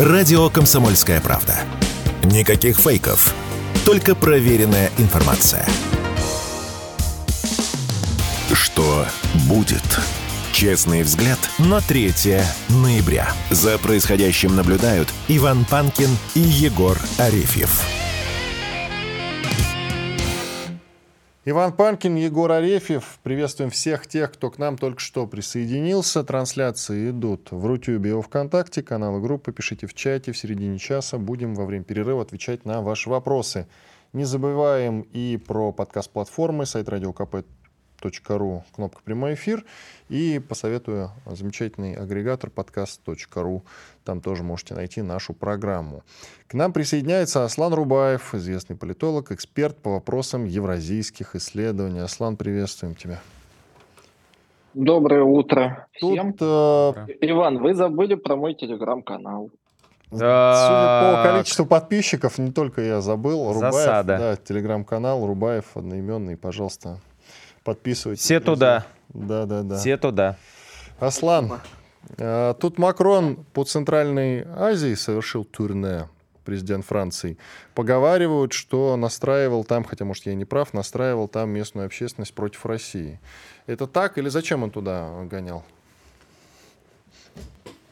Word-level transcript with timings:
Радио 0.00 0.48
«Комсомольская 0.48 1.20
правда». 1.20 1.58
Никаких 2.24 2.78
фейков, 2.78 3.34
только 3.84 4.14
проверенная 4.14 4.90
информация. 4.96 5.66
Что 8.50 9.04
будет? 9.46 9.82
Честный 10.52 11.02
взгляд 11.02 11.38
на 11.58 11.82
3 11.82 12.14
ноября. 12.70 13.30
За 13.50 13.76
происходящим 13.76 14.56
наблюдают 14.56 15.12
Иван 15.28 15.66
Панкин 15.66 16.16
и 16.34 16.40
Егор 16.40 16.96
Арефьев. 17.18 17.99
Иван 21.46 21.72
Панкин, 21.72 22.16
Егор 22.16 22.52
Арефьев. 22.52 23.18
Приветствуем 23.22 23.70
всех 23.70 24.06
тех, 24.06 24.30
кто 24.30 24.50
к 24.50 24.58
нам 24.58 24.76
только 24.76 25.00
что 25.00 25.26
присоединился. 25.26 26.22
Трансляции 26.22 27.12
идут 27.12 27.50
в 27.50 27.64
Рутюбе 27.64 28.10
и 28.10 28.20
Вконтакте, 28.20 28.82
каналы 28.82 29.22
группы. 29.22 29.50
Пишите 29.50 29.86
в 29.86 29.94
чате 29.94 30.32
в 30.32 30.36
середине 30.36 30.78
часа. 30.78 31.16
Будем 31.16 31.54
во 31.54 31.64
время 31.64 31.84
перерыва 31.84 32.20
отвечать 32.20 32.66
на 32.66 32.82
ваши 32.82 33.08
вопросы. 33.08 33.66
Не 34.12 34.24
забываем 34.24 35.00
и 35.00 35.38
про 35.38 35.72
подкаст-платформы, 35.72 36.66
сайт 36.66 36.90
радиокп 36.90 37.22
подкаст.ру, 38.00 38.64
кнопка 38.74 39.02
«Прямой 39.04 39.34
эфир». 39.34 39.64
И 40.08 40.40
посоветую 40.48 41.10
замечательный 41.26 41.94
агрегатор 41.94 42.50
подкаст.ру. 42.50 43.62
Там 44.04 44.20
тоже 44.20 44.42
можете 44.42 44.74
найти 44.74 45.02
нашу 45.02 45.34
программу. 45.34 46.02
К 46.46 46.54
нам 46.54 46.72
присоединяется 46.72 47.44
Аслан 47.44 47.74
Рубаев, 47.74 48.34
известный 48.34 48.76
политолог, 48.76 49.32
эксперт 49.32 49.76
по 49.76 49.92
вопросам 49.92 50.46
евразийских 50.46 51.36
исследований. 51.36 52.00
Аслан, 52.00 52.36
приветствуем 52.36 52.94
тебя. 52.94 53.20
Доброе 54.72 55.22
утро 55.22 55.86
всем. 55.92 56.32
Тут, 56.32 56.42
э... 56.42 57.06
Иван, 57.20 57.58
вы 57.58 57.74
забыли 57.74 58.14
про 58.14 58.36
мой 58.36 58.54
телеграм-канал. 58.54 59.50
Да. 60.10 60.54
Судя 60.54 61.16
по 61.16 61.30
количеству 61.30 61.66
подписчиков, 61.66 62.38
не 62.38 62.50
только 62.50 62.80
я 62.80 63.00
забыл. 63.00 63.52
Рубаев, 63.52 63.74
Засада. 63.74 64.18
Да, 64.18 64.36
телеграм-канал 64.36 65.24
Рубаев 65.24 65.76
одноименный, 65.76 66.36
пожалуйста, 66.36 66.98
Подписывайтесь. 67.64 68.22
Все 68.22 68.40
туда. 68.40 68.86
Да, 69.10 69.46
да, 69.46 69.62
да. 69.62 69.78
Все 69.78 69.96
туда. 69.96 70.36
Аслан, 70.98 71.60
а, 72.18 72.54
тут 72.54 72.78
Макрон 72.78 73.44
по 73.52 73.64
Центральной 73.64 74.44
Азии 74.46 74.94
совершил 74.94 75.44
турне, 75.44 76.08
президент 76.44 76.84
Франции. 76.84 77.36
Поговаривают, 77.74 78.52
что 78.52 78.96
настраивал 78.96 79.64
там, 79.64 79.84
хотя, 79.84 80.04
может, 80.04 80.26
я 80.26 80.34
не 80.34 80.44
прав, 80.44 80.74
настраивал 80.74 81.28
там 81.28 81.50
местную 81.50 81.86
общественность 81.86 82.34
против 82.34 82.64
России. 82.66 83.20
Это 83.66 83.86
так 83.86 84.18
или 84.18 84.28
зачем 84.28 84.62
он 84.62 84.70
туда 84.70 85.24
гонял? 85.24 85.64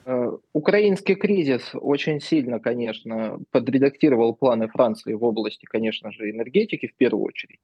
Э, 0.06 0.32
украинский 0.54 1.16
кризис 1.16 1.70
очень 1.74 2.20
сильно, 2.20 2.58
конечно, 2.60 3.38
подредактировал 3.50 4.34
планы 4.34 4.68
Франции 4.68 5.12
в 5.12 5.22
области, 5.22 5.66
конечно 5.66 6.10
же, 6.12 6.30
энергетики 6.30 6.86
в 6.86 6.94
первую 6.94 7.24
очередь. 7.24 7.60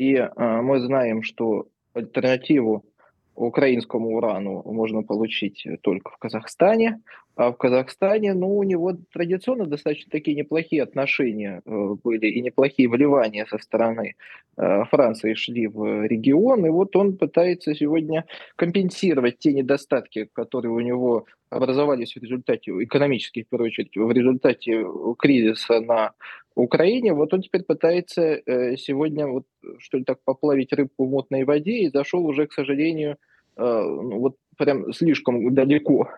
И 0.00 0.14
э, 0.14 0.30
мы 0.62 0.80
знаем, 0.80 1.22
что 1.22 1.66
альтернативу 1.92 2.86
украинскому 3.34 4.16
урану 4.16 4.62
можно 4.64 5.02
получить 5.02 5.66
только 5.82 6.10
в 6.10 6.16
Казахстане. 6.16 7.02
А 7.36 7.52
в 7.52 7.58
Казахстане, 7.58 8.32
ну, 8.32 8.56
у 8.56 8.62
него 8.62 8.96
традиционно 9.12 9.66
достаточно 9.66 10.10
такие 10.10 10.34
неплохие 10.34 10.82
отношения 10.82 11.60
э, 11.66 11.94
были 12.02 12.28
и 12.28 12.40
неплохие 12.40 12.88
вливания 12.88 13.44
со 13.44 13.58
стороны 13.58 14.14
э, 14.56 14.84
Франции 14.90 15.34
шли 15.34 15.66
в 15.66 16.06
регион. 16.06 16.64
И 16.64 16.70
вот 16.70 16.96
он 16.96 17.18
пытается 17.18 17.74
сегодня 17.74 18.24
компенсировать 18.56 19.38
те 19.38 19.52
недостатки, 19.52 20.30
которые 20.32 20.72
у 20.72 20.80
него 20.80 21.26
образовались 21.50 22.14
в 22.14 22.22
результате, 22.22 22.70
экономических, 22.70 23.44
в 23.44 23.50
первую 23.50 23.66
очередь, 23.66 23.94
в 23.94 24.10
результате 24.10 24.82
кризиса 25.18 25.80
на 25.80 26.12
Украине. 26.60 27.12
Вот 27.12 27.34
он 27.34 27.42
теперь 27.42 27.64
пытается 27.64 28.22
э, 28.22 28.76
сегодня 28.76 29.26
вот 29.26 29.44
что 29.78 29.98
ли 29.98 30.04
так 30.04 30.18
поплавить 30.24 30.72
рыбку 30.72 31.06
в 31.06 31.10
мутной 31.10 31.44
воде 31.44 31.78
и 31.78 31.90
зашел 31.90 32.24
уже, 32.24 32.46
к 32.46 32.52
сожалению, 32.52 33.16
ну, 33.56 34.20
вот 34.20 34.36
прям 34.56 34.92
слишком 34.92 35.52
далеко 35.52 36.08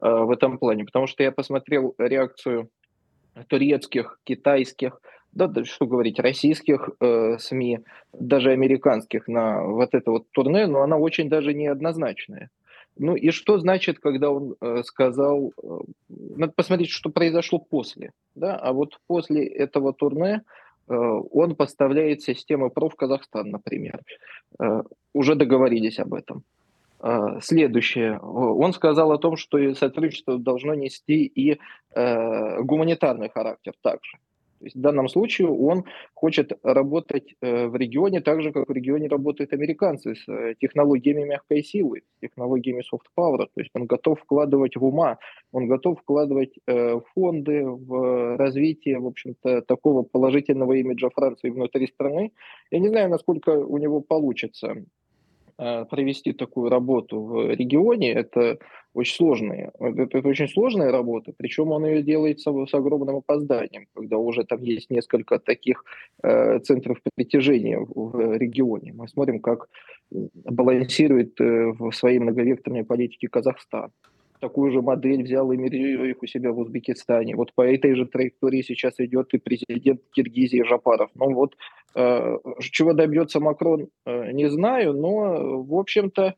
Э, 0.00 0.24
в 0.24 0.30
этом 0.30 0.58
плане, 0.58 0.84
потому 0.84 1.06
что 1.06 1.22
я 1.22 1.32
посмотрел 1.32 1.94
реакцию 1.98 2.70
турецких, 3.48 4.20
китайских, 4.24 5.00
да, 5.32 5.48
да 5.48 5.64
что 5.64 5.86
говорить, 5.86 6.20
российских 6.20 6.90
э, 7.00 7.38
СМИ, 7.38 7.80
даже 8.12 8.50
американских 8.50 9.26
на 9.26 9.62
вот 9.64 9.94
это 9.94 10.10
вот 10.10 10.30
турне, 10.30 10.66
но 10.66 10.82
она 10.82 10.96
очень 10.96 11.28
даже 11.28 11.52
неоднозначная. 11.52 12.50
Ну 12.98 13.16
и 13.16 13.30
что 13.30 13.58
значит, 13.58 13.98
когда 14.00 14.30
он 14.30 14.56
э, 14.60 14.82
сказал, 14.84 15.52
э, 15.62 15.78
надо 16.08 16.52
посмотреть, 16.52 16.90
что 16.90 17.10
произошло 17.10 17.58
после, 17.58 18.12
да, 18.34 18.56
а 18.56 18.72
вот 18.72 18.98
после 19.06 19.46
этого 19.46 19.92
турне 19.92 20.42
э, 20.88 20.94
он 20.94 21.54
поставляет 21.54 22.22
систему 22.22 22.70
ПРО 22.70 22.88
в 22.88 22.96
Казахстан, 22.96 23.50
например. 23.50 24.02
Э, 24.60 24.82
уже 25.14 25.34
договорились 25.34 25.98
об 25.98 26.14
этом. 26.14 26.44
А, 27.00 27.40
следующее. 27.40 28.18
Он 28.18 28.72
сказал 28.72 29.12
о 29.12 29.18
том, 29.18 29.36
что 29.36 29.74
сотрудничество 29.74 30.38
должно 30.38 30.74
нести 30.74 31.26
и 31.26 31.58
э, 31.94 32.62
гуманитарный 32.62 33.28
характер 33.28 33.72
также. 33.82 34.18
То 34.58 34.64
есть 34.64 34.76
в 34.76 34.80
данном 34.80 35.08
случае 35.08 35.48
он 35.48 35.84
хочет 36.14 36.52
работать 36.62 37.34
э, 37.40 37.66
в 37.66 37.76
регионе 37.76 38.20
так 38.20 38.42
же, 38.42 38.52
как 38.52 38.68
в 38.68 38.72
регионе 38.72 39.08
работают 39.08 39.52
американцы 39.52 40.14
с 40.14 40.28
э, 40.28 40.54
технологиями 40.60 41.24
мягкой 41.24 41.62
силы, 41.62 42.02
с 42.16 42.20
технологиями 42.20 42.82
soft 42.82 43.06
power. 43.16 43.38
То 43.38 43.60
есть 43.60 43.70
он 43.74 43.86
готов 43.86 44.20
вкладывать 44.20 44.76
в 44.76 44.84
ума, 44.84 45.18
он 45.52 45.68
готов 45.68 46.00
вкладывать 46.00 46.54
фонды 47.14 47.64
в 47.64 48.36
развитие, 48.36 48.98
в 48.98 49.06
общем-то, 49.06 49.62
такого 49.62 50.02
положительного 50.02 50.74
имиджа 50.74 51.10
Франции 51.10 51.50
внутри 51.50 51.86
страны. 51.86 52.32
Я 52.70 52.78
не 52.78 52.88
знаю, 52.88 53.08
насколько 53.08 53.50
у 53.50 53.78
него 53.78 54.00
получится 54.00 54.68
Э, 54.68 54.97
провести 55.58 56.32
такую 56.32 56.70
работу 56.70 57.20
в 57.20 57.50
регионе, 57.50 58.12
это 58.12 58.58
очень 58.94 59.16
сложная, 59.16 59.72
это, 59.80 60.18
это 60.18 60.28
очень 60.28 60.48
сложная 60.48 60.92
работа, 60.92 61.32
причем 61.36 61.72
он 61.72 61.84
ее 61.84 62.02
делает 62.02 62.40
с, 62.40 62.44
с 62.44 62.74
огромным 62.74 63.16
опозданием, 63.16 63.86
когда 63.94 64.18
уже 64.18 64.44
там 64.44 64.62
есть 64.62 64.90
несколько 64.90 65.38
таких 65.38 65.84
э, 66.22 66.60
центров 66.60 66.98
притяжения 67.14 67.78
в, 67.78 67.92
в 67.94 68.36
регионе. 68.36 68.92
Мы 68.92 69.08
смотрим, 69.08 69.40
как 69.40 69.68
балансирует 70.10 71.40
э, 71.40 71.72
в 71.78 71.90
своей 71.92 72.18
многовекторной 72.18 72.84
политике 72.84 73.28
Казахстан 73.28 73.90
такую 74.40 74.72
же 74.72 74.82
модель 74.82 75.22
взял 75.22 75.50
и 75.52 75.56
их 75.56 76.22
у 76.22 76.26
себя 76.26 76.52
в 76.52 76.58
Узбекистане. 76.58 77.36
Вот 77.36 77.52
по 77.54 77.62
этой 77.62 77.94
же 77.94 78.06
траектории 78.06 78.62
сейчас 78.62 78.94
идет 78.98 79.34
и 79.34 79.38
президент 79.38 80.00
Киргизии 80.12 80.62
Жапаров. 80.62 81.10
Ну 81.14 81.34
вот 81.34 81.56
э, 81.94 82.38
чего 82.60 82.92
добьется 82.92 83.40
Макрон, 83.40 83.88
э, 84.06 84.32
не 84.32 84.48
знаю, 84.48 84.92
но, 84.94 85.62
в 85.62 85.74
общем-то, 85.74 86.34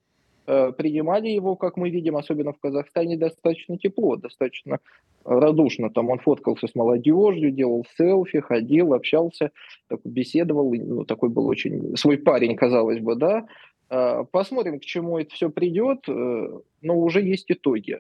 э, 0.47 0.73
принимали 0.73 1.29
его, 1.29 1.57
как 1.57 1.77
мы 1.77 1.91
видим, 1.91 2.17
особенно 2.17 2.53
в 2.53 2.59
Казахстане, 2.59 3.17
достаточно 3.17 3.79
тепло, 3.79 4.17
достаточно 4.17 4.79
радушно. 5.25 5.91
Там 5.91 6.11
он 6.11 6.19
фоткался 6.19 6.67
с 6.67 6.75
молодежью, 6.75 7.51
делал 7.51 7.85
селфи, 7.97 8.41
ходил, 8.41 8.95
общался, 8.95 9.51
так, 9.89 10.01
беседовал. 10.05 10.73
Ну, 10.73 11.05
такой 11.05 11.29
был 11.29 11.47
очень 11.47 11.97
свой 11.97 12.19
парень, 12.19 12.57
казалось 12.57 13.01
бы, 13.01 13.17
да. 13.17 13.47
Э, 13.91 14.25
посмотрим, 14.31 14.79
к 14.79 14.85
чему 14.85 15.19
это 15.19 15.35
все 15.35 15.51
придет, 15.51 16.09
э, 16.09 16.59
но 16.81 16.99
уже 16.99 17.23
есть 17.23 17.51
итоги. 17.51 17.99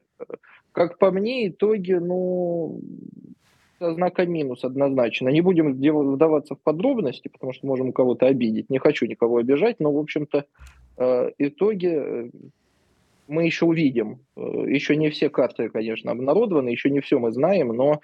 Как 0.73 0.99
по 0.99 1.11
мне, 1.11 1.49
итоги, 1.49 1.95
ну, 1.95 2.81
со 3.81 3.93
знака 3.95 4.25
минус 4.25 4.65
однозначно. 4.65 5.31
Не 5.31 5.41
будем 5.41 5.73
вдаваться 5.73 6.55
в 6.55 6.61
подробности, 6.61 7.29
потому 7.29 7.53
что 7.53 7.67
можем 7.67 7.93
кого-то 7.93 8.27
обидеть. 8.27 8.71
Не 8.71 8.79
хочу 8.79 9.07
никого 9.07 9.39
обижать, 9.39 9.81
но, 9.81 9.93
в 9.93 9.99
общем-то, 9.99 10.45
э, 10.99 11.31
итоги 11.39 12.31
мы 13.27 13.47
еще 13.47 13.65
увидим. 13.65 14.21
Еще 14.37 14.97
не 14.97 15.11
все 15.11 15.29
карты, 15.29 15.71
конечно, 15.71 16.13
обнародованы, 16.13 16.69
еще 16.69 16.91
не 16.91 17.01
все 17.01 17.19
мы 17.19 17.31
знаем, 17.33 17.69
но 17.69 18.01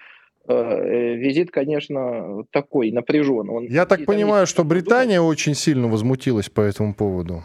визит, 0.49 1.51
конечно, 1.51 2.45
такой 2.53 2.93
напряженный. 2.93 3.53
Он 3.53 3.67
Я 3.67 3.87
так 3.87 4.05
понимаю, 4.05 4.47
что 4.47 4.63
Британия 4.63 5.21
очень 5.21 5.55
сильно 5.55 5.89
возмутилась 5.89 6.49
по 6.49 6.61
этому 6.61 6.95
поводу. 6.95 7.43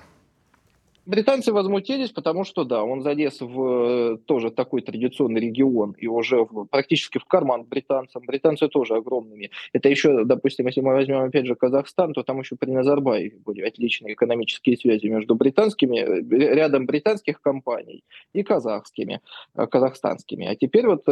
Британцы 1.06 1.52
возмутились, 1.52 2.12
потому 2.12 2.44
что, 2.44 2.64
да, 2.64 2.84
он 2.84 3.02
залез 3.02 3.42
в 3.42 3.64
э, 3.64 4.18
тоже 4.26 4.52
такой 4.52 4.84
традиционный 4.84 5.42
регион 5.42 5.96
и 5.98 6.06
уже 6.06 6.44
в, 6.44 6.66
практически 6.66 7.18
в 7.18 7.26
карман 7.26 7.64
британцам. 7.64 8.22
Британцы 8.26 8.68
тоже 8.68 8.96
огромными. 8.96 9.50
Это 9.74 9.90
еще, 9.90 10.26
допустим, 10.26 10.68
если 10.68 10.82
мы 10.82 10.94
возьмем 10.94 11.22
опять 11.22 11.48
же 11.48 11.56
Казахстан, 11.56 12.14
то 12.14 12.22
там 12.22 12.40
еще 12.40 12.56
при 12.56 12.70
Назарбаеве 12.70 13.40
были 13.44 13.62
отличные 13.62 14.14
экономические 14.14 14.78
связи 14.78 15.08
между 15.08 15.34
британскими, 15.34 15.98
э, 15.98 16.54
рядом 16.54 16.86
британских 16.86 17.42
компаний 17.42 18.04
и 18.34 18.44
казахскими, 18.44 19.22
э, 19.56 19.66
казахстанскими. 19.66 20.46
А 20.46 20.56
теперь 20.56 20.86
вот 20.86 21.04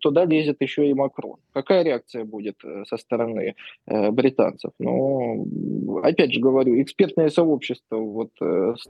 туда 0.00 0.26
лезет 0.26 0.58
еще 0.60 0.86
и 0.86 0.94
Макрон. 0.94 1.36
Какая 1.54 1.82
реакция 1.84 2.24
будет 2.24 2.56
со 2.86 2.96
стороны 2.98 3.54
британцев? 3.86 4.72
Ну, 4.78 6.00
опять 6.02 6.32
же 6.34 6.40
говорю, 6.40 6.80
экспертное 6.82 7.30
сообщество 7.30 7.96
вот 7.96 8.30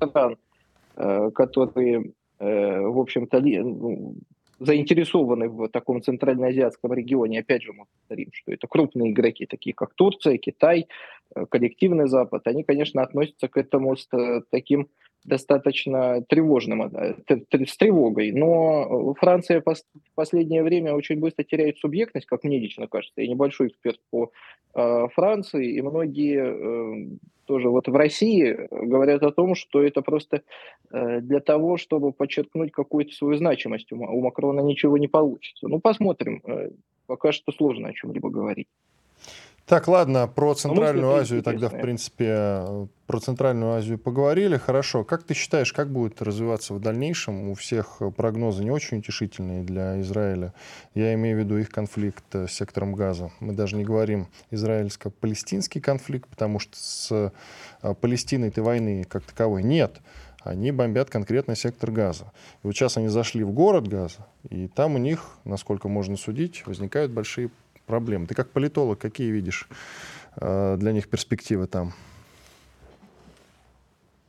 стран, 0.08 0.37
э, 0.97 1.31
которые, 1.31 2.12
э, 2.38 2.81
в 2.81 2.99
общем-то, 2.99 3.41
ну, 3.41 4.14
заинтересованы 4.58 5.49
в 5.49 5.69
таком 5.69 6.02
центральноазиатском 6.02 6.93
регионе. 6.93 7.41
Опять 7.41 7.62
же, 7.62 7.73
мы 7.73 7.85
повторим, 7.87 8.29
что 8.32 8.52
это 8.52 8.67
крупные 8.67 9.11
игроки, 9.11 9.47
такие 9.47 9.75
как 9.75 9.94
Турция, 9.94 10.37
Китай, 10.37 10.87
э, 11.35 11.47
коллективный 11.47 12.08
Запад. 12.08 12.47
Они, 12.47 12.62
конечно, 12.62 13.02
относятся 13.02 13.49
к 13.49 13.56
этому 13.56 13.97
с 13.97 14.08
таким 14.50 14.88
достаточно 15.25 16.22
тревожным, 16.22 16.82
э, 16.82 17.14
с 17.28 17.76
тревогой. 17.76 18.32
Но 18.32 19.14
Франция 19.14 19.62
в 19.62 19.75
последнее 20.14 20.62
время 20.62 20.94
очень 20.94 21.20
быстро 21.20 21.44
теряет 21.44 21.78
субъектность, 21.78 22.26
как 22.26 22.44
мне 22.44 22.58
лично 22.58 22.87
кажется. 22.87 23.20
Я 23.20 23.28
небольшой 23.28 23.69
эксперт 23.69 24.00
по 24.11 24.31
э, 24.75 25.08
Франции, 25.14 25.75
и 25.75 25.82
многие 25.82 26.40
э, 26.40 27.17
тоже 27.46 27.69
вот 27.69 27.88
в 27.88 27.94
России 27.94 28.69
говорят 28.70 29.22
о 29.22 29.32
том, 29.32 29.55
что 29.55 29.82
это 29.82 30.02
просто 30.02 30.43
для 30.93 31.40
того, 31.40 31.78
чтобы 31.78 32.12
подчеркнуть 32.12 32.70
какую-то 32.70 33.12
свою 33.12 33.37
значимость. 33.37 33.90
У 33.93 34.20
Макрона 34.20 34.61
ничего 34.61 34.99
не 34.99 35.08
получится. 35.08 35.67
Ну, 35.67 35.81
посмотрим. 35.81 36.43
Пока 37.06 37.32
что 37.32 37.50
сложно 37.50 37.88
о 37.88 37.93
чем-либо 37.93 38.31
говорить. 38.31 38.69
Так, 39.70 39.87
ладно, 39.87 40.26
про 40.26 40.49
ну, 40.49 40.55
Центральную 40.55 41.14
Азию 41.14 41.44
тогда, 41.44 41.69
в 41.69 41.81
принципе, 41.81 42.88
про 43.06 43.20
Центральную 43.20 43.75
Азию 43.75 44.00
поговорили. 44.00 44.56
Хорошо. 44.56 45.05
Как 45.05 45.22
ты 45.22 45.32
считаешь, 45.32 45.72
как 45.72 45.93
будет 45.93 46.20
развиваться 46.20 46.75
в 46.75 46.81
дальнейшем? 46.81 47.50
У 47.50 47.55
всех 47.55 48.02
прогнозы 48.17 48.64
не 48.64 48.72
очень 48.72 48.99
утешительные 48.99 49.62
для 49.62 50.00
Израиля. 50.00 50.55
Я 50.96 51.14
имею 51.14 51.37
в 51.37 51.40
виду 51.44 51.56
их 51.56 51.70
конфликт 51.70 52.25
с 52.34 52.50
сектором 52.50 52.94
газа. 52.96 53.31
Мы 53.38 53.52
даже 53.52 53.76
не 53.76 53.84
говорим 53.84 54.26
израильско-палестинский 54.50 55.81
конфликт, 55.81 56.28
потому 56.28 56.58
что 56.58 56.76
с 56.76 57.32
а, 57.81 57.94
Палестиной-то 57.94 58.64
войны 58.64 59.05
как 59.08 59.22
таковой 59.22 59.62
нет 59.62 60.00
они 60.43 60.72
бомбят 60.72 61.11
конкретно 61.11 61.55
сектор 61.55 61.93
газа. 61.93 62.32
И 62.64 62.67
вот 62.67 62.75
сейчас 62.75 62.96
они 62.96 63.08
зашли 63.08 63.44
в 63.44 63.52
город 63.52 63.87
газа, 63.87 64.26
и 64.49 64.69
там 64.69 64.94
у 64.94 64.99
них, 64.99 65.37
насколько 65.44 65.87
можно 65.87 66.17
судить, 66.17 66.67
возникают 66.67 67.12
большие 67.12 67.50
проблем. 67.91 68.27
Ты 68.27 68.35
как 68.35 68.51
политолог, 68.53 68.99
какие 68.99 69.33
видишь 69.33 69.69
э, 70.41 70.77
для 70.79 70.93
них 70.93 71.09
перспективы 71.09 71.67
там? 71.67 71.93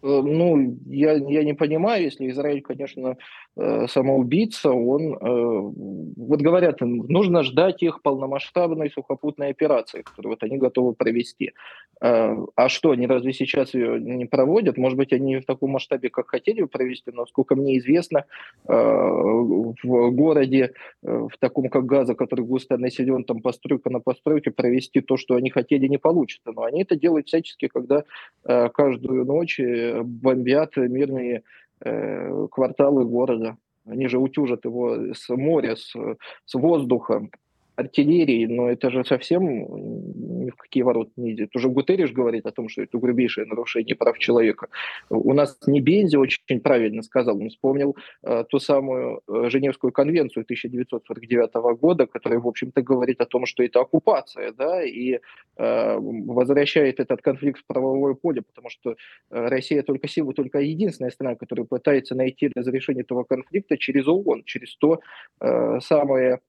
Э, 0.04 0.22
ну, 0.24 0.78
я, 0.88 1.14
я 1.14 1.44
не 1.44 1.54
понимаю, 1.54 2.04
если 2.04 2.30
Израиль, 2.30 2.62
конечно, 2.62 3.18
самоубийца, 3.58 4.72
он, 4.72 5.14
э, 5.14 5.18
вот 5.22 6.42
говорят, 6.42 6.80
нужно 6.82 7.44
ждать 7.44 7.84
их 7.84 8.02
полномасштабной 8.02 8.90
сухопутной 8.90 9.50
операции, 9.50 10.04
которую 10.04 10.32
вот 10.32 10.44
они 10.44 10.58
готовы 10.58 10.94
провести. 10.94 11.52
А 12.00 12.68
что, 12.68 12.92
они 12.92 13.06
разве 13.06 13.32
сейчас 13.32 13.76
ее 13.76 14.00
не 14.00 14.26
проводят? 14.26 14.76
Может 14.76 14.98
быть, 14.98 15.14
они 15.14 15.38
в 15.38 15.46
таком 15.46 15.72
масштабе, 15.72 16.10
как 16.10 16.30
хотели 16.30 16.64
провести, 16.64 17.12
но, 17.12 17.28
сколько 17.28 17.56
мне 17.56 17.78
известно, 17.78 18.26
в 18.66 19.76
городе, 19.84 20.74
в 21.04 21.32
таком 21.40 21.70
как 21.70 21.86
Газа, 21.86 22.16
который 22.16 22.44
густо 22.44 22.78
населен, 22.80 23.24
там 23.24 23.42
постройка 23.42 23.92
на 23.92 24.00
постройке, 24.00 24.50
провести 24.50 25.02
то, 25.02 25.16
что 25.16 25.36
они 25.36 25.52
хотели, 25.52 25.86
не 25.86 26.00
получится. 26.00 26.52
Но 26.56 26.64
они 26.64 26.82
это 26.82 26.96
делают 26.96 27.28
всячески, 27.28 27.68
когда 27.68 28.04
каждую 28.44 29.26
ночь 29.26 29.60
бомбят 30.04 30.78
мирные 30.78 31.38
э, 31.38 31.42
кварталы 31.82 33.06
города. 33.06 33.58
Они 33.86 34.08
же 34.08 34.20
утюжат 34.20 34.66
его 34.66 35.14
с 35.14 35.28
моря, 35.30 35.76
с, 35.76 35.94
с 36.46 36.54
воздуха 36.54 37.28
артиллерии, 37.82 38.46
но 38.46 38.70
это 38.70 38.90
же 38.90 39.04
совсем 39.06 39.44
ни 40.46 40.50
в 40.50 40.56
какие 40.56 40.84
ворота 40.84 41.12
не 41.18 41.34
идет. 41.34 41.56
Уже 41.56 41.70
Гутерриш 41.70 42.12
говорит 42.12 42.46
о 42.46 42.52
том, 42.52 42.70
что 42.70 42.82
это 42.82 42.98
грубейшее 42.98 43.46
нарушение 43.46 43.96
прав 43.96 44.18
человека. 44.18 44.68
У 45.10 45.34
нас 45.34 45.58
не 45.68 45.82
Бензи 45.82 46.18
очень 46.18 46.60
правильно 46.62 47.02
сказал, 47.04 47.40
он 47.40 47.50
вспомнил 47.50 47.96
э, 48.24 48.44
ту 48.50 48.60
самую 48.60 49.22
э, 49.28 49.50
Женевскую 49.50 49.92
конвенцию 49.92 50.44
1949 50.44 51.80
года, 51.80 52.08
которая, 52.08 52.40
в 52.40 52.48
общем-то, 52.48 52.82
говорит 52.82 53.22
о 53.22 53.26
том, 53.26 53.46
что 53.46 53.64
это 53.64 53.82
оккупация, 53.82 54.54
да, 54.54 54.84
и 54.84 55.20
э, 55.58 55.98
возвращает 55.98 57.00
этот 57.00 57.22
конфликт 57.22 57.60
в 57.60 57.66
правовое 57.66 58.14
поле, 58.14 58.42
потому 58.42 58.70
что 58.70 58.92
э, 58.92 58.96
Россия 59.30 59.84
только 59.84 60.08
сила, 60.08 60.34
только 60.34 60.60
единственная 60.60 61.12
страна, 61.12 61.36
которая 61.36 61.66
пытается 61.66 62.16
найти 62.16 62.50
разрешение 62.56 63.04
этого 63.04 63.24
конфликта 63.24 63.78
через 63.78 64.08
ООН, 64.08 64.44
через 64.46 64.76
то 64.76 65.00
э, 65.40 65.80
самое 65.80 66.40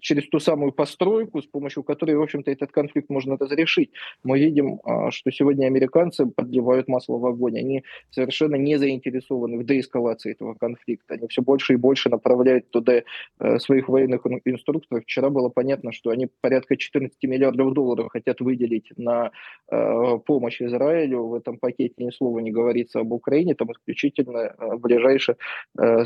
через 0.00 0.28
ту 0.28 0.38
самую 0.38 0.72
постройку, 0.72 1.42
с 1.42 1.46
помощью 1.46 1.82
которой, 1.82 2.16
в 2.16 2.22
общем-то, 2.22 2.50
этот 2.50 2.70
конфликт 2.70 3.10
можно 3.10 3.36
разрешить. 3.36 3.90
Мы 4.22 4.38
видим, 4.38 4.80
а, 4.84 5.10
что 5.10 5.32
сегодня 5.32 5.66
американцы 5.66 6.26
подливают 6.26 6.88
масло 6.88 7.18
в 7.18 7.26
огонь. 7.26 7.58
Они 7.58 7.84
совершенно 8.10 8.54
не 8.54 8.76
заинтересованы 8.78 9.58
в 9.58 9.64
деэскалации 9.64 10.32
этого 10.32 10.54
конфликта. 10.54 11.14
Они 11.14 11.26
все 11.28 11.42
больше 11.42 11.72
и 11.72 11.76
больше 11.76 12.10
направляют 12.10 12.70
туда 12.70 13.02
э, 13.40 13.58
своих 13.58 13.88
военных 13.88 14.22
инструкторов. 14.44 15.02
Вчера 15.02 15.30
было 15.30 15.48
понятно, 15.48 15.92
что 15.92 16.10
они 16.10 16.28
порядка 16.40 16.76
14 16.76 17.16
миллиардов 17.24 17.72
долларов 17.72 18.10
хотят 18.12 18.40
выделить 18.40 18.92
на 18.96 19.32
э, 19.70 20.18
помощь 20.26 20.62
Израилю. 20.62 21.24
В 21.24 21.34
этом 21.34 21.58
пакете 21.58 21.94
ни 21.98 22.10
слова 22.10 22.38
не 22.38 22.52
говорится 22.52 23.00
об 23.00 23.12
Украине. 23.12 23.54
Там 23.54 23.72
исключительно 23.72 24.54
ближайший 24.78 25.34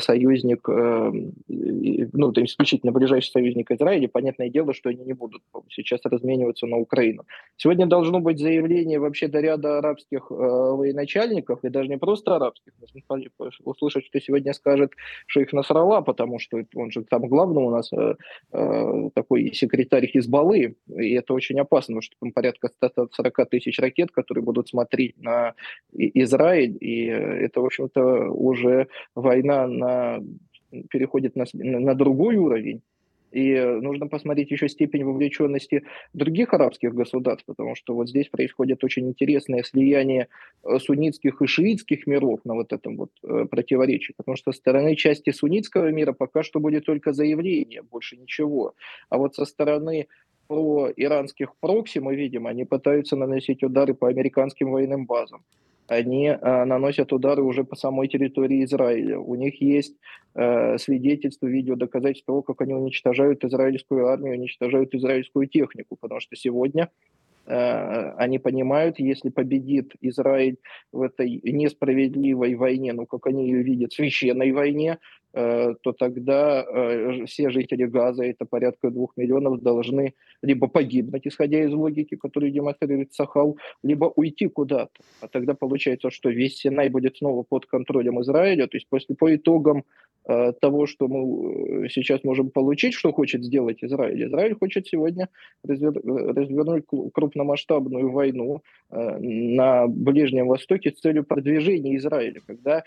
союзник, 0.01 0.67
ну, 0.69 2.33
там 2.33 2.45
исключительно 2.45 2.93
ближайший 2.93 3.18
ближайший 3.19 3.31
союзник 3.31 3.70
Израиля, 3.70 4.09
понятное 4.09 4.49
дело, 4.49 4.73
что 4.73 4.91
они 4.91 5.05
не 5.05 5.12
будут 5.12 5.43
сейчас 5.70 6.00
размениваться 6.05 6.67
на 6.67 6.76
Украину. 6.76 7.25
Сегодня 7.56 7.87
должно 7.87 8.20
быть 8.20 8.38
заявление 8.38 8.99
вообще 8.99 9.29
до 9.29 9.41
ряда 9.41 9.79
арабских 9.79 10.31
э, 10.31 10.35
военачальников, 10.35 11.65
и 11.65 11.69
даже 11.69 11.88
не 11.88 11.99
просто 11.99 12.37
арабских. 12.37 12.73
Услышать, 13.65 14.05
что 14.06 14.20
сегодня 14.20 14.53
скажет 14.53 14.93
шейх 15.26 15.53
Насрала, 15.53 16.00
потому 16.00 16.38
что 16.38 16.59
он 16.75 16.91
же 16.91 17.03
там 17.03 17.29
главный 17.29 17.62
у 17.62 17.70
нас 17.70 17.93
э, 17.93 18.15
э, 18.53 19.11
такой 19.15 19.53
секретарь 19.55 20.06
Хизбаллы, 20.06 20.76
и 20.88 21.14
это 21.14 21.35
очень 21.35 21.61
опасно, 21.61 21.94
потому 21.94 22.03
что 22.03 22.17
там 22.21 22.32
порядка 22.32 22.69
140 22.69 23.50
тысяч 23.50 23.79
ракет, 23.79 24.11
которые 24.11 24.44
будут 24.44 24.69
смотреть 24.69 25.19
на 25.19 25.55
Израиль, 25.93 26.76
и 26.81 27.06
это, 27.06 27.61
в 27.61 27.67
общем-то, 27.67 28.31
уже 28.31 28.87
война 29.14 29.67
на 29.67 30.21
переходит 30.91 31.37
на, 31.37 31.44
на 31.53 31.94
другой 31.94 32.37
уровень. 32.37 32.82
И 33.31 33.55
нужно 33.61 34.07
посмотреть 34.07 34.51
еще 34.51 34.69
степень 34.69 35.05
вовлеченности 35.05 35.85
других 36.15 36.55
арабских 36.55 36.95
государств, 36.95 37.45
потому 37.47 37.75
что 37.75 37.95
вот 37.95 38.09
здесь 38.09 38.29
происходит 38.29 38.83
очень 38.85 39.09
интересное 39.09 39.63
слияние 39.63 40.29
э, 40.65 40.79
суннитских 40.79 41.43
и 41.43 41.47
шиитских 41.47 42.07
миров 42.07 42.41
на 42.45 42.55
вот 42.55 42.73
этом 42.73 42.97
вот 42.97 43.11
э, 43.23 43.45
противоречии, 43.51 44.15
потому 44.17 44.37
что 44.37 44.53
со 44.53 44.59
стороны 44.59 44.97
части 44.97 45.31
суннитского 45.31 45.91
мира 45.91 46.13
пока 46.13 46.43
что 46.43 46.61
будет 46.61 46.87
только 46.87 47.13
заявление, 47.13 47.83
больше 47.83 48.17
ничего. 48.17 48.75
А 49.11 49.19
вот 49.19 49.35
со 49.35 49.45
стороны 49.45 50.07
про 50.47 50.88
иранских 50.97 51.55
прокси 51.61 51.99
мы 51.99 52.17
видим, 52.17 52.47
они 52.47 52.64
пытаются 52.64 53.17
наносить 53.17 53.62
удары 53.62 53.95
по 53.95 54.09
американским 54.09 54.71
военным 54.71 55.05
базам 55.05 55.43
они 55.88 56.26
э, 56.26 56.64
наносят 56.64 57.12
удары 57.12 57.42
уже 57.42 57.64
по 57.64 57.75
самой 57.75 58.09
территории 58.09 58.64
Израиля. 58.64 59.18
У 59.18 59.35
них 59.35 59.61
есть 59.62 59.97
э, 60.35 60.76
свидетельства, 60.78 61.47
видео, 61.47 61.76
доказательства 61.76 62.33
того, 62.33 62.42
как 62.42 62.61
они 62.61 62.75
уничтожают 62.75 63.42
израильскую 63.45 64.07
армию, 64.07 64.35
уничтожают 64.35 64.95
израильскую 64.95 65.49
технику, 65.49 65.97
потому 65.99 66.21
что 66.21 66.37
сегодня 66.37 66.90
э, 67.47 68.11
они 68.18 68.38
понимают, 68.38 68.99
если 68.99 69.30
победит 69.30 69.95
Израиль 70.02 70.59
в 70.92 71.00
этой 71.00 71.40
несправедливой 71.42 72.54
войне, 72.54 72.92
ну, 72.92 73.07
как 73.07 73.26
они 73.26 73.49
ее 73.49 73.62
видят, 73.62 73.95
священной 73.95 74.52
войне, 74.52 74.99
то 75.32 75.92
тогда 75.92 76.64
э, 76.64 77.26
все 77.26 77.50
жители 77.50 77.85
Газа, 77.85 78.25
это 78.25 78.47
порядка 78.47 78.90
двух 78.90 79.16
миллионов, 79.16 79.61
должны 79.62 80.14
либо 80.42 80.68
погибнуть, 80.68 81.26
исходя 81.26 81.62
из 81.62 81.73
логики, 81.73 82.16
которую 82.16 82.50
демонстрирует 82.50 83.12
Сахал, 83.12 83.58
либо 83.82 84.06
уйти 84.16 84.49
куда-то. 84.49 85.02
А 85.20 85.28
тогда 85.28 85.54
получается, 85.54 86.11
что 86.11 86.30
весь 86.30 86.56
Синай 86.56 86.88
будет 86.88 87.18
снова 87.18 87.42
под 87.42 87.66
контролем 87.66 88.20
Израиля. 88.23 88.66
То 88.68 88.76
есть 88.78 88.88
после, 88.88 89.14
по 89.14 89.35
итогам 89.35 89.85
э, 90.26 90.52
того, 90.61 90.87
что 90.87 91.08
мы 91.08 91.88
сейчас 91.90 92.25
можем 92.25 92.50
получить, 92.50 92.94
что 92.94 93.12
хочет 93.12 93.44
сделать 93.44 93.85
Израиль. 93.85 94.26
Израиль 94.26 94.54
хочет 94.54 94.87
сегодня 94.87 95.28
развер... 95.62 95.92
развернуть 96.04 96.85
крупномасштабную 97.12 98.11
войну 98.11 98.62
на 98.90 99.87
Ближнем 99.87 100.49
Востоке 100.49 100.90
с 100.90 101.00
целью 101.00 101.25
продвижения 101.25 101.97
Израиля, 101.97 102.40
когда 102.47 102.85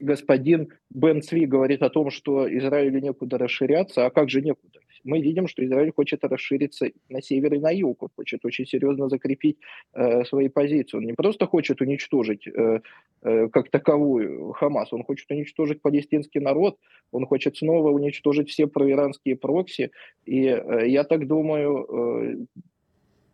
господин 0.00 0.68
Бен 0.90 1.22
Цви 1.22 1.46
говорит 1.46 1.82
о 1.82 1.90
том, 1.90 2.10
что 2.10 2.46
Израилю 2.58 3.00
некуда 3.00 3.38
расширяться, 3.38 4.06
а 4.06 4.10
как 4.10 4.30
же 4.30 4.42
некуда? 4.42 4.80
Мы 5.04 5.20
видим, 5.20 5.46
что 5.48 5.64
Израиль 5.64 5.92
хочет 5.92 6.24
расшириться 6.24 6.86
на 7.10 7.20
север 7.20 7.54
и 7.54 7.58
на 7.58 7.70
юг, 7.70 8.02
он 8.02 8.08
хочет 8.16 8.44
очень 8.44 8.66
серьезно 8.66 9.08
закрепить 9.08 9.58
э, 9.92 10.24
свои 10.24 10.48
позиции. 10.48 10.96
Он 10.96 11.04
не 11.04 11.12
просто 11.12 11.46
хочет 11.46 11.82
уничтожить 11.82 12.46
э, 12.46 12.80
э, 13.22 13.48
как 13.48 13.70
таковую 13.70 14.52
Хамас, 14.52 14.92
он 14.92 15.04
хочет 15.04 15.30
уничтожить 15.30 15.82
палестинский 15.82 16.40
народ, 16.40 16.78
он 17.12 17.26
хочет 17.26 17.56
снова 17.56 17.90
уничтожить 17.90 18.48
все 18.48 18.66
проиранские 18.66 19.36
прокси. 19.36 19.90
И 20.24 20.46
э, 20.46 20.88
я 20.88 21.04
так 21.04 21.26
думаю, 21.26 22.46
э, 22.50 22.64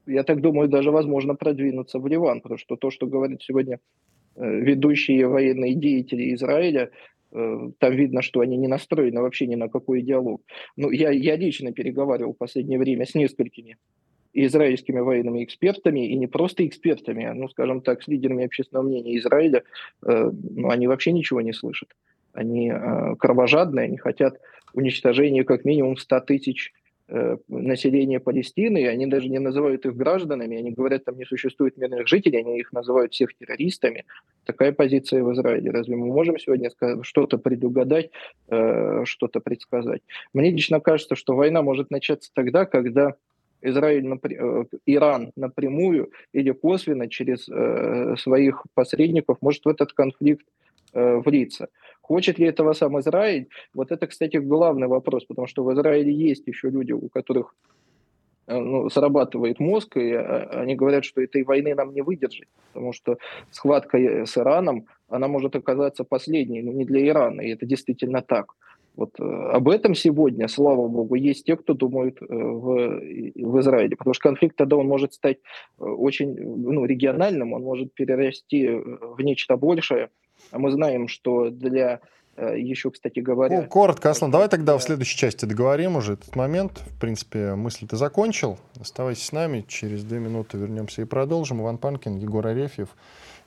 я 0.07 0.25
так 0.25 0.41
думаю, 0.41 0.69
даже 0.69 0.91
возможно 0.91 1.37
продвинуться 1.37 2.01
в 2.01 2.07
Ливан, 2.09 2.41
потому 2.41 2.59
что 2.59 2.77
то, 2.77 2.91
что 2.91 3.07
говорит 3.07 3.43
сегодня 3.43 3.79
ведущие 4.37 5.27
военные 5.27 5.75
деятели 5.75 6.35
Израиля, 6.35 6.91
Э, 7.33 7.71
там 7.79 7.95
видно, 7.95 8.23
что 8.23 8.41
они 8.41 8.57
не 8.57 8.69
настроены 8.69 9.21
вообще 9.21 9.47
ни 9.47 9.55
на 9.55 9.69
какой 9.69 10.03
диалог. 10.03 10.43
Ну, 10.77 10.91
я, 10.91 11.11
я 11.11 11.37
лично 11.37 11.73
переговаривал 11.73 12.35
в 12.35 12.39
последнее 12.39 12.79
время 12.79 13.07
с 13.07 13.15
несколькими 13.15 13.77
израильскими 14.33 15.01
военными 15.01 15.43
экспертами, 15.43 16.07
и 16.07 16.17
не 16.17 16.29
просто 16.29 16.67
экспертами, 16.67 17.25
а, 17.25 17.35
ну, 17.35 17.49
скажем 17.49 17.81
так, 17.81 18.03
с 18.03 18.09
лидерами 18.09 18.45
общественного 18.45 18.87
мнения 18.87 19.19
Израиля, 19.19 19.65
э, 20.07 20.31
ну, 20.33 20.71
они 20.71 20.87
вообще 20.87 21.13
ничего 21.13 21.41
не 21.41 21.53
слышат. 21.53 21.89
Они 22.33 22.71
э, 22.71 23.17
кровожадные, 23.19 23.85
они 23.85 23.97
хотят 23.97 24.41
уничтожения 24.73 25.45
как 25.45 25.65
минимум 25.65 25.97
100 25.97 26.21
тысяч 26.21 26.73
Э, 27.13 27.39
населения 27.49 28.21
Палестины, 28.21 28.87
они 28.87 29.07
даже 29.07 29.29
не 29.29 29.41
называют 29.41 29.85
их 29.85 29.97
гражданами, 29.97 30.59
они 30.59 30.71
говорят, 30.71 31.05
там 31.05 31.19
не 31.19 31.25
существует 31.25 31.77
мирных 31.77 32.07
жителей, 32.07 32.39
они 32.39 32.61
их 32.61 32.73
называют 32.73 33.13
всех 33.13 33.35
террористами. 33.35 34.05
Такая 34.45 34.71
позиция 34.71 35.25
в 35.25 35.33
Израиле. 35.33 35.73
Разве 35.73 35.97
мы 35.97 36.07
можем 36.07 36.39
сегодня 36.39 36.71
что-то 37.03 37.39
предугадать, 37.39 38.11
э, 38.49 39.05
что-то 39.07 39.41
предсказать? 39.41 40.03
Мне 40.33 40.53
лично 40.53 40.79
кажется, 40.79 41.17
что 41.17 41.35
война 41.35 41.63
может 41.63 41.91
начаться 41.91 42.31
тогда, 42.33 42.65
когда 42.65 43.17
Израиль, 43.61 44.07
э, 44.07 44.65
Иран 44.87 45.33
напрямую 45.35 46.13
или 46.33 46.53
косвенно 46.53 47.09
через 47.09 47.47
своих 48.23 48.65
посредников 48.75 49.39
может 49.41 49.65
в 49.65 49.69
этот 49.69 49.93
конфликт 49.93 50.47
влиться. 50.93 51.69
Хочет 52.11 52.41
ли 52.41 52.47
этого 52.49 52.73
сам 52.73 52.99
Израиль? 52.99 53.47
Вот 53.73 53.93
это, 53.93 54.09
кстати, 54.09 54.39
главный 54.39 54.89
вопрос, 54.89 55.25
потому 55.27 55.47
что 55.47 55.63
в 55.63 55.73
Израиле 55.73 56.13
есть 56.13 56.49
еще 56.49 56.69
люди, 56.69 56.91
у 56.91 57.09
которых 57.09 57.55
э, 58.49 58.59
ну, 58.59 58.91
срабатывает 58.91 59.61
мозг, 59.61 59.97
и 59.97 60.13
а, 60.15 60.63
они 60.63 60.75
говорят, 60.75 61.05
что 61.05 61.21
этой 61.21 61.45
войны 61.45 61.73
нам 61.77 61.95
не 61.95 62.03
выдержать, 62.03 62.49
потому 62.73 62.93
что 62.93 63.19
схватка 63.53 63.97
э, 63.99 64.27
с 64.27 64.37
Ираном, 64.37 64.87
она 65.09 65.29
может 65.29 65.55
оказаться 65.55 66.03
последней, 66.03 66.63
но 66.63 66.73
не 66.73 66.85
для 66.85 67.01
Ирана, 67.07 67.43
и 67.43 67.53
это 67.55 67.65
действительно 67.65 68.23
так. 68.23 68.55
Вот 68.97 69.21
э, 69.21 69.25
об 69.57 69.69
этом 69.69 69.95
сегодня, 69.95 70.49
слава 70.49 70.89
богу, 70.89 71.15
есть 71.15 71.45
те, 71.47 71.55
кто 71.55 71.75
думают 71.75 72.21
в, 72.21 73.01
в 73.37 73.61
Израиле, 73.61 73.95
потому 73.97 74.15
что 74.15 74.29
конфликт 74.31 74.57
тогда 74.57 74.77
он 74.77 74.89
может 74.89 75.13
стать 75.13 75.39
очень 75.79 76.35
ну, 76.35 76.85
региональным, 76.87 77.53
он 77.53 77.63
может 77.63 77.95
перерасти 77.95 78.69
в 78.69 79.21
нечто 79.21 79.57
большее, 79.57 80.09
а 80.51 80.59
мы 80.59 80.71
знаем, 80.71 81.09
что 81.09 81.51
для 81.51 82.01
э, 82.37 82.59
еще, 82.59 82.91
кстати 82.91 83.21
говоря... 83.21 83.63
Ну, 83.63 83.69
коротко, 83.69 84.11
Аслан, 84.11 84.31
давай 84.31 84.49
тогда 84.49 84.77
в 84.77 84.83
следующей 84.83 85.17
части 85.17 85.45
договорим 85.45 85.97
уже 85.97 86.15
этот 86.15 86.35
момент. 86.37 86.83
В 86.97 87.01
принципе, 87.01 87.55
мысль 87.55 87.87
ты 87.87 87.97
закончил. 87.97 88.59
Оставайся 88.81 89.25
с 89.25 89.33
нами. 89.33 89.65
Через 89.69 90.05
две 90.05 90.19
минуты 90.19 90.59
вернемся 90.59 91.03
и 91.03 91.05
продолжим. 91.05 91.61
Иван 91.61 91.79
Панкин, 91.79 92.17
Егор 92.17 92.47
Арефьев. 92.47 92.91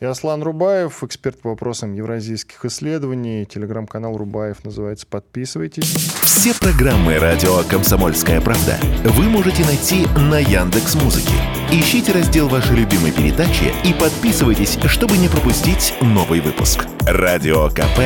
И 0.04 0.06
Аслан 0.06 0.44
Рубаев, 0.44 1.02
эксперт 1.02 1.40
по 1.40 1.52
вопросам 1.52 1.94
евразийских 1.94 2.66
исследований. 2.66 3.46
Телеграм-канал 3.46 4.18
Рубаев 4.18 4.66
называется 4.66 5.08
«Подписывайтесь». 5.08 5.86
Все 6.24 6.54
программы 6.54 7.18
«Радио 7.20 7.64
Комсомольская 7.70 8.42
правда» 8.42 8.78
вы 9.06 9.30
можете 9.30 9.64
найти 9.64 10.06
на 10.30 10.40
Яндекс 10.40 10.96
Музыке. 10.96 11.32
Ищите 11.72 12.12
раздел 12.12 12.50
вашей 12.50 12.76
любимой 12.76 13.14
передачи 13.14 13.72
и 13.86 13.94
подписывайтесь, 13.94 14.78
чтобы 14.88 15.18
не 15.18 15.30
пропустить 15.30 15.94
новый 16.02 16.42
выпуск. 16.42 16.86
Радио 17.08 17.70
КП 17.70 18.00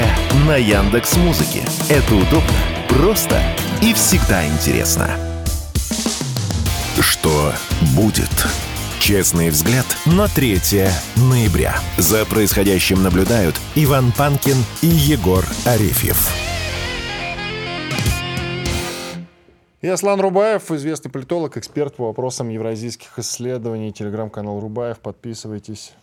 на 0.46 0.56
Яндекс 0.56 1.18
Музыке. 1.18 1.64
Это 1.90 2.14
удобно, 2.14 2.54
просто 2.90 3.42
и 3.82 3.92
всегда 3.96 4.46
интересно. 4.46 5.10
Что 7.00 7.54
будет? 7.96 8.30
Честный 9.00 9.50
взгляд 9.52 9.86
на 10.06 10.28
3 10.28 10.60
ноября. 11.16 11.76
За 11.98 12.26
происходящим 12.26 13.04
наблюдают 13.04 13.56
Иван 13.76 14.12
Панкин 14.12 14.58
и 14.82 14.88
Егор 14.88 15.46
Арефьев. 15.66 16.30
И 19.82 19.88
Аслан 19.88 20.20
Рубаев, 20.20 20.72
известный 20.72 21.12
политолог, 21.12 21.56
эксперт 21.56 21.96
по 21.96 22.08
вопросам 22.08 22.50
евразийских 22.50 23.20
исследований. 23.20 23.94
Телеграм-канал 23.94 24.60
Рубаев. 24.60 25.00
Подписывайтесь. 25.00 25.94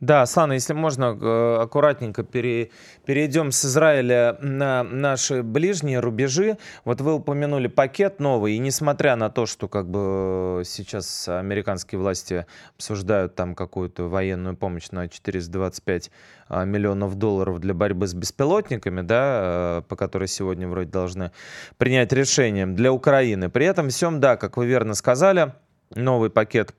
Да, 0.00 0.26
Слана, 0.26 0.52
если 0.52 0.74
можно, 0.74 1.16
э, 1.18 1.58
аккуратненько 1.62 2.22
пере, 2.22 2.70
перейдем 3.06 3.50
с 3.50 3.64
Израиля 3.64 4.36
на 4.42 4.82
наши 4.82 5.42
ближние 5.42 6.00
рубежи. 6.00 6.58
Вот 6.84 7.00
вы 7.00 7.14
упомянули 7.14 7.68
пакет 7.68 8.20
новый, 8.20 8.56
и 8.56 8.58
несмотря 8.58 9.16
на 9.16 9.30
то, 9.30 9.46
что 9.46 9.68
как 9.68 9.88
бы 9.88 10.64
сейчас 10.66 11.28
американские 11.28 11.98
власти 11.98 12.44
обсуждают 12.76 13.36
там 13.36 13.54
какую-то 13.54 14.04
военную 14.04 14.54
помощь 14.54 14.90
на 14.90 15.08
425 15.08 16.10
а, 16.48 16.66
миллионов 16.66 17.14
долларов 17.14 17.58
для 17.60 17.72
борьбы 17.72 18.06
с 18.06 18.12
беспилотниками, 18.12 19.00
да, 19.00 19.78
э, 19.80 19.82
по 19.88 19.96
которой 19.96 20.28
сегодня 20.28 20.68
вроде 20.68 20.90
должны 20.90 21.32
принять 21.78 22.12
решение 22.12 22.66
для 22.66 22.92
Украины. 22.92 23.48
При 23.48 23.64
этом 23.64 23.88
всем, 23.88 24.20
да, 24.20 24.36
как 24.36 24.58
вы 24.58 24.66
верно 24.66 24.92
сказали, 24.92 25.54
новый 25.94 26.28
пакет 26.28 26.74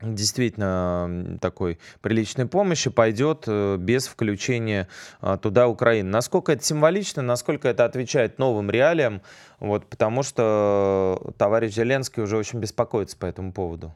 действительно 0.00 1.38
такой 1.40 1.78
приличной 2.00 2.46
помощи 2.46 2.90
пойдет 2.90 3.44
э, 3.46 3.76
без 3.78 4.06
включения 4.06 4.88
а, 5.20 5.36
туда 5.36 5.68
Украины. 5.68 6.08
Насколько 6.08 6.52
это 6.52 6.62
символично, 6.62 7.22
насколько 7.22 7.68
это 7.68 7.84
отвечает 7.84 8.38
новым 8.38 8.70
реалиям, 8.70 9.22
вот, 9.60 9.86
потому 9.86 10.22
что 10.22 11.32
товарищ 11.36 11.74
Зеленский 11.74 12.22
уже 12.22 12.36
очень 12.36 12.60
беспокоится 12.60 13.16
по 13.16 13.26
этому 13.26 13.52
поводу. 13.52 13.94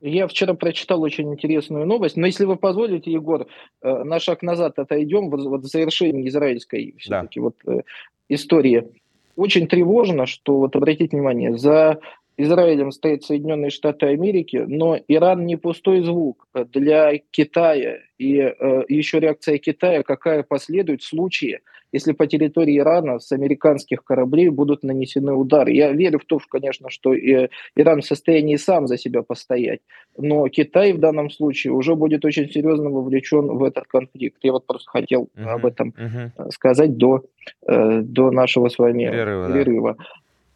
Я 0.00 0.28
вчера 0.28 0.54
прочитал 0.54 1.02
очень 1.02 1.32
интересную 1.32 1.84
новость, 1.84 2.16
но 2.16 2.26
если 2.26 2.44
вы 2.44 2.56
позволите, 2.56 3.10
Егор, 3.10 3.48
э, 3.82 4.04
на 4.04 4.20
шаг 4.20 4.42
назад 4.42 4.78
отойдем, 4.78 5.30
вот, 5.30 5.40
вот 5.40 5.62
в 5.62 5.66
завершении 5.66 6.28
израильской 6.28 6.94
все-таки 6.98 7.40
да. 7.40 7.44
вот, 7.44 7.56
э, 7.66 7.82
истории. 8.28 8.92
Очень 9.34 9.66
тревожно, 9.66 10.26
что, 10.26 10.58
вот 10.58 10.76
обратите 10.76 11.16
внимание, 11.16 11.56
за 11.56 12.00
Израилем 12.40 12.92
стоят 12.92 13.24
Соединенные 13.24 13.70
Штаты 13.70 14.06
Америки, 14.06 14.64
но 14.66 14.96
Иран 15.08 15.44
не 15.44 15.56
пустой 15.56 16.02
звук 16.02 16.46
для 16.54 17.18
Китая. 17.32 17.98
И 18.16 18.38
э, 18.38 18.84
еще 18.88 19.18
реакция 19.18 19.58
Китая, 19.58 20.04
какая 20.04 20.44
последует 20.44 21.02
в 21.02 21.08
случае, 21.08 21.60
если 21.90 22.12
по 22.12 22.28
территории 22.28 22.78
Ирана 22.78 23.18
с 23.18 23.32
американских 23.32 24.04
кораблей 24.04 24.50
будут 24.50 24.84
нанесены 24.84 25.32
удары. 25.32 25.72
Я 25.72 25.90
верю 25.92 26.20
в 26.20 26.26
то, 26.26 26.38
что, 26.38 26.48
конечно, 26.48 26.90
что 26.90 27.12
и 27.12 27.48
Иран 27.74 28.02
в 28.02 28.06
состоянии 28.06 28.56
сам 28.56 28.86
за 28.86 28.98
себя 28.98 29.22
постоять, 29.22 29.80
но 30.16 30.48
Китай 30.48 30.92
в 30.92 30.98
данном 30.98 31.30
случае 31.30 31.72
уже 31.72 31.96
будет 31.96 32.24
очень 32.24 32.48
серьезно 32.48 32.88
вовлечен 32.90 33.46
в 33.46 33.64
этот 33.64 33.86
конфликт. 33.88 34.38
Я 34.42 34.52
вот 34.52 34.64
просто 34.64 34.88
хотел 34.90 35.28
uh-huh, 35.36 35.44
об 35.44 35.66
этом 35.66 35.94
uh-huh. 35.96 36.50
сказать 36.50 36.96
до, 36.96 37.24
э, 37.66 38.00
до 38.02 38.30
нашего 38.30 38.68
с 38.68 38.78
вами 38.78 39.04
перерыва. 39.04 39.48
перерыва. 39.48 39.94
Да. 39.98 40.04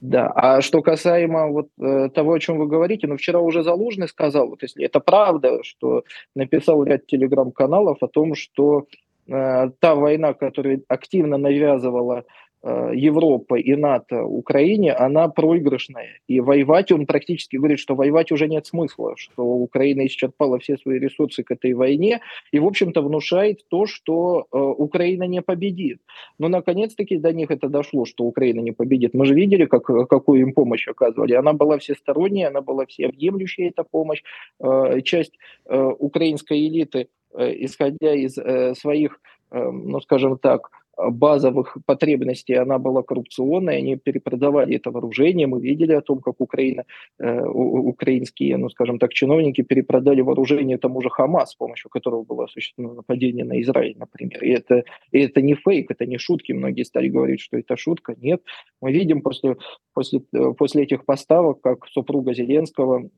Да, 0.02 0.32
а 0.34 0.60
что 0.62 0.82
касаемо 0.82 1.46
вот 1.46 1.68
э, 1.80 2.08
того, 2.08 2.32
о 2.32 2.40
чем 2.40 2.58
вы 2.58 2.66
говорите, 2.66 3.06
ну 3.06 3.16
вчера 3.16 3.38
уже 3.38 3.62
Залужный 3.62 4.08
сказал, 4.08 4.48
вот 4.48 4.60
если 4.62 4.84
это 4.84 4.98
правда, 4.98 5.62
что 5.62 6.02
написал 6.34 6.82
ряд 6.82 7.06
телеграм-каналов 7.06 7.98
о 8.00 8.08
том, 8.08 8.34
что 8.34 8.88
э, 9.28 9.70
та 9.78 9.94
война, 9.94 10.34
которую 10.34 10.82
активно 10.88 11.38
навязывала 11.38 12.24
Э, 12.64 12.92
Европа 12.94 13.56
и 13.56 13.74
НАТО 13.74 14.24
Украине, 14.24 14.92
она 14.92 15.26
проигрышная. 15.28 16.20
И 16.28 16.40
воевать, 16.40 16.92
он 16.92 17.06
практически 17.06 17.56
говорит, 17.56 17.80
что 17.80 17.96
воевать 17.96 18.30
уже 18.30 18.46
нет 18.46 18.66
смысла, 18.66 19.14
что 19.16 19.42
Украина 19.42 20.06
исчерпала 20.06 20.60
все 20.60 20.76
свои 20.76 21.00
ресурсы 21.00 21.42
к 21.42 21.50
этой 21.50 21.74
войне, 21.74 22.20
и, 22.52 22.60
в 22.60 22.66
общем-то, 22.66 23.02
внушает 23.02 23.66
то, 23.68 23.86
что 23.86 24.46
э, 24.52 24.58
Украина 24.58 25.24
не 25.24 25.42
победит. 25.42 26.00
Но, 26.38 26.48
наконец-таки, 26.48 27.16
до 27.18 27.32
них 27.32 27.50
это 27.50 27.68
дошло, 27.68 28.04
что 28.04 28.24
Украина 28.24 28.60
не 28.60 28.72
победит. 28.72 29.12
Мы 29.12 29.26
же 29.26 29.34
видели, 29.34 29.64
как, 29.64 29.84
какую 29.84 30.42
им 30.42 30.52
помощь 30.52 30.86
оказывали. 30.86 31.34
Она 31.34 31.54
была 31.54 31.78
всесторонняя, 31.78 32.48
она 32.48 32.60
была 32.60 32.86
всеобъемлющая, 32.86 33.70
эта 33.70 33.82
помощь. 33.82 34.22
Э, 34.60 35.00
часть 35.02 35.32
э, 35.66 35.92
украинской 35.98 36.68
элиты, 36.68 37.08
э, 37.34 37.64
исходя 37.64 38.14
из 38.14 38.38
э, 38.38 38.74
своих, 38.76 39.20
э, 39.50 39.70
ну, 39.70 40.00
скажем 40.00 40.38
так, 40.38 40.70
базовых 40.96 41.76
потребностей 41.86 42.54
она 42.54 42.78
была 42.78 43.02
коррупционной, 43.02 43.78
они 43.78 43.96
перепродавали 43.96 44.76
это 44.76 44.90
вооружение, 44.90 45.46
мы 45.46 45.60
видели 45.60 45.92
о 45.92 46.00
том, 46.00 46.20
как 46.20 46.40
Украина, 46.40 46.84
э, 47.18 47.40
украинские, 47.44 48.56
ну 48.58 48.68
скажем 48.68 48.98
так, 48.98 49.12
чиновники 49.12 49.62
перепродали 49.62 50.20
вооружение 50.20 50.78
тому 50.78 51.00
же 51.00 51.08
Хамас, 51.08 51.50
с 51.50 51.54
помощью 51.54 51.90
которого 51.90 52.24
было 52.24 52.44
осуществлено 52.44 52.94
нападение 52.94 53.44
на 53.44 53.60
Израиль, 53.62 53.96
например. 53.98 54.44
И 54.44 54.50
это, 54.50 54.84
и 55.10 55.20
это 55.20 55.40
не 55.40 55.54
фейк, 55.54 55.90
это 55.90 56.06
не 56.06 56.18
шутки, 56.18 56.52
многие 56.52 56.84
стали 56.84 57.08
говорить, 57.08 57.40
что 57.40 57.56
это 57.56 57.76
шутка, 57.76 58.14
нет. 58.20 58.42
Мы 58.80 58.92
видим 58.92 59.22
после, 59.22 59.56
после, 59.94 60.20
э, 60.34 60.52
после 60.58 60.82
этих 60.82 61.04
поставок, 61.04 61.60
как 61.62 61.86
супруга 61.88 62.34
Зеленского 62.34 63.08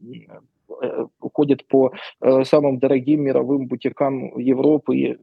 э, 0.83 1.07
уходит 1.21 1.67
по 1.67 1.93
самым 2.45 2.79
дорогим 2.79 3.23
мировым 3.23 3.67
бутикам 3.67 4.39
Европы 4.39 4.97
и 4.97 5.17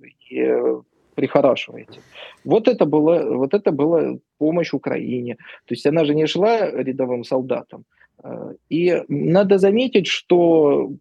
прихорашиваете. 1.15 1.99
Вот 2.43 2.67
это, 2.67 2.85
было, 2.85 3.35
вот 3.35 3.53
это 3.53 3.71
была 3.71 4.17
помощь 4.37 4.73
Украине. 4.73 5.35
То 5.65 5.73
есть 5.73 5.85
она 5.85 6.05
же 6.05 6.15
не 6.15 6.27
шла 6.27 6.69
рядовым 6.71 7.23
солдатам. 7.23 7.83
Э, 8.23 8.53
и 8.69 9.03
надо 9.07 9.57
заметить, 9.57 10.07
что 10.07 10.91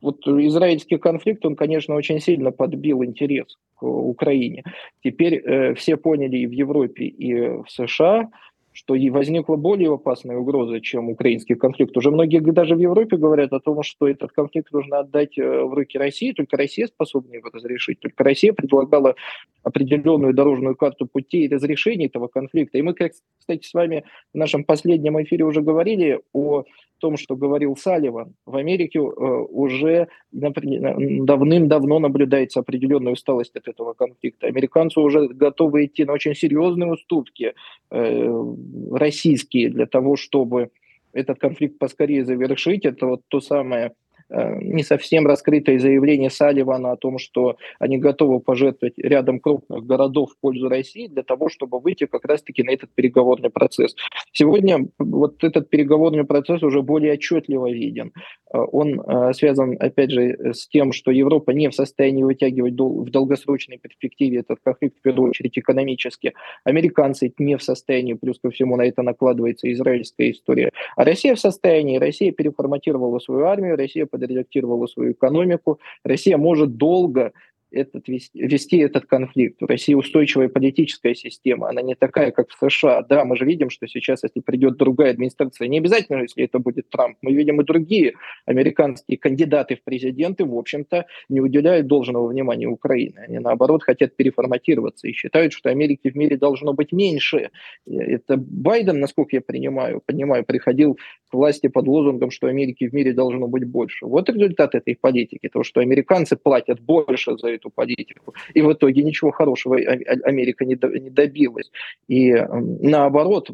вот 0.00 0.26
израильский 0.26 0.98
конфликт, 0.98 1.46
он, 1.46 1.56
конечно, 1.56 1.94
очень 1.94 2.20
сильно 2.20 2.50
подбил 2.50 3.04
интерес 3.04 3.56
к 3.76 3.84
Украине. 3.84 4.64
Теперь 5.04 5.34
э, 5.34 5.74
все 5.74 5.96
поняли 5.96 6.38
и 6.38 6.46
в 6.46 6.52
Европе, 6.52 7.04
и 7.04 7.34
в 7.34 7.66
США, 7.68 8.28
что 8.72 8.94
и 8.94 9.10
возникла 9.10 9.56
более 9.56 9.94
опасная 9.94 10.36
угроза, 10.36 10.80
чем 10.80 11.10
украинский 11.10 11.54
конфликт. 11.54 11.96
Уже 11.96 12.10
многие 12.10 12.40
даже 12.40 12.74
в 12.74 12.78
Европе 12.78 13.16
говорят 13.16 13.52
о 13.52 13.60
том, 13.60 13.82
что 13.82 14.08
этот 14.08 14.32
конфликт 14.32 14.72
нужно 14.72 15.00
отдать 15.00 15.38
э, 15.38 15.62
в 15.62 15.74
руки 15.74 15.98
России, 15.98 16.32
только 16.32 16.56
Россия 16.56 16.86
способна 16.86 17.34
его 17.34 17.50
разрешить. 17.52 18.00
Только 18.00 18.24
Россия 18.24 18.52
предлагала 18.52 19.14
определенную 19.62 20.34
дорожную 20.34 20.74
карту 20.74 21.06
путей 21.06 21.48
разрешения 21.48 22.06
этого 22.06 22.28
конфликта. 22.28 22.78
И 22.78 22.82
мы, 22.82 22.94
кстати, 22.94 23.66
с 23.66 23.74
вами 23.74 24.04
в 24.32 24.38
нашем 24.38 24.64
последнем 24.64 25.22
эфире 25.22 25.44
уже 25.44 25.60
говорили 25.60 26.20
о 26.32 26.64
том, 27.02 27.16
что 27.16 27.34
говорил 27.34 27.76
Салливан, 27.76 28.34
в 28.46 28.54
Америке 28.54 29.00
э, 29.00 29.02
уже 29.02 30.06
давным-давно 30.30 31.98
наблюдается 31.98 32.60
определенная 32.60 33.12
усталость 33.12 33.56
от 33.56 33.66
этого 33.66 33.92
конфликта. 33.92 34.46
Американцы 34.46 35.00
уже 35.00 35.26
готовы 35.26 35.86
идти 35.86 36.04
на 36.04 36.12
очень 36.12 36.36
серьезные 36.36 36.92
уступки 36.92 37.54
э, 37.90 38.54
российские 38.90 39.70
для 39.70 39.86
того, 39.86 40.16
чтобы 40.16 40.70
этот 41.12 41.38
конфликт 41.38 41.78
поскорее 41.78 42.24
завершить. 42.24 42.84
Это 42.84 43.06
вот 43.06 43.22
то 43.28 43.40
самое 43.40 43.92
не 44.32 44.82
совсем 44.82 45.26
раскрытое 45.26 45.78
заявление 45.78 46.30
Салливана 46.30 46.92
о 46.92 46.96
том, 46.96 47.18
что 47.18 47.56
они 47.78 47.98
готовы 47.98 48.40
пожертвовать 48.40 48.98
рядом 48.98 49.40
крупных 49.40 49.84
городов 49.84 50.30
в 50.32 50.40
пользу 50.40 50.68
России 50.68 51.06
для 51.06 51.22
того, 51.22 51.48
чтобы 51.48 51.80
выйти 51.80 52.06
как 52.06 52.24
раз-таки 52.24 52.62
на 52.62 52.70
этот 52.70 52.90
переговорный 52.94 53.50
процесс. 53.50 53.94
Сегодня 54.32 54.88
вот 54.98 55.44
этот 55.44 55.68
переговорный 55.68 56.24
процесс 56.24 56.62
уже 56.62 56.82
более 56.82 57.14
отчетливо 57.14 57.70
виден. 57.70 58.12
Э, 58.52 58.58
он 58.58 59.00
э, 59.00 59.32
связан, 59.34 59.76
опять 59.78 60.10
же, 60.10 60.54
с 60.54 60.68
тем, 60.68 60.92
что 60.92 61.10
Европа 61.10 61.50
не 61.50 61.68
в 61.68 61.74
состоянии 61.74 62.22
вытягивать 62.22 62.74
в 62.74 63.10
долгосрочной 63.10 63.78
перспективе 63.78 64.40
этот 64.40 64.60
конфликт, 64.62 64.98
в 64.98 65.02
первую 65.02 65.30
очередь 65.30 65.58
экономически. 65.58 66.32
Американцы 66.64 67.32
не 67.38 67.56
в 67.56 67.62
состоянии, 67.62 68.14
плюс 68.14 68.38
ко 68.38 68.50
всему 68.50 68.76
на 68.76 68.82
это 68.82 69.02
накладывается 69.02 69.70
израильская 69.72 70.30
история. 70.30 70.70
А 70.96 71.04
Россия 71.04 71.34
в 71.34 71.40
состоянии, 71.40 71.98
Россия 71.98 72.32
переформатировала 72.32 73.18
свою 73.18 73.44
армию, 73.44 73.76
Россия 73.76 74.06
под 74.06 74.21
подредактировала 74.22 74.86
свою 74.86 75.12
экономику. 75.12 75.80
Россия 76.04 76.36
может 76.36 76.76
долго 76.76 77.32
этот, 77.72 78.08
вести, 78.08 78.40
вести 78.40 78.78
этот 78.78 79.06
конфликт. 79.06 79.62
У 79.62 79.66
России 79.66 79.94
устойчивая 79.94 80.48
политическая 80.48 81.14
система, 81.14 81.68
она 81.68 81.82
не 81.82 81.94
такая, 81.94 82.30
как 82.30 82.50
в 82.50 82.70
США. 82.70 83.02
Да, 83.02 83.24
мы 83.24 83.36
же 83.36 83.44
видим, 83.44 83.70
что 83.70 83.86
сейчас, 83.86 84.22
если 84.22 84.40
придет 84.40 84.76
другая 84.76 85.10
администрация, 85.10 85.68
не 85.68 85.78
обязательно, 85.78 86.22
если 86.22 86.44
это 86.44 86.58
будет 86.58 86.88
Трамп, 86.90 87.16
мы 87.22 87.32
видим 87.32 87.60
и 87.60 87.64
другие 87.64 88.14
американские 88.46 89.18
кандидаты 89.18 89.76
в 89.76 89.82
президенты, 89.82 90.44
в 90.44 90.56
общем-то, 90.56 91.06
не 91.28 91.40
уделяют 91.40 91.86
должного 91.86 92.28
внимания 92.28 92.66
Украине. 92.66 93.14
Они, 93.26 93.38
наоборот, 93.38 93.82
хотят 93.82 94.16
переформатироваться 94.16 95.08
и 95.08 95.12
считают, 95.12 95.52
что 95.52 95.70
Америки 95.70 96.10
в 96.10 96.16
мире 96.16 96.36
должно 96.36 96.72
быть 96.72 96.92
меньше. 96.92 97.50
Это 97.86 98.36
Байден, 98.36 99.00
насколько 99.00 99.36
я 99.36 99.40
понимаю, 99.40 100.02
понимаю 100.04 100.44
приходил 100.44 100.98
к 101.30 101.34
власти 101.34 101.68
под 101.68 101.86
лозунгом, 101.86 102.30
что 102.30 102.46
Америки 102.46 102.88
в 102.88 102.92
мире 102.92 103.12
должно 103.12 103.48
быть 103.48 103.64
больше. 103.64 104.06
Вот 104.06 104.28
результат 104.28 104.74
этой 104.74 104.96
политики, 104.96 105.48
то, 105.48 105.62
что 105.62 105.80
американцы 105.80 106.36
платят 106.36 106.80
больше 106.80 107.36
за 107.38 107.48
политику. 107.70 108.34
И 108.54 108.62
в 108.62 108.72
итоге 108.72 109.02
ничего 109.02 109.30
хорошего 109.30 109.76
Америка 109.76 110.64
не 110.64 110.76
добилась. 110.76 111.70
И 112.08 112.32
наоборот, 112.32 113.50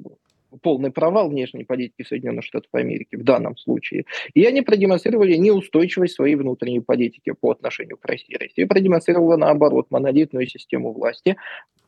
полный 0.63 0.91
провал 0.91 1.29
внешней 1.29 1.65
политики 1.65 2.07
Соединенных 2.07 2.45
Штатов 2.45 2.71
Америки 2.73 3.17
в 3.17 3.25
данном 3.25 3.57
случае. 3.57 4.05
И 4.35 4.45
они 4.45 4.63
продемонстрировали 4.63 5.37
неустойчивость 5.37 6.15
своей 6.15 6.37
внутренней 6.37 6.81
политики 6.81 7.33
по 7.39 7.51
отношению 7.51 7.97
к 7.97 8.05
России. 8.05 8.37
Россия 8.39 8.67
продемонстрировала, 8.67 9.37
наоборот, 9.37 9.87
монолитную 9.91 10.47
систему 10.47 10.93
власти 10.93 11.37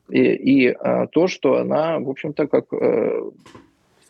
и, 0.09 0.19
и 0.19 0.67
а, 0.67 1.07
то, 1.07 1.27
что 1.27 1.57
она, 1.57 1.99
в 1.99 2.09
общем-то, 2.09 2.47
как 2.47 2.73
э, 2.73 3.31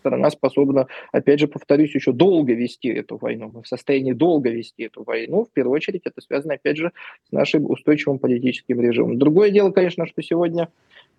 страна 0.01 0.29
способна, 0.31 0.87
опять 1.11 1.39
же, 1.39 1.47
повторюсь, 1.47 1.95
еще 1.95 2.11
долго 2.11 2.53
вести 2.53 2.89
эту 2.89 3.17
войну. 3.17 3.51
Мы 3.53 3.61
в 3.61 3.67
состоянии 3.67 4.13
долго 4.13 4.49
вести 4.49 4.83
эту 4.83 5.03
войну. 5.03 5.45
В 5.45 5.53
первую 5.53 5.75
очередь 5.75 6.01
это 6.05 6.21
связано, 6.21 6.55
опять 6.55 6.77
же, 6.77 6.91
с 7.29 7.31
нашим 7.31 7.69
устойчивым 7.69 8.19
политическим 8.19 8.81
режимом. 8.81 9.19
Другое 9.19 9.51
дело, 9.51 9.71
конечно, 9.71 10.07
что 10.07 10.21
сегодня 10.21 10.69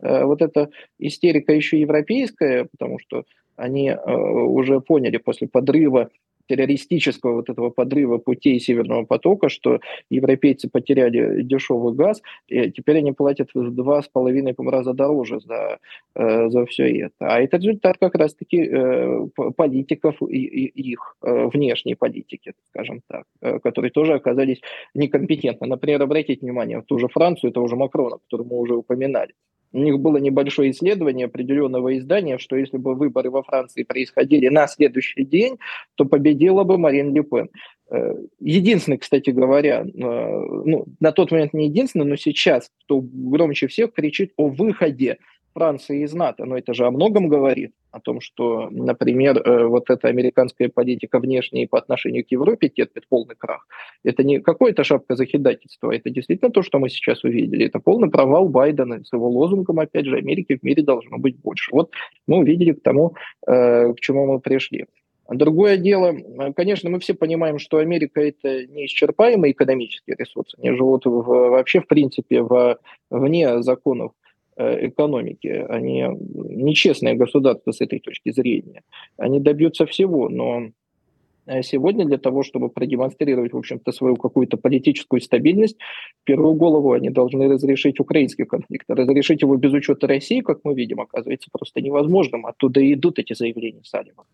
э, 0.00 0.24
вот 0.24 0.42
эта 0.42 0.70
истерика 0.98 1.52
еще 1.52 1.80
европейская, 1.80 2.64
потому 2.64 2.98
что 2.98 3.24
они 3.56 3.90
э, 3.90 3.96
уже 3.96 4.80
поняли 4.80 5.18
после 5.18 5.46
подрыва 5.46 6.10
террористического 6.46 7.36
вот 7.36 7.50
этого 7.50 7.70
подрыва 7.70 8.18
путей 8.18 8.58
Северного 8.60 9.04
потока, 9.04 9.48
что 9.48 9.80
европейцы 10.10 10.68
потеряли 10.68 11.42
дешевый 11.42 11.94
газ, 11.94 12.22
и 12.48 12.70
теперь 12.70 12.98
они 12.98 13.12
платят 13.12 13.50
в 13.54 13.74
два 13.74 14.02
с 14.02 14.08
половиной 14.08 14.54
раза 14.58 14.92
дороже 14.92 15.40
за, 15.40 15.78
э, 16.14 16.48
за 16.48 16.66
все 16.66 16.84
это. 17.06 17.14
А 17.20 17.40
это 17.40 17.56
результат 17.56 17.98
как 17.98 18.14
раз-таки 18.14 18.68
э, 18.70 19.26
политиков 19.56 20.16
и, 20.22 20.44
и 20.44 20.92
их 20.92 21.16
э, 21.22 21.46
внешней 21.52 21.94
политики, 21.94 22.52
скажем 22.68 23.02
так, 23.08 23.24
которые 23.62 23.90
тоже 23.90 24.14
оказались 24.14 24.60
некомпетентны. 24.94 25.66
Например, 25.66 26.02
обратите 26.02 26.40
внимание, 26.40 26.80
в 26.80 26.84
ту 26.84 26.98
же 26.98 27.08
Францию, 27.08 27.52
того 27.52 27.68
же 27.68 27.76
Макрона, 27.76 28.18
который 28.18 28.46
мы 28.46 28.58
уже 28.58 28.74
упоминали 28.74 29.34
у 29.72 29.78
них 29.78 29.98
было 29.98 30.18
небольшое 30.18 30.70
исследование 30.70 31.26
определенного 31.26 31.96
издания, 31.96 32.38
что 32.38 32.56
если 32.56 32.76
бы 32.76 32.94
выборы 32.94 33.30
во 33.30 33.42
Франции 33.42 33.82
происходили 33.82 34.48
на 34.48 34.66
следующий 34.66 35.24
день, 35.24 35.58
то 35.94 36.04
победила 36.04 36.64
бы 36.64 36.78
Марин 36.78 37.14
Ле 37.14 37.22
Пен. 37.22 37.48
Э, 37.90 38.14
единственный, 38.40 38.98
кстати 38.98 39.30
говоря, 39.30 39.82
э, 39.82 39.86
ну, 39.94 40.86
на 41.00 41.12
тот 41.12 41.30
момент 41.30 41.52
не 41.52 41.66
единственный, 41.66 42.06
но 42.06 42.16
сейчас, 42.16 42.70
кто 42.84 43.00
громче 43.00 43.66
всех 43.66 43.92
кричит 43.92 44.32
о 44.36 44.48
выходе 44.48 45.18
Франции 45.54 46.02
из 46.02 46.12
НАТО, 46.14 46.44
но 46.44 46.56
это 46.56 46.74
же 46.74 46.86
о 46.86 46.90
многом 46.90 47.28
говорит, 47.28 47.72
о 47.90 48.00
том, 48.00 48.20
что, 48.20 48.68
например, 48.70 49.38
э, 49.38 49.66
вот 49.66 49.90
эта 49.90 50.08
американская 50.08 50.68
политика 50.68 51.18
внешняя 51.18 51.68
по 51.68 51.78
отношению 51.78 52.24
к 52.24 52.30
Европе 52.30 52.68
терпит 52.68 53.06
полный 53.08 53.34
крах. 53.36 53.66
Это 54.02 54.24
не 54.24 54.40
какое-то 54.40 54.82
шапка 54.82 55.14
захидательства, 55.14 55.94
это 55.94 56.10
действительно 56.10 56.50
то, 56.50 56.62
что 56.62 56.78
мы 56.78 56.88
сейчас 56.88 57.22
увидели. 57.24 57.66
Это 57.66 57.80
полный 57.80 58.10
провал 58.10 58.48
Байдена 58.48 59.04
с 59.04 59.12
его 59.12 59.28
лозунгом, 59.28 59.80
опять 59.80 60.06
же, 60.06 60.16
Америки 60.16 60.58
в 60.60 60.62
мире 60.62 60.82
должно 60.82 61.18
быть 61.18 61.38
больше. 61.38 61.70
Вот 61.72 61.90
мы 62.26 62.38
увидели 62.38 62.72
к 62.72 62.82
тому, 62.82 63.14
э, 63.46 63.92
к 63.92 64.00
чему 64.00 64.26
мы 64.26 64.40
пришли. 64.40 64.86
Другое 65.28 65.76
дело, 65.76 66.12
э, 66.12 66.52
конечно, 66.54 66.90
мы 66.90 66.98
все 66.98 67.14
понимаем, 67.14 67.58
что 67.58 67.78
Америка 67.78 68.20
это 68.20 68.66
неисчерпаемый 68.66 69.52
экономический 69.52 70.14
ресурс. 70.16 70.54
Они 70.58 70.74
живут 70.76 71.06
в, 71.06 71.22
вообще, 71.22 71.80
в 71.80 71.86
принципе, 71.86 72.42
в, 72.42 72.78
вне 73.10 73.62
законов 73.62 74.12
экономики. 74.56 75.48
Они 75.68 76.04
нечестные 76.34 77.14
государства 77.14 77.72
с 77.72 77.80
этой 77.80 78.00
точки 78.00 78.32
зрения. 78.32 78.82
Они 79.16 79.40
добьются 79.40 79.86
всего, 79.86 80.28
но 80.28 80.68
э, 81.46 81.62
сегодня 81.62 82.04
для 82.04 82.18
того, 82.18 82.42
чтобы 82.42 82.68
продемонстрировать, 82.68 83.52
в 83.52 83.56
общем-то, 83.56 83.92
свою 83.92 84.16
какую-то 84.16 84.56
политическую 84.56 85.20
стабильность, 85.20 85.78
в 86.22 86.24
первую 86.24 86.54
голову 86.54 86.92
они 86.92 87.10
должны 87.10 87.48
разрешить 87.48 88.00
украинский 88.00 88.44
конфликт. 88.44 88.84
Разрешить 88.88 89.42
его 89.42 89.56
без 89.56 89.72
учета 89.72 90.06
России, 90.06 90.40
как 90.40 90.60
мы 90.64 90.74
видим, 90.74 91.00
оказывается 91.00 91.48
просто 91.50 91.80
невозможным. 91.80 92.46
Оттуда 92.46 92.80
и 92.80 92.94
идут 92.94 93.18
эти 93.18 93.34
заявления 93.34 93.82
Салливана. 93.84 94.28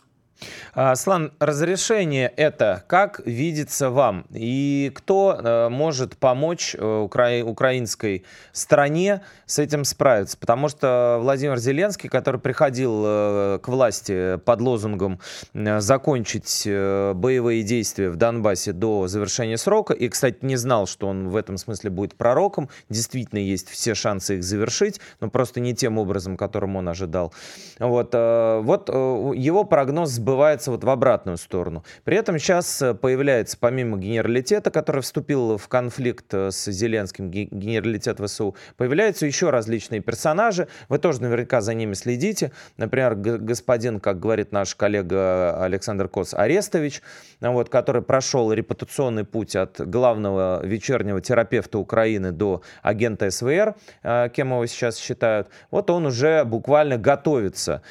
Аслан, 0.74 1.32
разрешение 1.40 2.32
это 2.36 2.84
как 2.86 3.20
видится 3.26 3.90
вам? 3.90 4.26
И 4.32 4.92
кто 4.94 5.38
э, 5.38 5.68
может 5.68 6.16
помочь 6.16 6.76
э, 6.78 7.00
укра... 7.00 7.42
украинской 7.42 8.24
стране 8.52 9.22
с 9.46 9.58
этим 9.58 9.84
справиться? 9.84 10.36
Потому 10.38 10.68
что 10.68 11.18
Владимир 11.20 11.58
Зеленский, 11.58 12.08
который 12.08 12.40
приходил 12.40 13.02
э, 13.04 13.58
к 13.62 13.68
власти 13.68 14.38
под 14.44 14.60
лозунгом 14.60 15.20
закончить 15.52 16.62
боевые 16.66 17.62
действия 17.62 18.10
в 18.10 18.16
Донбассе 18.16 18.72
до 18.72 19.08
завершения 19.08 19.58
срока, 19.58 19.94
и, 19.94 20.08
кстати, 20.08 20.38
не 20.42 20.56
знал, 20.56 20.86
что 20.86 21.08
он 21.08 21.28
в 21.28 21.36
этом 21.36 21.56
смысле 21.56 21.90
будет 21.90 22.14
пророком, 22.14 22.68
действительно 22.88 23.40
есть 23.40 23.68
все 23.68 23.94
шансы 23.94 24.36
их 24.36 24.44
завершить, 24.44 25.00
но 25.20 25.30
просто 25.30 25.60
не 25.60 25.74
тем 25.74 25.98
образом, 25.98 26.36
которым 26.36 26.76
он 26.76 26.88
ожидал. 26.88 27.32
Вот, 27.78 28.12
вот 28.14 28.88
его 28.88 29.64
прогноз 29.64 30.18
сбывается 30.28 30.70
вот 30.70 30.84
в 30.84 30.90
обратную 30.90 31.38
сторону. 31.38 31.84
При 32.04 32.16
этом 32.16 32.38
сейчас 32.38 32.82
э, 32.82 32.92
появляется, 32.92 33.56
помимо 33.58 33.96
генералитета, 33.96 34.70
который 34.70 35.00
вступил 35.00 35.56
в 35.56 35.68
конфликт 35.68 36.34
э, 36.34 36.50
с 36.50 36.70
Зеленским, 36.70 37.30
генералитет 37.30 38.20
ВСУ, 38.20 38.54
появляются 38.76 39.24
еще 39.24 39.48
различные 39.48 40.00
персонажи. 40.00 40.68
Вы 40.90 40.98
тоже 40.98 41.22
наверняка 41.22 41.62
за 41.62 41.72
ними 41.72 41.94
следите. 41.94 42.52
Например, 42.76 43.14
господин, 43.14 44.00
как 44.00 44.20
говорит 44.20 44.52
наш 44.52 44.74
коллега 44.74 45.62
Александр 45.64 46.08
Кос, 46.08 46.34
Арестович, 46.34 47.00
вот, 47.40 47.70
который 47.70 48.02
прошел 48.02 48.52
репутационный 48.52 49.24
путь 49.24 49.56
от 49.56 49.80
главного 49.80 50.60
вечернего 50.64 51.20
терапевта 51.20 51.78
Украины 51.78 52.32
до 52.32 52.62
агента 52.82 53.30
СВР, 53.30 53.74
э, 54.02 54.28
кем 54.34 54.50
его 54.50 54.66
сейчас 54.66 54.98
считают. 54.98 55.48
Вот 55.70 55.88
он 55.90 56.06
уже 56.06 56.44
буквально 56.44 56.98
готовится 56.98 57.82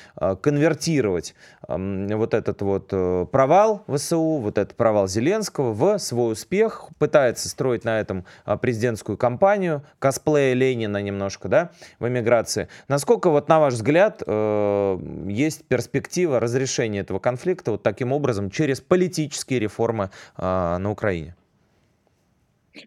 конвертировать 0.42 1.34
вот 1.68 2.28
вот 2.28 2.34
этот 2.34 2.62
вот 2.62 2.90
э, 2.92 3.26
провал 3.32 3.86
ВСУ, 3.88 4.40
вот 4.40 4.58
этот 4.58 4.76
провал 4.76 5.08
Зеленского 5.08 5.72
в 5.72 5.98
свой 5.98 6.34
успех, 6.34 6.90
пытается 7.00 7.48
строить 7.48 7.86
на 7.86 8.02
этом 8.02 8.26
президентскую 8.62 9.18
кампанию, 9.18 9.84
косплея 10.00 10.54
Ленина 10.54 11.02
немножко, 11.02 11.48
да, 11.48 11.72
в 12.00 12.08
эмиграции. 12.08 12.68
Насколько 12.90 13.30
вот 13.30 13.48
на 13.48 13.60
ваш 13.60 13.76
взгляд 13.76 14.24
э, 14.28 15.00
есть 15.28 15.66
перспектива 15.66 16.42
разрешения 16.42 17.00
этого 17.00 17.20
конфликта 17.20 17.72
вот 17.72 17.84
таким 17.84 18.12
образом 18.12 18.50
через 18.52 18.82
политические 19.38 19.60
реформы 19.60 20.10
э, 20.38 20.78
на 20.78 20.92
Украине? 20.92 21.36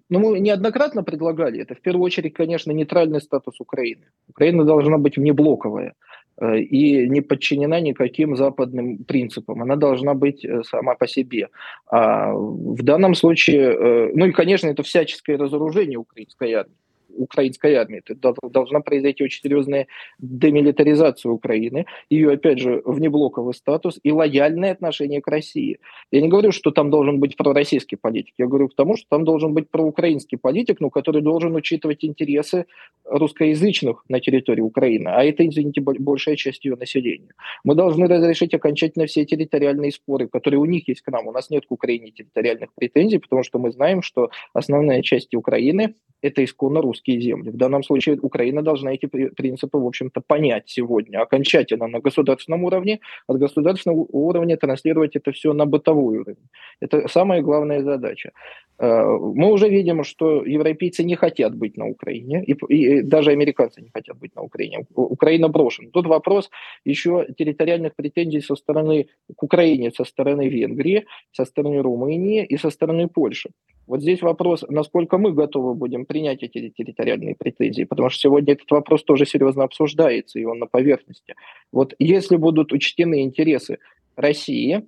Ну, 0.08 0.20
мы 0.20 0.40
неоднократно 0.40 1.02
предлагали 1.02 1.60
это. 1.60 1.74
В 1.74 1.80
первую 1.80 2.04
очередь, 2.04 2.34
конечно, 2.34 2.72
нейтральный 2.72 3.20
статус 3.20 3.60
Украины. 3.60 4.06
Украина 4.28 4.64
должна 4.64 4.98
быть 4.98 5.16
внеблоковая. 5.16 5.94
Э, 6.40 6.58
и 6.58 7.08
не 7.08 7.20
подчинена 7.20 7.80
никаким 7.80 8.36
западным 8.36 9.04
принципам. 9.04 9.62
Она 9.62 9.76
должна 9.76 10.14
быть 10.14 10.44
э, 10.44 10.62
сама 10.62 10.94
по 10.94 11.06
себе. 11.06 11.48
А 11.86 12.32
в 12.32 12.82
данном 12.82 13.14
случае, 13.14 13.72
э, 13.72 14.10
ну 14.14 14.26
и, 14.26 14.32
конечно, 14.32 14.70
это 14.70 14.82
всяческое 14.82 15.38
разоружение 15.38 15.98
украинской 15.98 16.52
армии 16.52 16.79
украинской 17.16 17.74
армии. 17.74 18.02
Это 18.04 18.34
должна 18.42 18.80
произойти 18.80 19.24
очень 19.24 19.42
серьезная 19.42 19.86
демилитаризация 20.18 21.30
Украины, 21.30 21.86
ее, 22.08 22.32
опять 22.32 22.58
же, 22.58 22.82
внеблоковый 22.84 23.54
статус 23.54 23.98
и 24.02 24.12
лояльное 24.12 24.72
отношение 24.72 25.20
к 25.20 25.28
России. 25.28 25.78
Я 26.10 26.20
не 26.20 26.28
говорю, 26.28 26.52
что 26.52 26.70
там 26.70 26.90
должен 26.90 27.20
быть 27.20 27.36
пророссийский 27.36 27.98
политик, 27.98 28.34
я 28.38 28.46
говорю 28.46 28.68
к 28.68 28.74
тому, 28.74 28.96
что 28.96 29.06
там 29.08 29.24
должен 29.24 29.54
быть 29.54 29.70
проукраинский 29.70 30.38
политик, 30.38 30.80
но 30.80 30.90
который 30.90 31.22
должен 31.22 31.54
учитывать 31.54 32.04
интересы 32.04 32.66
русскоязычных 33.04 34.04
на 34.08 34.20
территории 34.20 34.62
Украины, 34.62 35.08
а 35.08 35.24
это, 35.24 35.46
извините, 35.46 35.80
большая 35.80 36.36
часть 36.36 36.64
ее 36.64 36.76
населения. 36.76 37.34
Мы 37.64 37.74
должны 37.74 38.06
разрешить 38.06 38.54
окончательно 38.54 39.06
все 39.06 39.24
территориальные 39.24 39.92
споры, 39.92 40.28
которые 40.28 40.60
у 40.60 40.64
них 40.64 40.88
есть 40.88 41.02
к 41.02 41.10
нам. 41.10 41.26
У 41.26 41.32
нас 41.32 41.50
нет 41.50 41.66
к 41.66 41.72
Украине 41.72 42.10
территориальных 42.10 42.72
претензий, 42.74 43.18
потому 43.18 43.42
что 43.42 43.58
мы 43.58 43.72
знаем, 43.72 44.02
что 44.02 44.30
основная 44.52 45.02
часть 45.02 45.34
Украины– 45.34 45.94
это 46.22 46.44
исконно 46.44 46.82
русские 46.82 46.99
русские 47.00 47.20
земли. 47.20 47.50
В 47.50 47.56
данном 47.56 47.82
случае 47.82 48.18
Украина 48.22 48.62
должна 48.62 48.92
эти 48.92 49.06
принципы, 49.06 49.78
в 49.78 49.86
общем-то, 49.86 50.20
понять 50.20 50.64
сегодня 50.66 51.22
окончательно 51.22 51.88
на 51.88 52.00
государственном 52.00 52.64
уровне, 52.64 52.98
от 53.28 53.38
государственного 53.38 54.06
уровня 54.12 54.56
транслировать 54.56 55.16
это 55.16 55.32
все 55.32 55.52
на 55.52 55.66
бытовой 55.66 56.18
уровень. 56.18 56.48
Это 56.82 57.08
самая 57.08 57.42
главная 57.42 57.82
задача. 57.82 58.30
Э, 58.78 59.18
мы 59.34 59.52
уже 59.52 59.68
видим, 59.68 60.04
что 60.04 60.44
европейцы 60.46 61.04
не 61.04 61.16
хотят 61.16 61.54
быть 61.54 61.76
на 61.76 61.86
Украине, 61.86 62.42
и, 62.44 62.52
и 62.74 63.02
даже 63.02 63.30
американцы 63.30 63.82
не 63.82 63.90
хотят 63.94 64.18
быть 64.18 64.36
на 64.36 64.42
Украине. 64.42 64.86
Украина 64.94 65.48
брошена. 65.48 65.90
Тут 65.92 66.06
вопрос 66.06 66.50
еще 66.86 67.26
территориальных 67.38 67.92
претензий 67.96 68.40
со 68.40 68.56
стороны 68.56 69.06
к 69.36 69.42
Украине, 69.42 69.90
со 69.90 70.04
стороны 70.04 70.48
Венгрии, 70.48 71.04
со 71.32 71.44
стороны 71.44 71.82
Румынии 71.82 72.44
и 72.44 72.58
со 72.58 72.70
стороны 72.70 73.08
Польши. 73.08 73.50
Вот 73.90 74.02
здесь 74.02 74.22
вопрос, 74.22 74.64
насколько 74.68 75.18
мы 75.18 75.32
готовы 75.32 75.74
будем 75.74 76.06
принять 76.06 76.44
эти 76.44 76.89
территориальные 76.90 77.36
претензии, 77.36 77.84
потому 77.84 78.10
что 78.10 78.20
сегодня 78.20 78.54
этот 78.54 78.70
вопрос 78.70 79.04
тоже 79.04 79.26
серьезно 79.26 79.64
обсуждается, 79.64 80.38
и 80.38 80.44
он 80.44 80.58
на 80.58 80.66
поверхности. 80.66 81.34
Вот 81.72 81.94
если 81.98 82.36
будут 82.36 82.72
учтены 82.72 83.22
интересы 83.22 83.78
России, 84.16 84.84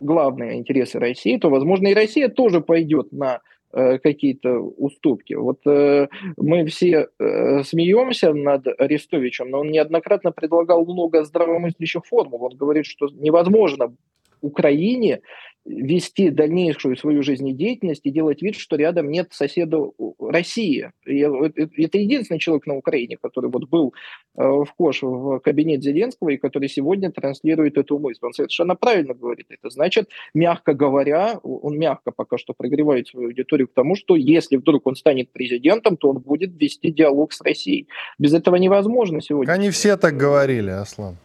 главные 0.00 0.58
интересы 0.58 0.98
России, 0.98 1.36
то, 1.38 1.50
возможно, 1.50 1.88
и 1.88 1.94
Россия 1.94 2.28
тоже 2.28 2.60
пойдет 2.60 3.12
на 3.12 3.40
э, 3.72 3.98
какие-то 3.98 4.58
уступки. 4.58 5.34
Вот 5.34 5.60
э, 5.66 6.08
мы 6.36 6.66
все 6.66 7.08
э, 7.18 7.62
смеемся 7.62 8.32
над 8.32 8.66
Арестовичем, 8.80 9.50
но 9.50 9.60
он 9.60 9.70
неоднократно 9.70 10.32
предлагал 10.32 10.84
много 10.84 11.24
здравомыслящих 11.24 12.04
формул. 12.04 12.42
Он 12.44 12.56
говорит, 12.56 12.86
что 12.86 13.08
невозможно 13.12 13.94
Украине 14.42 15.20
вести 15.64 16.30
дальнейшую 16.30 16.96
свою 16.96 17.22
жизнедеятельность 17.22 18.02
и 18.04 18.10
делать 18.10 18.42
вид, 18.42 18.56
что 18.56 18.76
рядом 18.76 19.10
нет 19.10 19.28
соседа 19.32 19.78
России. 20.18 20.90
это 21.04 21.98
единственный 21.98 22.38
человек 22.38 22.66
на 22.66 22.74
Украине, 22.74 23.16
который 23.16 23.50
вот 23.50 23.68
был 23.68 23.94
э, 24.36 24.64
вхож 24.66 25.02
в 25.02 25.38
кабинет 25.38 25.82
Зеленского 25.82 26.30
и 26.30 26.36
который 26.36 26.68
сегодня 26.68 27.12
транслирует 27.12 27.78
эту 27.78 27.98
мысль. 27.98 28.20
Он 28.22 28.32
совершенно 28.32 28.74
правильно 28.74 29.14
говорит 29.14 29.46
это. 29.50 29.70
Значит, 29.70 30.08
мягко 30.34 30.74
говоря, 30.74 31.38
он 31.42 31.78
мягко 31.78 32.10
пока 32.10 32.38
что 32.38 32.54
прогревает 32.54 33.08
свою 33.08 33.28
аудиторию 33.28 33.68
к 33.68 33.72
тому, 33.72 33.94
что 33.94 34.16
если 34.16 34.56
вдруг 34.56 34.86
он 34.86 34.96
станет 34.96 35.30
президентом, 35.30 35.96
то 35.96 36.10
он 36.10 36.18
будет 36.18 36.60
вести 36.60 36.90
диалог 36.90 37.32
с 37.32 37.40
Россией. 37.40 37.86
Без 38.18 38.34
этого 38.34 38.56
невозможно 38.56 39.20
сегодня. 39.20 39.52
Они 39.52 39.70
все 39.70 39.96
так 39.96 40.16
говорили, 40.16 40.70
Аслан. 40.70 41.16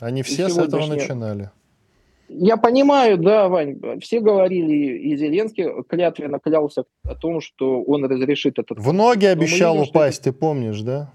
Они 0.00 0.22
все 0.22 0.48
с 0.48 0.58
этого 0.58 0.86
начинали. 0.86 1.50
Я 2.28 2.56
понимаю, 2.56 3.18
да, 3.18 3.48
Вань, 3.48 3.78
все 4.00 4.20
говорили, 4.20 4.98
и 4.98 5.16
Зеленский 5.16 5.82
клятвенно 5.88 6.38
клялся 6.38 6.84
о 7.04 7.14
том, 7.14 7.40
что 7.40 7.82
он 7.82 8.04
разрешит 8.06 8.58
этот... 8.58 8.78
В 8.78 8.92
ноги 8.92 9.26
обещал 9.26 9.74
видим, 9.74 9.90
упасть, 9.90 10.20
это... 10.22 10.32
ты 10.32 10.38
помнишь, 10.38 10.80
да? 10.80 11.12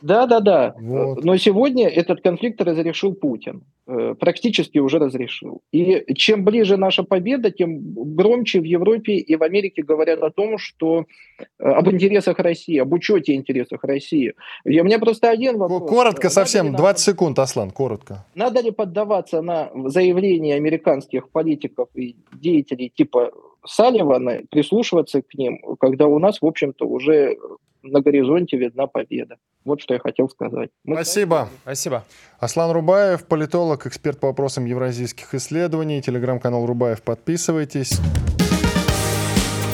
Да, 0.00 0.26
да, 0.26 0.40
да. 0.40 0.74
Вот. 0.78 1.24
Но 1.24 1.36
сегодня 1.36 1.88
этот 1.88 2.20
конфликт 2.20 2.60
разрешил 2.60 3.14
Путин. 3.14 3.62
Э, 3.90 4.14
практически 4.14 4.78
уже 4.78 4.98
разрешил. 4.98 5.62
И 5.72 6.04
чем 6.14 6.44
ближе 6.44 6.76
наша 6.76 7.04
победа, 7.04 7.50
тем 7.50 7.80
громче 7.94 8.60
в 8.60 8.64
Европе 8.64 9.14
и 9.14 9.34
в 9.34 9.42
Америке 9.42 9.82
говорят 9.82 10.22
о 10.22 10.30
том, 10.30 10.58
что 10.58 11.06
э, 11.38 11.42
об 11.64 11.90
интересах 11.90 12.38
России, 12.38 12.76
об 12.76 12.92
учете 12.92 13.34
интересов 13.34 13.82
России. 13.82 14.34
И 14.66 14.78
у 14.78 14.84
меня 14.84 14.98
просто 14.98 15.30
один 15.30 15.56
вопрос. 15.56 15.88
Коротко 15.88 16.28
совсем, 16.28 16.74
20 16.74 16.78
надо, 16.82 16.98
секунд, 16.98 17.38
Аслан, 17.38 17.70
коротко. 17.70 18.26
Надо 18.34 18.60
ли 18.60 18.72
поддаваться 18.72 19.40
на 19.40 19.70
заявления 19.86 20.56
американских 20.56 21.30
политиков 21.30 21.88
и 21.94 22.16
деятелей 22.32 22.92
типа 22.94 23.30
Салливана, 23.64 24.42
прислушиваться 24.50 25.22
к 25.22 25.34
ним, 25.34 25.60
когда 25.80 26.06
у 26.06 26.18
нас, 26.18 26.42
в 26.42 26.46
общем-то, 26.46 26.86
уже 26.86 27.36
на 27.82 28.00
горизонте 28.00 28.56
видна 28.56 28.86
победа. 28.86 29.36
Вот 29.64 29.80
что 29.80 29.94
я 29.94 30.00
хотел 30.00 30.28
сказать. 30.28 30.70
Мы 30.84 30.96
Спасибо. 30.96 31.48
Спасибо. 31.62 32.04
Аслан 32.38 32.70
Рубаев, 32.70 33.26
политолог, 33.26 33.86
эксперт 33.86 34.18
по 34.20 34.28
вопросам 34.28 34.64
евразийских 34.64 35.34
исследований. 35.34 36.00
Телеграм-канал 36.02 36.66
Рубаев. 36.66 37.02
Подписывайтесь. 37.02 38.00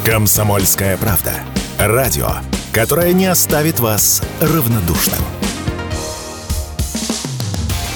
Комсомольская 0.04 0.96
правда. 0.96 1.32
Радио, 1.78 2.28
которое 2.72 3.12
не 3.12 3.26
оставит 3.26 3.80
вас 3.80 4.22
равнодушным. 4.40 5.20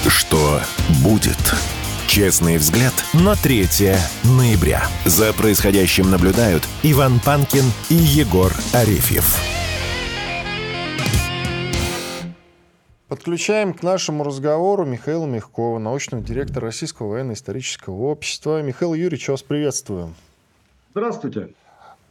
Что 0.09 0.61
будет? 1.05 1.37
Честный 2.07 2.57
взгляд 2.57 2.94
на 3.12 3.37
3 3.37 3.66
ноября. 4.25 4.83
За 5.05 5.35
происходящим 5.35 6.11
наблюдают 6.11 6.66
Иван 6.83 7.21
Панкин 7.21 7.64
и 7.90 7.94
Егор 7.94 8.51
Арефьев. 8.73 9.48
Подключаем 13.09 13.73
к 13.73 13.83
нашему 13.83 14.23
разговору 14.23 14.85
Михаила 14.85 15.25
Мягкова, 15.25 15.79
научного 15.79 16.23
директора 16.23 16.66
Российского 16.66 17.09
военно-исторического 17.09 17.94
общества. 18.03 18.61
Михаил 18.61 18.92
Юрьевич, 18.92 19.29
вас 19.29 19.42
приветствую. 19.42 20.12
Здравствуйте. 20.90 21.55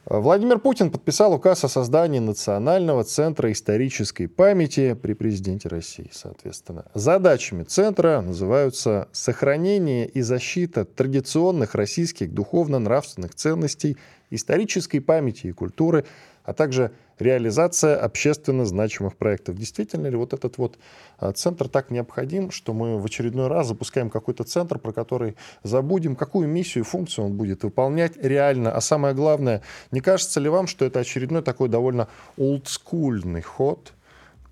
Владимир 0.05 0.57
Путин 0.57 0.89
подписал 0.89 1.33
указ 1.33 1.63
о 1.63 1.67
создании 1.67 2.17
Национального 2.17 3.03
центра 3.03 3.51
исторической 3.51 4.25
памяти 4.25 4.95
при 4.95 5.13
президенте 5.13 5.69
России, 5.69 6.10
соответственно. 6.12 6.86
Задачами 6.95 7.62
центра 7.62 8.21
называются 8.21 9.07
сохранение 9.12 10.07
и 10.07 10.21
защита 10.21 10.83
традиционных 10.83 11.75
российских 11.75 12.33
духовно-нравственных 12.33 13.36
ценностей, 13.36 13.97
исторической 14.31 14.97
памяти 14.97 15.47
и 15.47 15.51
культуры, 15.51 16.05
а 16.43 16.53
также 16.53 16.91
реализация 17.19 17.97
общественно 17.97 18.65
значимых 18.65 19.15
проектов. 19.15 19.56
Действительно 19.56 20.08
ли 20.08 20.15
вот 20.15 20.34
этот 20.34 20.58
вот 20.58 20.77
а, 21.17 21.32
центр 21.32 21.67
так 21.67 21.91
необходим, 21.91 22.51
что 22.51 22.73
мы 22.73 22.99
в 22.99 23.06
очередной 23.06 23.47
раз 23.47 23.67
запускаем 23.67 24.10
какой-то 24.10 24.43
центр, 24.43 24.77
про 24.77 24.91
который 24.91 25.36
забудем, 25.63 26.15
какую 26.15 26.47
миссию 26.47 26.84
и 26.84 26.88
функцию 26.88 27.25
он 27.25 27.34
будет 27.34 27.63
выполнять 27.63 28.17
реально. 28.17 28.71
А 28.71 28.82
самое 28.82 29.13
главное, 29.13 29.62
не 29.91 30.01
кажется 30.01 30.39
ли 30.39 30.49
вам, 30.49 30.67
что 30.67 30.86
это 30.86 30.99
очередной 30.99 31.41
такой 31.41 31.69
довольно 31.69 32.08
олдскульный 32.38 33.41
ход, 33.41 33.93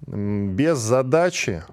без 0.08 0.78
задачи 0.78 1.64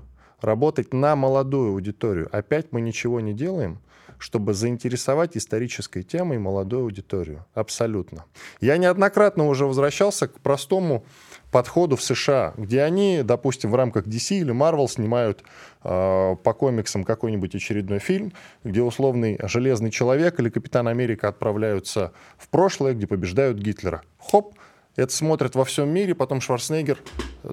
работать 0.40 0.92
на 0.92 1.16
молодую 1.16 1.70
аудиторию? 1.70 2.28
Опять 2.32 2.72
мы 2.72 2.80
ничего 2.80 3.20
не 3.20 3.32
делаем– 3.32 3.78
чтобы 4.22 4.54
заинтересовать 4.54 5.36
исторической 5.36 6.04
темой 6.04 6.38
молодую 6.38 6.84
аудиторию. 6.84 7.44
Абсолютно. 7.54 8.24
Я 8.60 8.76
неоднократно 8.76 9.48
уже 9.48 9.66
возвращался 9.66 10.28
к 10.28 10.38
простому 10.38 11.04
подходу 11.50 11.96
в 11.96 12.02
США, 12.02 12.54
где 12.56 12.82
они, 12.82 13.22
допустим, 13.24 13.72
в 13.72 13.74
рамках 13.74 14.06
DC 14.06 14.36
или 14.36 14.54
Marvel 14.54 14.86
снимают 14.88 15.42
э, 15.82 16.36
по 16.36 16.52
комиксам 16.54 17.02
какой-нибудь 17.02 17.56
очередной 17.56 17.98
фильм, 17.98 18.32
где 18.62 18.80
условный 18.80 19.40
Железный 19.42 19.90
Человек 19.90 20.38
или 20.38 20.50
Капитан 20.50 20.86
Америка 20.86 21.26
отправляются 21.26 22.12
в 22.38 22.48
прошлое, 22.48 22.94
где 22.94 23.08
побеждают 23.08 23.58
Гитлера. 23.58 24.02
Хоп, 24.18 24.54
это 24.94 25.12
смотрят 25.12 25.56
во 25.56 25.64
всем 25.64 25.88
мире, 25.88 26.14
потом 26.14 26.40
Шварценеггер 26.40 26.98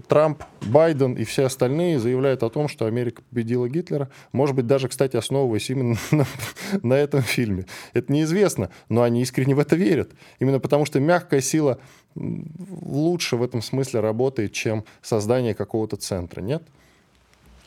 Трамп, 0.08 0.44
Байден 0.62 1.14
и 1.14 1.24
все 1.24 1.46
остальные 1.46 2.00
заявляют 2.00 2.44
о 2.44 2.50
том, 2.50 2.68
что 2.68 2.86
Америка 2.86 3.22
победила 3.30 3.68
Гитлера. 3.68 4.10
Может 4.32 4.56
быть, 4.56 4.68
даже, 4.68 4.88
кстати, 4.88 5.18
основываясь 5.18 5.70
именно 5.70 5.98
на, 6.12 6.26
на 6.84 6.94
этом 6.94 7.22
фильме. 7.22 7.66
Это 7.94 8.12
неизвестно, 8.12 8.70
но 8.88 9.04
они 9.04 9.22
искренне 9.22 9.56
в 9.56 9.60
это 9.60 9.76
верят. 9.76 10.12
Именно 10.40 10.60
потому, 10.60 10.86
что 10.86 11.00
мягкая 11.00 11.42
сила 11.42 11.80
лучше 12.16 13.36
в 13.36 13.44
этом 13.44 13.62
смысле 13.62 14.00
работает, 14.02 14.54
чем 14.54 14.84
создание 15.02 15.54
какого-то 15.54 15.96
центра, 15.96 16.42
нет? 16.42 16.64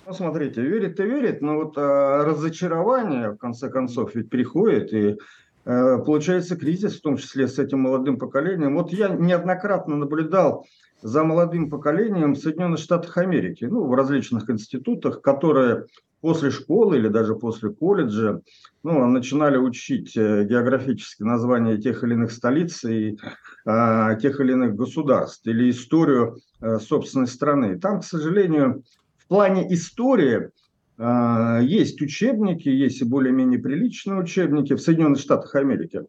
Ну, 0.07 0.13
смотрите, 0.13 0.61
верит 0.61 0.99
и 0.99 1.05
верит, 1.05 1.43
но 1.43 1.57
вот 1.57 1.75
а, 1.77 2.25
разочарование, 2.25 3.31
в 3.31 3.37
конце 3.37 3.69
концов, 3.69 4.15
ведь 4.15 4.31
приходит, 4.31 4.93
и 4.93 5.17
а, 5.65 5.99
получается 5.99 6.57
кризис, 6.57 6.99
в 6.99 7.03
том 7.03 7.17
числе 7.17 7.47
с 7.47 7.59
этим 7.59 7.81
молодым 7.81 8.19
поколением. 8.19 8.77
Вот 8.77 8.93
я 8.93 9.09
неоднократно 9.09 9.97
наблюдал 9.97 10.67
за 11.03 11.25
молодым 11.25 11.69
поколением 11.69 12.35
в 12.35 12.39
Соединенных 12.39 12.79
Штатах 12.79 13.19
Америки, 13.19 13.65
ну, 13.65 13.87
в 13.87 13.95
различных 13.95 14.49
институтах, 14.49 15.21
которые 15.21 15.87
после 16.21 16.51
школы 16.51 16.99
или 16.99 17.09
даже 17.09 17.35
после 17.35 17.71
колледжа 17.71 18.41
ну, 18.85 19.07
начинали 19.07 19.57
учить 19.57 20.17
э, 20.17 20.45
географические 20.45 21.27
названия 21.27 21.77
тех 21.79 22.05
или 22.05 22.15
иных 22.15 22.31
столиц 22.31 22.85
и 22.85 23.19
а, 23.65 24.15
тех 24.15 24.41
или 24.41 24.53
иных 24.53 24.77
государств 24.77 25.47
или 25.47 25.71
историю 25.71 26.39
а, 26.61 26.79
собственной 26.79 27.27
страны. 27.27 27.79
Там, 27.79 28.01
к 28.01 28.05
сожалению, 28.05 28.85
в 29.19 29.27
плане 29.27 29.73
истории 29.75 30.51
а, 30.99 31.61
есть 31.61 32.01
учебники, 32.01 32.69
есть 32.69 33.01
и 33.01 33.05
более-менее 33.05 33.59
приличные 33.59 34.21
учебники 34.21 34.75
в 34.75 34.81
Соединенных 34.81 35.21
Штатах 35.21 35.55
Америки. 35.57 36.03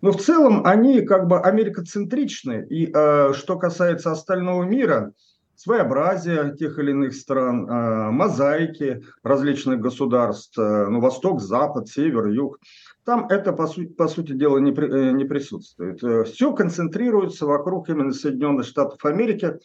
Но 0.00 0.12
в 0.12 0.20
целом 0.20 0.66
они 0.66 1.02
как 1.02 1.26
бы 1.26 1.40
америкоцентричны. 1.40 2.66
И 2.70 2.90
э, 2.92 3.32
что 3.34 3.58
касается 3.58 4.12
остального 4.12 4.64
мира, 4.64 5.12
своеобразия 5.56 6.52
тех 6.52 6.78
или 6.78 6.90
иных 6.92 7.14
стран, 7.14 7.68
э, 7.68 8.10
мозаики 8.10 9.02
различных 9.22 9.80
государств, 9.80 10.58
э, 10.58 10.86
ну, 10.88 11.00
восток, 11.00 11.42
запад, 11.42 11.88
север, 11.88 12.28
юг, 12.28 12.58
там 13.04 13.26
это, 13.28 13.52
по, 13.52 13.66
сути, 13.66 13.88
по 13.88 14.08
сути 14.08 14.32
дела, 14.32 14.58
не, 14.58 14.72
при, 14.72 14.88
э, 14.88 15.12
не 15.12 15.24
присутствует. 15.24 16.02
Э, 16.02 16.24
Все 16.24 16.54
концентрируется 16.54 17.44
вокруг 17.44 17.90
именно 17.90 18.12
Соединенных 18.12 18.66
Штатов 18.66 19.04
Америки. 19.04 19.58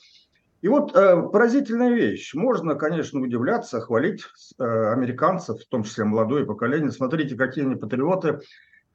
И 0.62 0.68
вот 0.68 0.96
э, 0.96 1.22
поразительная 1.32 1.94
вещь. 1.94 2.34
Можно, 2.34 2.76
конечно, 2.76 3.22
удивляться, 3.22 3.80
хвалить 3.80 4.24
э, 4.58 4.64
американцев, 4.64 5.62
в 5.62 5.68
том 5.68 5.84
числе 5.84 6.06
молодое 6.06 6.46
поколение. 6.46 6.92
Смотрите, 6.92 7.36
какие 7.36 7.64
они 7.64 7.76
патриоты 7.76 8.40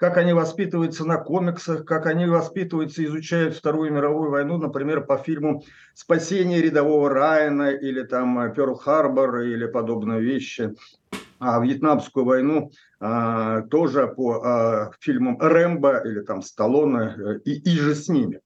как 0.01 0.17
они 0.17 0.33
воспитываются 0.33 1.05
на 1.05 1.19
комиксах, 1.19 1.85
как 1.85 2.07
они 2.07 2.25
воспитываются, 2.25 3.05
изучают 3.05 3.55
Вторую 3.55 3.93
мировую 3.93 4.31
войну, 4.31 4.57
например, 4.57 5.05
по 5.05 5.19
фильму 5.19 5.63
«Спасение 5.93 6.63
рядового 6.63 7.11
Райана» 7.11 7.71
или 7.71 8.03
там 8.05 8.51
«Перл-Харбор» 8.55 9.43
или 9.43 9.67
подобные 9.67 10.23
вещи. 10.23 10.75
А 11.39 11.61
Вьетнамскую 11.61 12.25
войну 12.25 12.71
а, 12.99 13.61
тоже 13.63 14.09
по 14.09 14.41
а, 14.43 14.91
фильмам 15.01 15.39
Рэмбо 15.39 15.99
или 16.07 16.21
там 16.21 16.41
Сталлоне 16.41 17.15
э, 17.19 17.39
и, 17.45 17.61
и 17.61 17.79
же 17.79 17.95
с 17.95 18.09
ними. 18.09 18.41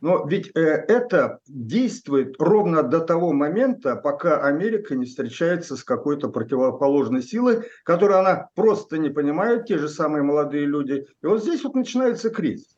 Но 0.00 0.26
ведь 0.26 0.50
э, 0.54 0.60
это 0.60 1.40
действует 1.46 2.36
ровно 2.38 2.82
до 2.82 3.00
того 3.00 3.32
момента, 3.32 3.96
пока 3.96 4.42
Америка 4.42 4.94
не 4.94 5.06
встречается 5.06 5.76
с 5.76 5.84
какой-то 5.84 6.28
противоположной 6.28 7.22
силой, 7.22 7.64
которую 7.84 8.18
она 8.18 8.48
просто 8.54 8.98
не 8.98 9.10
понимает, 9.10 9.66
те 9.66 9.78
же 9.78 9.88
самые 9.88 10.22
молодые 10.22 10.66
люди. 10.66 11.06
И 11.22 11.26
вот 11.26 11.42
здесь 11.42 11.64
вот 11.64 11.74
начинается 11.74 12.30
кризис 12.30 12.75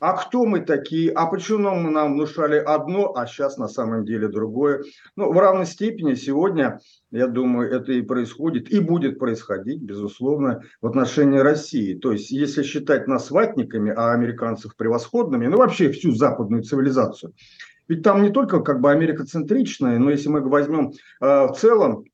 а 0.00 0.12
кто 0.14 0.44
мы 0.44 0.60
такие, 0.60 1.10
а 1.10 1.26
почему 1.26 1.70
нам 1.90 2.14
внушали 2.14 2.56
одно, 2.56 3.12
а 3.14 3.26
сейчас 3.26 3.56
на 3.58 3.68
самом 3.68 4.04
деле 4.04 4.28
другое. 4.28 4.84
Ну, 5.16 5.32
в 5.32 5.38
равной 5.38 5.66
степени 5.66 6.14
сегодня, 6.14 6.80
я 7.10 7.26
думаю, 7.26 7.70
это 7.70 7.92
и 7.92 8.02
происходит, 8.02 8.70
и 8.70 8.80
будет 8.80 9.18
происходить, 9.18 9.82
безусловно, 9.82 10.62
в 10.80 10.86
отношении 10.86 11.38
России. 11.38 11.94
То 11.94 12.12
есть, 12.12 12.30
если 12.30 12.62
считать 12.62 13.08
нас 13.08 13.30
ватниками, 13.30 13.92
а 13.94 14.12
американцев 14.12 14.76
превосходными, 14.76 15.46
ну, 15.46 15.56
вообще 15.56 15.90
всю 15.90 16.12
западную 16.12 16.62
цивилизацию, 16.62 17.32
ведь 17.88 18.02
там 18.02 18.22
не 18.22 18.30
только 18.30 18.60
как 18.60 18.80
бы 18.80 18.90
америкоцентричная, 18.90 19.98
но 19.98 20.10
если 20.10 20.28
мы 20.28 20.40
возьмем 20.42 20.92
э, 21.20 21.46
в 21.46 21.54
целом 21.58 22.04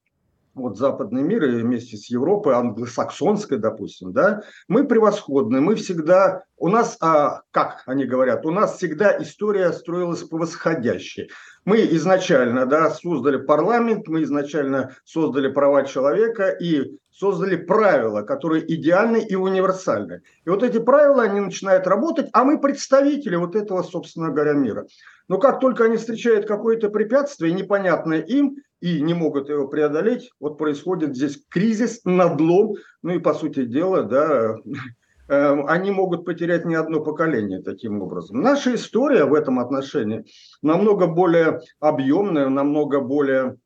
вот 0.54 0.78
западный 0.78 1.22
мир 1.22 1.44
и 1.44 1.62
вместе 1.62 1.96
с 1.96 2.06
Европой, 2.10 2.54
англосаксонской, 2.54 3.58
допустим, 3.58 4.12
да, 4.12 4.42
мы 4.68 4.86
превосходны, 4.86 5.60
мы 5.60 5.74
всегда, 5.74 6.44
у 6.56 6.68
нас, 6.68 6.96
а, 7.00 7.42
как 7.50 7.82
они 7.86 8.04
говорят, 8.04 8.46
у 8.46 8.50
нас 8.50 8.76
всегда 8.76 9.16
история 9.20 9.72
строилась 9.72 10.22
по 10.22 10.38
восходящей. 10.38 11.30
Мы 11.64 11.78
изначально 11.92 12.66
да, 12.66 12.90
создали 12.90 13.38
парламент, 13.38 14.06
мы 14.06 14.22
изначально 14.22 14.94
создали 15.04 15.48
права 15.48 15.84
человека 15.84 16.48
и 16.48 16.98
создали 17.10 17.56
правила, 17.56 18.22
которые 18.22 18.64
идеальны 18.74 19.18
и 19.18 19.34
универсальны. 19.34 20.22
И 20.44 20.50
вот 20.50 20.62
эти 20.62 20.78
правила, 20.78 21.22
они 21.22 21.40
начинают 21.40 21.86
работать, 21.86 22.28
а 22.32 22.44
мы 22.44 22.60
представители 22.60 23.36
вот 23.36 23.54
этого, 23.54 23.82
собственно 23.82 24.30
говоря, 24.30 24.52
мира. 24.52 24.86
Но 25.28 25.38
как 25.38 25.60
только 25.60 25.84
они 25.84 25.96
встречают 25.96 26.46
какое-то 26.46 26.90
препятствие, 26.90 27.52
непонятное 27.52 28.20
им, 28.20 28.56
и 28.84 29.00
не 29.00 29.14
могут 29.14 29.48
его 29.48 29.66
преодолеть, 29.66 30.30
вот 30.38 30.58
происходит 30.58 31.16
здесь 31.16 31.42
кризис, 31.48 32.02
надлом, 32.04 32.74
ну 33.02 33.14
и 33.14 33.18
по 33.18 33.32
сути 33.32 33.64
дела, 33.64 34.02
да, 34.02 34.56
эм, 35.28 35.66
они 35.66 35.90
могут 35.90 36.26
потерять 36.26 36.66
не 36.66 36.74
одно 36.74 37.00
поколение 37.00 37.62
таким 37.62 38.02
образом. 38.02 38.42
Наша 38.42 38.74
история 38.74 39.24
в 39.24 39.32
этом 39.32 39.58
отношении 39.58 40.26
намного 40.60 41.06
более 41.06 41.62
объемная, 41.80 42.50
намного 42.50 43.00
более 43.00 43.56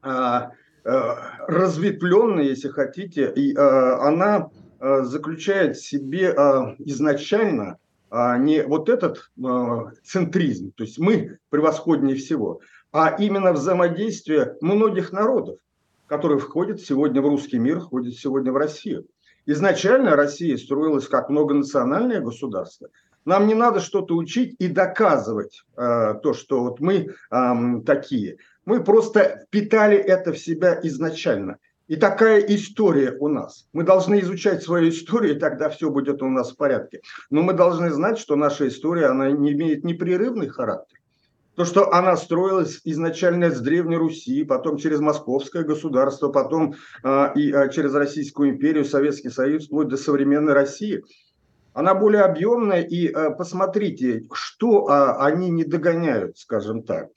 а, 0.00 0.52
а, 0.82 1.16
разветвленная, 1.46 2.44
если 2.44 2.68
хотите, 2.68 3.30
и 3.36 3.54
а, 3.54 4.08
она 4.08 4.48
а, 4.80 5.02
заключает 5.02 5.76
в 5.76 5.86
себе 5.86 6.30
изначально 6.78 7.76
а, 8.08 8.38
не 8.38 8.62
вот 8.62 8.88
этот 8.88 9.30
центризм, 10.02 10.72
то 10.74 10.84
есть 10.84 10.98
мы 10.98 11.36
превосходнее 11.50 12.16
всего, 12.16 12.60
а 12.94 13.16
именно 13.18 13.52
взаимодействие 13.52 14.56
многих 14.60 15.10
народов, 15.10 15.58
которые 16.06 16.38
входят 16.38 16.80
сегодня 16.80 17.20
в 17.20 17.26
русский 17.26 17.58
мир, 17.58 17.80
входят 17.80 18.14
сегодня 18.14 18.52
в 18.52 18.56
Россию. 18.56 19.06
Изначально 19.46 20.14
Россия 20.14 20.56
строилась 20.56 21.08
как 21.08 21.28
многонациональное 21.28 22.20
государство. 22.20 22.88
Нам 23.24 23.48
не 23.48 23.54
надо 23.54 23.80
что-то 23.80 24.14
учить 24.14 24.54
и 24.60 24.68
доказывать 24.68 25.64
э, 25.76 26.14
то, 26.22 26.34
что 26.34 26.60
вот 26.62 26.78
мы 26.78 27.08
э, 27.30 27.54
такие. 27.84 28.36
Мы 28.64 28.84
просто 28.84 29.44
впитали 29.44 29.96
это 29.96 30.32
в 30.32 30.38
себя 30.38 30.78
изначально. 30.84 31.56
И 31.88 31.96
такая 31.96 32.38
история 32.42 33.16
у 33.18 33.26
нас. 33.26 33.66
Мы 33.72 33.82
должны 33.82 34.20
изучать 34.20 34.62
свою 34.62 34.90
историю, 34.90 35.34
и 35.34 35.38
тогда 35.40 35.68
все 35.68 35.90
будет 35.90 36.22
у 36.22 36.28
нас 36.28 36.52
в 36.52 36.56
порядке. 36.56 37.00
Но 37.28 37.42
мы 37.42 37.54
должны 37.54 37.90
знать, 37.90 38.18
что 38.18 38.36
наша 38.36 38.68
история, 38.68 39.06
она 39.06 39.32
не 39.32 39.52
имеет 39.52 39.82
непрерывный 39.82 40.48
характер. 40.48 41.00
То, 41.56 41.64
что 41.64 41.92
она 41.92 42.16
строилась 42.16 42.80
изначально 42.84 43.50
с 43.50 43.60
Древней 43.60 43.96
Руси, 43.96 44.44
потом 44.44 44.76
через 44.76 44.98
Московское 44.98 45.62
государство, 45.62 46.28
потом 46.28 46.74
э, 47.04 47.32
и 47.36 47.52
э, 47.52 47.70
через 47.70 47.94
Российскую 47.94 48.50
империю, 48.50 48.84
Советский 48.84 49.30
Союз, 49.30 49.66
вплоть 49.66 49.88
до 49.88 49.96
современной 49.96 50.52
России. 50.52 51.04
Она 51.72 51.94
более 51.94 52.22
объемная, 52.22 52.82
и 52.82 53.08
э, 53.08 53.30
посмотрите, 53.30 54.24
что 54.32 54.88
э, 54.88 55.22
они 55.22 55.50
не 55.50 55.64
догоняют, 55.64 56.38
скажем 56.38 56.82
так. 56.82 57.08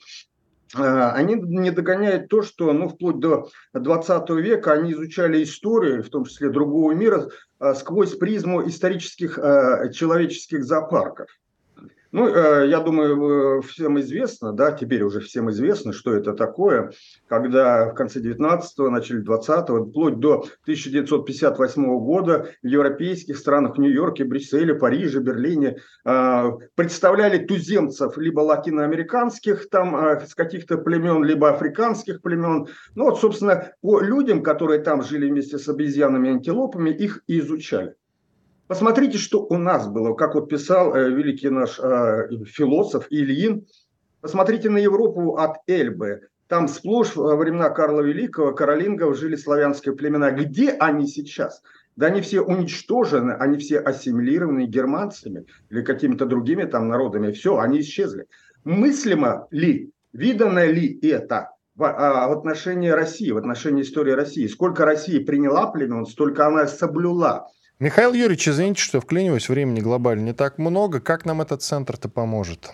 Они 0.74 1.36
не 1.36 1.72
догоняют 1.72 2.28
то, 2.28 2.42
что 2.42 2.74
ну, 2.74 2.90
вплоть 2.90 3.22
до 3.22 3.48
20 3.74 4.30
века 4.32 4.74
они 4.74 4.92
изучали 4.92 5.42
историю, 5.42 6.04
в 6.04 6.10
том 6.10 6.26
числе 6.26 6.50
другого 6.50 6.92
мира, 6.92 7.30
сквозь 7.74 8.18
призму 8.18 8.68
исторических 8.68 9.40
э, 9.40 9.94
человеческих 9.94 10.66
зоопарков. 10.66 11.30
Ну, 12.12 12.28
э, 12.28 12.68
я 12.68 12.80
думаю, 12.80 13.62
всем 13.62 14.00
известно, 14.00 14.54
да, 14.54 14.72
теперь 14.72 15.04
уже 15.04 15.20
всем 15.20 15.50
известно, 15.50 15.92
что 15.92 16.14
это 16.14 16.34
такое, 16.34 16.92
когда 17.28 17.90
в 17.90 17.96
конце 17.96 18.22
19-го, 18.22 18.90
начале 18.90 19.24
20-го, 19.24 19.86
вплоть 19.86 20.20
до 20.20 20.46
1958 20.64 22.00
года 22.00 22.50
в 22.64 22.68
европейских 22.68 23.38
странах, 23.38 23.76
в 23.76 23.80
Нью-Йорке, 23.80 24.24
Брюсселе, 24.24 24.74
Париже, 24.74 25.20
Берлине 25.20 25.78
э, 26.06 26.44
представляли 26.76 27.46
туземцев 27.46 28.18
либо 28.18 28.40
латиноамериканских, 28.40 29.70
там, 29.70 29.96
э, 29.96 30.26
с 30.26 30.34
каких-то 30.34 30.78
племен, 30.78 31.26
либо 31.26 31.50
африканских 31.50 32.22
племен. 32.22 32.68
Ну, 32.96 33.04
вот, 33.06 33.20
собственно, 33.20 33.74
по 33.82 34.00
людям, 34.00 34.44
которые 34.44 34.80
там 34.80 35.04
жили 35.04 35.30
вместе 35.30 35.58
с 35.60 35.68
обезьянами 35.68 36.30
и 36.30 36.32
антилопами, 36.32 36.90
их 36.90 37.22
и 37.28 37.40
изучали. 37.40 37.96
Посмотрите, 38.68 39.18
что 39.18 39.44
у 39.44 39.58
нас 39.58 39.88
было, 39.88 40.14
как 40.14 40.36
вот 40.36 40.50
писал 40.50 40.96
э, 40.96 41.10
великий 41.10 41.50
наш 41.50 41.80
э, 41.80 42.30
философ 42.46 43.08
Ильин. 43.10 43.66
Посмотрите 44.22 44.70
на 44.70 44.78
Европу 44.78 45.38
от 45.38 45.58
Эльбы. 45.68 46.28
Там 46.48 46.68
сплошь 46.68 47.16
во 47.16 47.36
времена 47.36 47.70
Карла 47.70 48.02
Великого, 48.02 48.54
каролингов 48.54 49.18
жили 49.18 49.36
славянские 49.36 49.96
племена. 49.96 50.32
Где 50.32 50.72
они 50.72 51.08
сейчас? 51.08 51.62
Да 51.96 52.08
они 52.08 52.22
все 52.22 52.42
уничтожены, 52.42 53.32
они 53.32 53.58
все 53.58 53.80
ассимилированы 53.80 54.66
германцами 54.66 55.46
или 55.70 55.82
какими-то 55.82 56.26
другими 56.26 56.64
там 56.64 56.88
народами. 56.88 57.32
Все, 57.32 57.58
они 57.58 57.82
исчезли. 57.82 58.28
Мыслимо 58.64 59.48
ли 59.52 59.92
Видано 60.18 60.66
ли 60.66 61.00
это 61.02 61.52
в, 61.76 61.84
а, 61.84 62.32
отношении 62.32 62.90
России, 62.90 63.30
в 63.30 63.38
отношении 63.38 63.84
истории 63.84 64.14
России? 64.14 64.48
Сколько 64.48 64.84
Россия 64.84 65.24
приняла 65.24 65.68
племен, 65.68 66.08
столько 66.08 66.48
она 66.48 66.66
соблюла. 66.66 67.48
Михаил 67.80 68.14
Юрьевич, 68.14 68.50
извините, 68.50 68.82
что 68.82 69.00
вклиниваюсь, 69.00 69.50
времени 69.50 69.82
глобально 69.82 70.26
не 70.26 70.34
так 70.34 70.58
много. 70.58 71.00
Как 71.00 71.26
нам 71.26 71.42
этот 71.42 71.62
центр-то 71.62 72.10
поможет? 72.10 72.72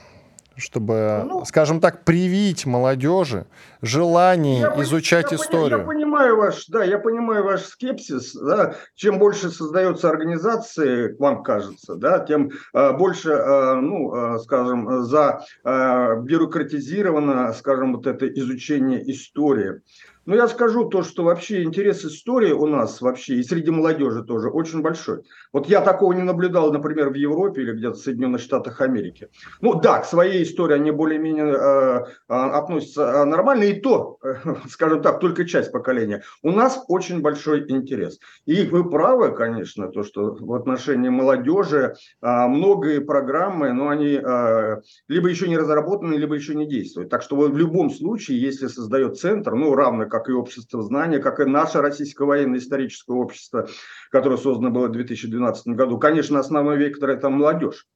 чтобы, 0.56 1.24
ну, 1.26 1.46
скажем 1.46 1.80
так, 1.80 2.04
привить 2.04 2.68
молодежи 2.68 3.48
желание 3.82 4.62
я 4.62 4.84
изучать 4.84 5.32
я 5.32 5.38
историю. 5.38 5.80
Я 5.80 5.86
понимаю 5.86 6.38
ваш, 6.38 6.68
да, 6.68 6.84
я 6.84 7.00
понимаю 7.00 7.44
ваш 7.44 7.62
скепсис. 7.62 8.36
Да. 8.36 8.76
Чем 8.94 9.18
больше 9.18 9.50
создается 9.50 10.10
организации, 10.10 11.16
вам 11.18 11.42
кажется, 11.42 11.96
да, 11.96 12.20
тем 12.20 12.52
э, 12.74 12.94
больше, 12.94 13.32
э, 13.32 13.74
ну, 13.76 14.14
э, 14.14 14.40
скажем, 14.40 15.04
за 15.06 15.44
э, 15.66 16.22
бюрократизировано, 16.22 17.52
скажем, 17.54 17.96
вот 17.96 18.06
это 18.06 18.28
изучение 18.28 19.12
истории. 19.12 19.82
Но 20.26 20.36
я 20.36 20.48
скажу 20.48 20.86
то, 20.86 21.04
что 21.04 21.24
вообще 21.24 21.64
интерес 21.64 22.06
истории 22.06 22.52
у 22.52 22.66
нас 22.66 23.02
вообще 23.02 23.36
и 23.36 23.44
среди 23.44 23.72
молодежи 23.72 24.24
тоже 24.24 24.50
очень 24.50 24.82
большой. 24.82 25.24
Вот 25.52 25.68
я 25.68 25.82
такого 25.82 26.14
не 26.14 26.22
наблюдал, 26.22 26.72
например, 26.72 27.10
в 27.10 27.16
Европе 27.16 27.62
или 27.62 27.74
где-то 27.74 27.96
в 27.96 28.00
Соединенных 28.00 28.42
Штатах 28.42 28.80
Америки. 28.82 29.30
Ну 29.62 29.80
да, 29.80 30.00
к 30.00 30.06
своей 30.06 30.44
истории 30.44 30.76
они 30.76 30.92
более-менее 30.92 31.46
э, 31.46 31.56
э, 31.56 32.34
относятся 32.34 33.04
э, 33.04 33.26
нормально, 33.26 33.64
и 33.64 33.80
то, 33.80 34.18
э, 34.24 34.36
скажем 34.70 35.02
так, 35.02 35.20
только 35.20 35.46
часть 35.46 35.72
поколения. 35.72 36.24
У 36.42 36.52
нас 36.52 36.84
очень 36.88 37.22
большой 37.22 37.70
интерес. 37.70 38.20
И 38.46 38.66
вы 38.66 38.90
правы, 38.90 39.32
конечно, 39.36 39.90
то, 39.90 40.04
что 40.04 40.38
в 40.40 40.54
отношении 40.54 41.10
молодежи 41.10 41.96
э, 42.22 42.48
многие 42.48 43.02
программы, 43.02 43.74
но 43.74 43.90
они 43.90 44.20
э, 44.24 44.82
либо 45.10 45.28
еще 45.28 45.50
не 45.50 45.58
разработаны, 45.58 46.16
либо 46.16 46.36
еще 46.36 46.56
не 46.56 46.66
действуют. 46.66 47.10
Так 47.10 47.22
что 47.22 47.36
в 47.36 47.58
любом 47.58 47.90
случае, 47.90 48.42
если 48.42 48.68
создает 48.68 49.18
центр, 49.18 49.54
ну 49.54 49.76
равно 49.76 50.06
как 50.14 50.30
и 50.30 50.32
общество 50.32 50.84
знания, 50.84 51.18
как 51.18 51.40
и 51.40 51.46
наше 51.46 51.82
российское 51.82 52.26
военно-историческое 52.26 53.18
общество, 53.18 53.68
которое 54.12 54.38
создано 54.38 54.70
было 54.70 54.88
в 54.88 54.92
2012 54.92 55.70
году. 55.70 55.98
Конечно, 55.98 56.38
основной 56.38 56.78
вектор– 56.78 57.10
это 57.12 57.32
молодежь. 57.32 57.88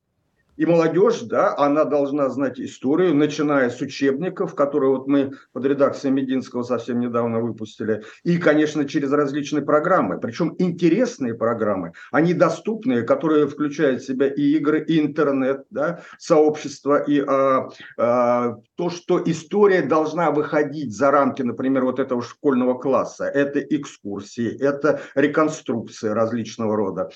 И 0.58 0.65
молодежь, 0.65 1.22
да, 1.22 1.56
она 1.56 1.86
должна 1.86 2.30
знать 2.30 2.60
историю, 2.60 3.15
начиная 3.15 3.70
с 3.70 3.80
учебников, 3.80 4.56
которые 4.56 4.89
вот 4.89 5.08
мы 5.08 5.34
под 5.54 5.65
редакцией 5.65 6.13
Мединского 6.13 6.63
совсем 6.63 7.00
недавно 7.00 7.39
выпустили, 7.39 8.04
и, 8.24 8.38
конечно, 8.38 8.86
через 8.86 9.12
различные 9.12 9.63
программы. 9.63 10.20
Причем 10.20 10.56
интересные 10.58 11.36
программы, 11.36 11.93
они 12.12 12.34
доступные, 12.34 13.04
которые 13.04 13.48
включают 13.48 14.02
в 14.02 14.08
себя 14.08 14.28
и 14.28 14.41
игры, 14.58 14.84
и 14.84 15.00
интернет, 15.00 15.65
да, 15.70 16.02
сообщество, 16.17 16.98
и 17.04 17.24
а, 17.26 17.70
а, 17.98 18.56
то, 18.76 18.89
что 18.89 19.22
история 19.24 19.84
должна 19.84 20.32
выходить 20.32 20.96
за 20.96 21.12
рамки, 21.12 21.43
например, 21.43 21.86
вот 21.86 22.00
этого 22.00 22.24
школьного 22.24 22.80
класса. 22.80 23.26
Это 23.26 23.60
экскурсии, 23.60 24.58
это 24.60 25.02
реконструкции 25.13 26.10
различного 26.10 26.76
рода. 26.76 27.12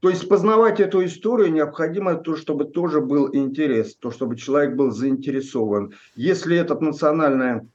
То 0.00 0.08
есть 0.08 0.28
познавать 0.28 0.80
эту 0.80 1.04
историю 1.04 1.52
необходимо 1.52 2.14
то, 2.14 2.34
чтобы 2.34 2.64
тоже 2.64 3.00
был 3.00 3.34
интерес, 3.34 3.94
то, 3.94 4.10
чтобы 4.10 4.36
человек 4.36 4.74
был 4.74 4.90
заинтересован. 4.90 5.92
Если 6.16 6.56
этот 6.56 6.80
национальная 6.80 7.66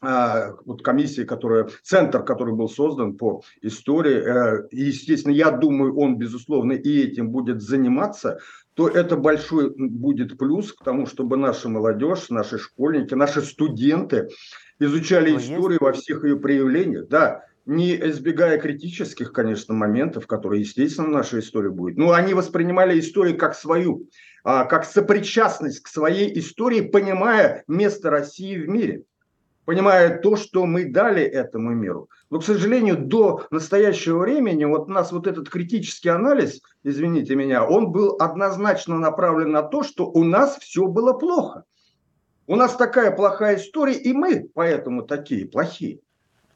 а, 0.00 0.54
вот 0.64 0.82
комиссия, 0.82 1.24
которая, 1.24 1.68
центр, 1.82 2.22
который 2.22 2.54
был 2.54 2.68
создан 2.68 3.14
по 3.14 3.42
истории, 3.62 4.14
э, 4.14 4.68
и, 4.70 4.84
естественно, 4.84 5.32
я 5.32 5.50
думаю, 5.50 5.96
он, 5.98 6.16
безусловно, 6.16 6.72
и 6.72 7.02
этим 7.02 7.30
будет 7.30 7.60
заниматься, 7.60 8.38
то 8.74 8.86
это 8.86 9.16
большой 9.16 9.74
будет 9.76 10.38
плюс 10.38 10.72
к 10.72 10.84
тому, 10.84 11.06
чтобы 11.06 11.36
наша 11.36 11.68
молодежь, 11.68 12.30
наши 12.30 12.58
школьники, 12.58 13.14
наши 13.14 13.42
студенты 13.42 14.28
изучали 14.78 15.36
историю 15.36 15.70
есть... 15.70 15.80
во 15.80 15.92
всех 15.92 16.22
ее 16.22 16.36
проявлениях. 16.36 17.08
Да, 17.08 17.42
не 17.68 17.96
избегая 17.96 18.58
критических, 18.58 19.30
конечно, 19.30 19.74
моментов, 19.74 20.26
которые, 20.26 20.62
естественно, 20.62 21.08
в 21.08 21.12
нашей 21.12 21.40
истории 21.40 21.68
будет. 21.68 21.98
Но 21.98 22.12
они 22.12 22.32
воспринимали 22.32 22.98
историю 22.98 23.36
как 23.36 23.54
свою, 23.54 24.08
а, 24.42 24.64
как 24.64 24.86
сопричастность 24.86 25.82
к 25.82 25.88
своей 25.88 26.36
истории, 26.38 26.80
понимая 26.80 27.64
место 27.68 28.08
России 28.08 28.56
в 28.56 28.70
мире, 28.70 29.02
понимая 29.66 30.18
то, 30.18 30.36
что 30.36 30.64
мы 30.64 30.86
дали 30.86 31.22
этому 31.22 31.72
миру. 31.72 32.08
Но, 32.30 32.38
к 32.38 32.44
сожалению, 32.44 32.96
до 32.96 33.46
настоящего 33.50 34.20
времени 34.20 34.64
вот 34.64 34.88
у 34.88 34.92
нас 34.92 35.12
вот 35.12 35.26
этот 35.26 35.50
критический 35.50 36.08
анализ, 36.08 36.62
извините 36.84 37.34
меня, 37.34 37.66
он 37.66 37.92
был 37.92 38.16
однозначно 38.18 38.98
направлен 38.98 39.52
на 39.52 39.62
то, 39.62 39.82
что 39.82 40.06
у 40.06 40.24
нас 40.24 40.56
все 40.56 40.86
было 40.86 41.12
плохо. 41.12 41.64
У 42.46 42.56
нас 42.56 42.74
такая 42.76 43.10
плохая 43.10 43.56
история, 43.58 43.92
и 43.92 44.14
мы 44.14 44.48
поэтому 44.54 45.02
такие 45.02 45.46
плохие. 45.46 46.00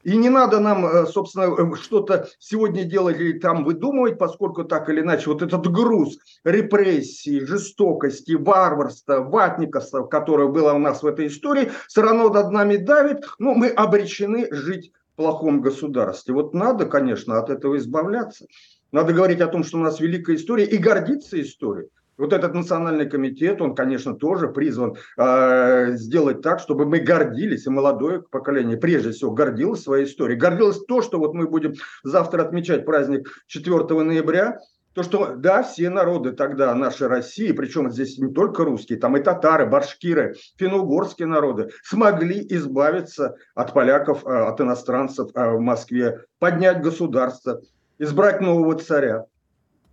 И 0.02 0.16
не 0.16 0.28
надо 0.28 0.58
нам, 0.58 0.84
э, 0.84 1.06
собственно, 1.06 1.44
э, 1.44 1.76
что-то 1.76 2.28
сегодня 2.38 2.84
делать 2.84 3.20
или 3.20 3.38
там 3.38 3.64
выдумывать, 3.64 4.18
поскольку 4.18 4.64
так 4.64 4.88
или 4.88 5.00
иначе 5.00 5.30
вот 5.30 5.42
этот 5.42 5.70
груз 5.70 6.18
репрессий, 6.44 7.40
жестокости, 7.40 8.32
варварства, 8.32 9.20
ватников, 9.20 9.84
которое 10.10 10.48
было 10.48 10.72
у 10.72 10.78
нас 10.78 11.02
в 11.02 11.06
этой 11.06 11.28
истории, 11.28 11.70
все 11.88 12.02
равно 12.02 12.30
над 12.30 12.50
нами 12.50 12.76
давит. 12.76 13.24
Ну, 13.38 13.54
мы 13.54 13.68
обречены 13.68 14.48
жить 14.50 14.92
в 15.12 15.16
плохом 15.16 15.60
государстве. 15.60 16.34
Вот 16.34 16.52
надо, 16.52 16.86
конечно, 16.86 17.38
от 17.38 17.50
этого 17.50 17.76
избавляться. 17.76 18.46
Надо 18.90 19.12
говорить 19.12 19.40
о 19.40 19.48
том, 19.48 19.62
что 19.62 19.78
у 19.78 19.82
нас 19.82 20.00
великая 20.00 20.36
история 20.36 20.64
и 20.64 20.76
гордиться 20.78 21.40
историей. 21.40 21.88
Вот 22.18 22.32
этот 22.32 22.54
национальный 22.54 23.08
комитет, 23.08 23.62
он, 23.62 23.74
конечно, 23.74 24.14
тоже 24.14 24.48
призван 24.48 24.96
э, 25.16 25.92
сделать 25.92 26.42
так, 26.42 26.60
чтобы 26.60 26.84
мы 26.84 27.00
гордились, 27.00 27.66
и 27.66 27.70
молодое 27.70 28.22
поколение 28.22 28.76
прежде 28.76 29.10
всего 29.10 29.30
гордилось 29.30 29.82
своей 29.82 30.04
историей. 30.04 30.38
Гордилось 30.38 30.84
то, 30.84 31.00
что 31.00 31.18
вот 31.18 31.34
мы 31.34 31.48
будем 31.48 31.74
завтра 32.04 32.42
отмечать 32.42 32.84
праздник 32.84 33.28
4 33.46 34.02
ноября, 34.02 34.58
то, 34.94 35.02
что, 35.02 35.36
да, 35.36 35.62
все 35.62 35.88
народы 35.88 36.32
тогда 36.32 36.74
нашей 36.74 37.06
России, 37.08 37.52
причем 37.52 37.90
здесь 37.90 38.18
не 38.18 38.32
только 38.32 38.64
русские, 38.64 38.98
там 38.98 39.16
и 39.16 39.22
татары, 39.22 39.66
башкиры, 39.66 40.36
финно-угорские 40.58 41.26
народы, 41.26 41.70
смогли 41.82 42.46
избавиться 42.50 43.36
от 43.54 43.72
поляков, 43.72 44.26
а, 44.26 44.48
от 44.48 44.60
иностранцев 44.60 45.30
а, 45.34 45.52
в 45.52 45.60
Москве, 45.60 46.24
поднять 46.38 46.82
государство, 46.82 47.62
избрать 47.98 48.42
нового 48.42 48.78
царя 48.78 49.24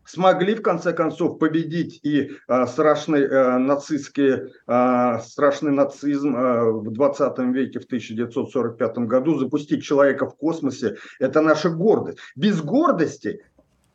смогли 0.09 0.55
в 0.55 0.61
конце 0.61 0.91
концов 0.93 1.37
победить 1.37 1.99
и 2.03 2.31
э, 2.47 2.65
страшный 2.65 3.21
э, 3.21 3.57
нацистский, 3.57 4.51
э, 4.67 5.19
страшный 5.23 5.71
нацизм 5.71 6.35
э, 6.35 6.71
в 6.71 6.91
20 6.91 7.39
веке, 7.53 7.79
в 7.79 7.85
1945 7.85 8.97
году, 8.99 9.37
запустить 9.37 9.83
человека 9.83 10.25
в 10.27 10.35
космосе, 10.35 10.97
это 11.19 11.41
наша 11.41 11.69
гордость. 11.69 12.17
Без 12.35 12.59
гордости 12.61 13.43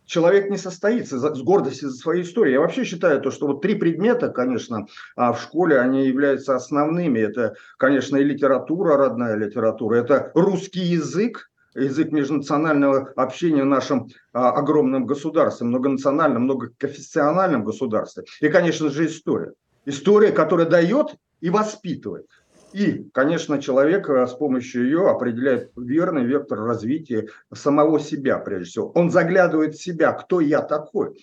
человек 0.07 0.50
не 0.50 0.59
состоится 0.59 1.18
с 1.18 1.42
гордостью 1.42 1.90
за 1.90 1.96
свою 1.96 2.22
историю. 2.22 2.55
Я 2.55 2.61
вообще 2.61 2.85
считаю 2.85 3.20
то, 3.20 3.33
что 3.33 3.48
вот 3.48 3.62
три 3.62 3.74
предмета, 3.74 4.29
конечно, 4.29 4.87
в 5.16 5.37
школе, 5.42 5.81
они 5.81 6.07
являются 6.07 6.55
основными. 6.55 7.18
Это, 7.18 7.55
конечно, 7.79 8.18
и 8.18 8.24
литература, 8.24 8.96
родная 8.98 9.35
литература, 9.35 9.96
это 9.96 10.31
русский 10.35 10.83
язык, 10.83 11.50
язык 11.75 12.13
межнационального 12.13 13.13
общения 13.17 13.63
в 13.63 13.67
нашем 13.67 14.09
а, 14.33 14.53
огромном 14.53 15.07
государстве, 15.07 15.67
многонациональном, 15.67 16.45
многоконфессиональном 16.45 17.65
государстве. 17.65 18.25
И, 18.41 18.49
конечно 18.49 18.91
же, 18.91 19.07
история. 19.07 19.53
История, 19.87 20.33
которая 20.33 20.67
дает 20.67 21.17
и 21.41 21.51
воспитывает. 21.51 22.27
И, 22.73 23.09
конечно, 23.13 23.61
человек 23.61 24.09
а, 24.09 24.27
с 24.27 24.35
помощью 24.35 24.85
ее 24.85 25.09
определяет 25.09 25.71
верный 25.77 26.25
вектор 26.25 26.61
развития 26.61 27.29
самого 27.53 28.01
себя, 28.01 28.39
прежде 28.39 28.71
всего. 28.71 28.91
Он 28.95 29.11
заглядывает 29.11 29.75
в 29.75 29.83
себя, 29.83 30.13
кто 30.13 30.41
я 30.41 30.61
такой, 30.61 31.21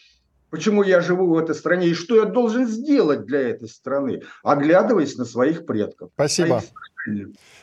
почему 0.50 0.84
я 0.84 1.02
живу 1.02 1.28
в 1.28 1.38
этой 1.38 1.56
стране 1.56 1.88
и 1.88 1.94
что 1.94 2.16
я 2.16 2.26
должен 2.26 2.68
сделать 2.68 3.26
для 3.26 3.50
этой 3.50 3.68
страны, 3.68 4.22
оглядываясь 4.44 5.18
на 5.18 5.26
своих 5.26 5.66
предков. 5.66 6.12
Спасибо. 6.14 6.62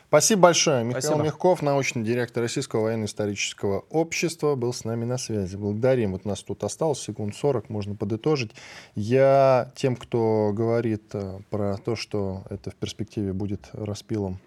Спасибо 0.09 0.43
большое. 0.43 0.85
Михаил 0.85 1.03
Спасибо. 1.03 1.25
Мягков, 1.25 1.63
научный 1.63 2.03
директор 2.03 2.43
Российского 2.43 2.85
военно-исторического 2.85 3.85
общества, 3.91 4.55
был 4.55 4.73
с 4.73 4.85
нами 4.85 5.05
на 5.05 5.19
связи. 5.19 5.57
Благодарим. 5.57 6.13
Вот 6.13 6.23
у 6.25 6.29
нас 6.29 6.43
тут 6.43 6.65
осталось 6.65 7.01
секунд 7.01 7.37
40, 7.37 7.69
можно 7.69 7.95
подытожить. 7.95 8.53
Я 8.95 9.71
тем, 9.77 9.97
кто 9.97 10.53
говорит 10.55 11.05
э, 11.13 11.41
про 11.51 11.77
то, 11.77 11.95
что 11.95 12.45
это 12.51 12.71
в 12.71 12.75
перспективе 12.75 13.33
будет 13.33 13.69
распилом 13.73 14.41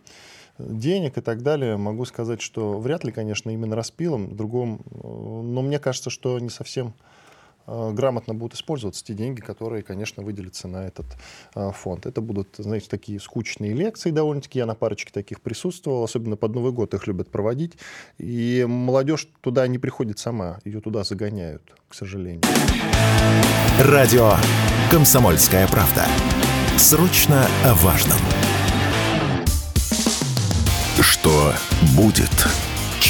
денег 0.58 1.18
и 1.18 1.22
так 1.22 1.42
далее, 1.42 1.78
могу 1.78 2.06
сказать, 2.06 2.42
что 2.42 2.80
вряд 2.80 3.04
ли, 3.04 3.12
конечно, 3.12 3.50
именно 3.50 3.76
распилом, 3.76 4.36
другом, 4.36 4.82
э, 4.86 4.98
но 5.04 5.62
мне 5.62 5.80
кажется, 5.80 6.10
что 6.10 6.38
не 6.40 6.50
совсем 6.50 6.94
грамотно 7.94 8.34
будут 8.34 8.56
использоваться 8.56 9.04
те 9.04 9.14
деньги, 9.14 9.42
которые, 9.42 9.84
конечно, 9.84 10.24
выделятся 10.24 10.68
на 10.68 10.88
этот 10.88 11.06
э, 11.56 11.72
фонд. 11.72 12.06
Это 12.06 12.22
будут, 12.22 12.56
знаете, 12.58 12.88
такие 12.90 13.20
скучные 13.20 13.74
лекции 13.74 14.12
довольно-таки. 14.12 14.60
Я 14.60 14.66
на 14.66 14.76
парочке 14.76 15.12
таких 15.12 15.42
присутствовал, 15.42 16.04
особенно 16.04 16.36
под 16.36 16.54
Новый 16.54 16.72
год 16.72 16.94
их 16.94 17.08
любят 17.08 17.30
проводить. 17.30 17.78
И 18.18 18.66
молодежь 18.68 19.28
туда 19.42 19.68
не 19.68 19.78
приходит 19.78 20.20
сама, 20.20 20.60
ее 20.66 20.82
туда 20.82 21.04
загоняют, 21.04 21.76
к 21.88 21.94
сожалению. 21.94 22.42
Радио 23.80 24.34
«Комсомольская 24.92 25.68
правда». 25.68 26.06
Срочно 26.78 27.48
о 27.64 27.74
важном. 27.76 28.18
Что 31.00 31.54
будет? 31.96 32.32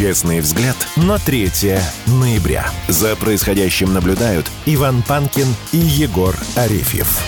Честный 0.02 0.40
взгляд 0.40 0.76
на 0.98 1.20
3 1.20 1.78
ноября. 2.20 2.66
За 2.88 3.16
происходящим 3.16 3.94
наблюдают 3.94 4.50
Иван 4.66 5.04
Панкин 5.08 5.46
и 5.74 5.78
Егор 5.78 6.36
Арефьев. 6.56 7.20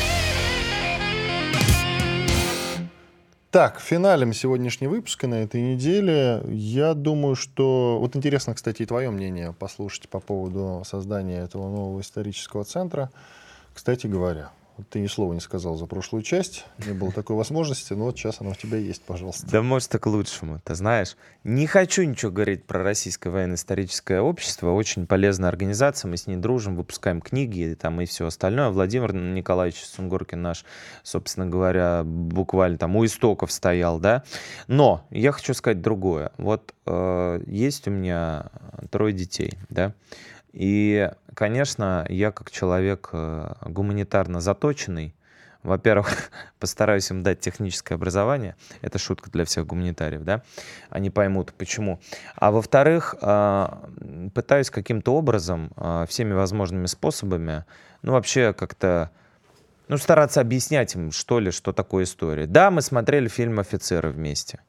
Так, 3.51 3.79
финалем 3.79 4.33
сегодняшний 4.33 4.87
выпуск 4.87 5.23
на 5.25 5.35
этой 5.35 5.61
неделе. 5.61 6.41
Я 6.49 6.95
думаю, 6.95 7.35
что... 7.35 7.99
Вот 7.99 8.15
интересно, 8.15 8.55
кстати, 8.55 8.81
и 8.81 8.87
твое 8.87 9.11
мнение 9.11 9.53
послушать 9.53 10.09
по 10.09 10.19
поводу 10.19 10.81
создания 10.83 11.41
этого 11.41 11.69
нового 11.69 12.01
исторического 12.01 12.63
центра. 12.63 13.11
Кстати 13.75 14.07
говоря, 14.07 14.49
ты 14.89 14.99
ни 14.99 15.07
слова 15.07 15.33
не 15.33 15.39
сказал 15.39 15.75
за 15.75 15.85
прошлую 15.85 16.23
часть, 16.23 16.65
не 16.85 16.93
было 16.93 17.11
такой 17.11 17.35
возможности, 17.35 17.93
но 17.93 18.05
вот 18.05 18.17
сейчас 18.17 18.41
она 18.41 18.51
у 18.51 18.55
тебя 18.55 18.77
есть, 18.77 19.03
пожалуйста. 19.03 19.47
Да 19.47 19.61
может 19.61 19.89
так 19.89 20.03
к 20.03 20.07
лучшему, 20.07 20.59
ты 20.63 20.75
знаешь. 20.75 21.15
Не 21.43 21.67
хочу 21.67 22.03
ничего 22.03 22.31
говорить 22.31 22.65
про 22.65 22.83
Российское 22.83 23.29
военно-историческое 23.29 24.21
общество, 24.21 24.71
очень 24.71 25.05
полезная 25.07 25.49
организация, 25.49 26.09
мы 26.09 26.17
с 26.17 26.27
ней 26.27 26.37
дружим, 26.37 26.75
выпускаем 26.75 27.21
книги 27.21 27.77
там, 27.79 28.01
и 28.01 28.05
все 28.05 28.25
остальное. 28.25 28.69
Владимир 28.69 29.13
Николаевич 29.13 29.83
Сунгоркин 29.83 30.41
наш, 30.41 30.65
собственно 31.03 31.45
говоря, 31.45 32.03
буквально 32.03 32.77
там 32.77 32.95
у 32.95 33.05
истоков 33.05 33.51
стоял, 33.51 33.99
да. 33.99 34.23
Но 34.67 35.05
я 35.09 35.31
хочу 35.31 35.53
сказать 35.53 35.81
другое. 35.81 36.31
Вот 36.37 36.73
э, 36.85 37.43
есть 37.45 37.87
у 37.87 37.91
меня 37.91 38.47
трое 38.89 39.13
детей, 39.13 39.53
да, 39.69 39.93
и, 40.53 41.09
конечно, 41.33 42.05
я 42.09 42.31
как 42.31 42.51
человек 42.51 43.09
э, 43.11 43.53
гуманитарно 43.65 44.39
заточенный, 44.39 45.15
во-первых, 45.63 46.29
постараюсь 46.59 47.09
им 47.09 47.23
дать 47.23 47.39
техническое 47.39 47.95
образование. 47.95 48.55
Это 48.81 48.99
шутка 48.99 49.31
для 49.31 49.45
всех 49.45 49.65
гуманитариев, 49.65 50.23
да? 50.23 50.43
Они 50.91 51.09
поймут, 51.09 51.53
почему. 51.57 51.99
А 52.35 52.51
во-вторых, 52.51 53.15
э, 53.19 53.67
пытаюсь 54.35 54.69
каким-то 54.69 55.15
образом, 55.15 55.71
э, 55.75 56.05
всеми 56.07 56.33
возможными 56.33 56.85
способами, 56.85 57.65
ну, 58.03 58.11
вообще 58.11 58.53
как-то 58.53 59.09
ну, 59.87 59.97
стараться 59.97 60.41
объяснять 60.41 60.95
им, 60.95 61.11
что 61.11 61.39
ли, 61.39 61.51
что 61.51 61.73
такое 61.73 62.05
история. 62.05 62.45
Да, 62.45 62.71
мы 62.71 62.81
смотрели 62.81 63.27
фильм 63.27 63.59
«Офицеры» 63.59 64.09
вместе. 64.09 64.59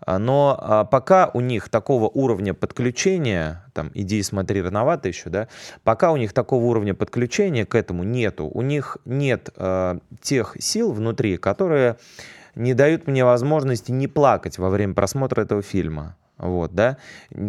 А, 0.00 0.18
но 0.18 0.58
а, 0.60 0.84
пока 0.84 1.30
у 1.32 1.40
них 1.40 1.68
такого 1.68 2.08
уровня 2.08 2.54
подключения, 2.54 3.64
там, 3.72 3.90
иди 3.94 4.18
и 4.18 4.22
смотри 4.22 4.62
рановато 4.62 5.08
еще, 5.08 5.30
да, 5.30 5.48
пока 5.84 6.12
у 6.12 6.16
них 6.16 6.32
такого 6.32 6.64
уровня 6.64 6.94
подключения 6.94 7.64
к 7.64 7.74
этому 7.74 8.02
нету, 8.02 8.46
у 8.46 8.62
них 8.62 8.98
нет 9.04 9.50
э, 9.56 9.98
тех 10.20 10.56
сил 10.58 10.92
внутри, 10.92 11.36
которые 11.36 11.96
не 12.54 12.74
дают 12.74 13.06
мне 13.06 13.24
возможности 13.24 13.90
не 13.90 14.08
плакать 14.08 14.58
во 14.58 14.70
время 14.70 14.94
просмотра 14.94 15.42
этого 15.42 15.62
фильма 15.62 16.16
вот, 16.36 16.74
да, 16.74 16.98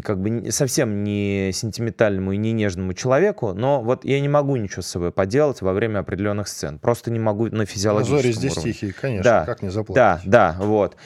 как 0.04 0.22
бы 0.22 0.52
совсем 0.52 1.04
не 1.04 1.52
сентиментальному 1.54 2.34
и 2.34 2.38
не 2.38 2.52
нежному 2.52 2.94
человеку, 2.94 3.54
но 3.54 3.82
вот 3.82 4.06
я 4.06 4.20
не 4.20 4.30
могу 4.30 4.56
ничего 4.56 4.84
с 4.84 4.88
собой 4.88 5.12
поделать 5.12 5.62
во 5.62 5.74
время 5.74 6.00
определенных 6.00 6.48
сцен, 6.48 6.78
просто 6.78 7.10
не 7.10 7.20
могу 7.20 7.48
на 7.48 7.66
физиологическом 7.66 8.22
Зори 8.22 8.34
здесь 8.34 8.52
уровне. 8.54 8.74
тихие, 8.74 8.94
конечно, 8.94 9.24
да, 9.24 9.46
как 9.46 9.64
не 9.64 9.70
заплакать. 9.70 10.24
Да, 10.26 10.56
да, 10.56 10.66
вот. 10.66 10.98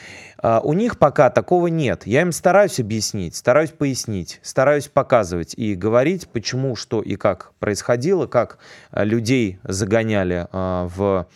А, 0.42 0.60
у 0.60 0.72
них 0.72 0.98
пока 0.98 1.30
такого 1.30 1.68
нет. 1.68 2.06
Я 2.06 2.22
им 2.22 2.32
стараюсь 2.32 2.78
объяснить, 2.80 3.36
стараюсь 3.36 3.70
пояснить, 3.70 4.40
стараюсь 4.42 4.88
показывать 4.88 5.54
и 5.54 5.74
говорить, 5.74 6.28
почему, 6.28 6.76
что 6.76 7.00
и 7.00 7.16
как 7.16 7.52
происходило, 7.58 8.26
как 8.26 8.58
а, 8.90 9.04
людей 9.04 9.58
загоняли 9.64 10.46
а, 10.52 10.88
в 10.94 11.26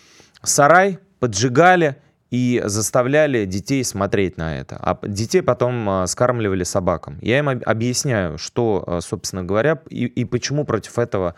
сарай, 0.43 0.99
поджигали, 1.21 1.97
и 2.35 2.61
заставляли 2.65 3.45
детей 3.45 3.85
смотреть 3.85 4.37
на 4.39 4.59
это. 4.59 4.77
А 4.81 4.99
детей 5.07 5.41
потом 5.41 5.89
а, 5.89 6.07
скармливали 6.09 6.65
собакам. 6.65 7.17
Я 7.23 7.39
им 7.39 7.49
объясняю, 7.49 8.39
что, 8.39 8.83
а, 8.85 9.01
собственно 9.01 9.45
говоря, 9.45 9.81
и, 9.89 10.07
и 10.07 10.25
почему 10.25 10.65
против 10.65 10.99
этого 10.99 11.37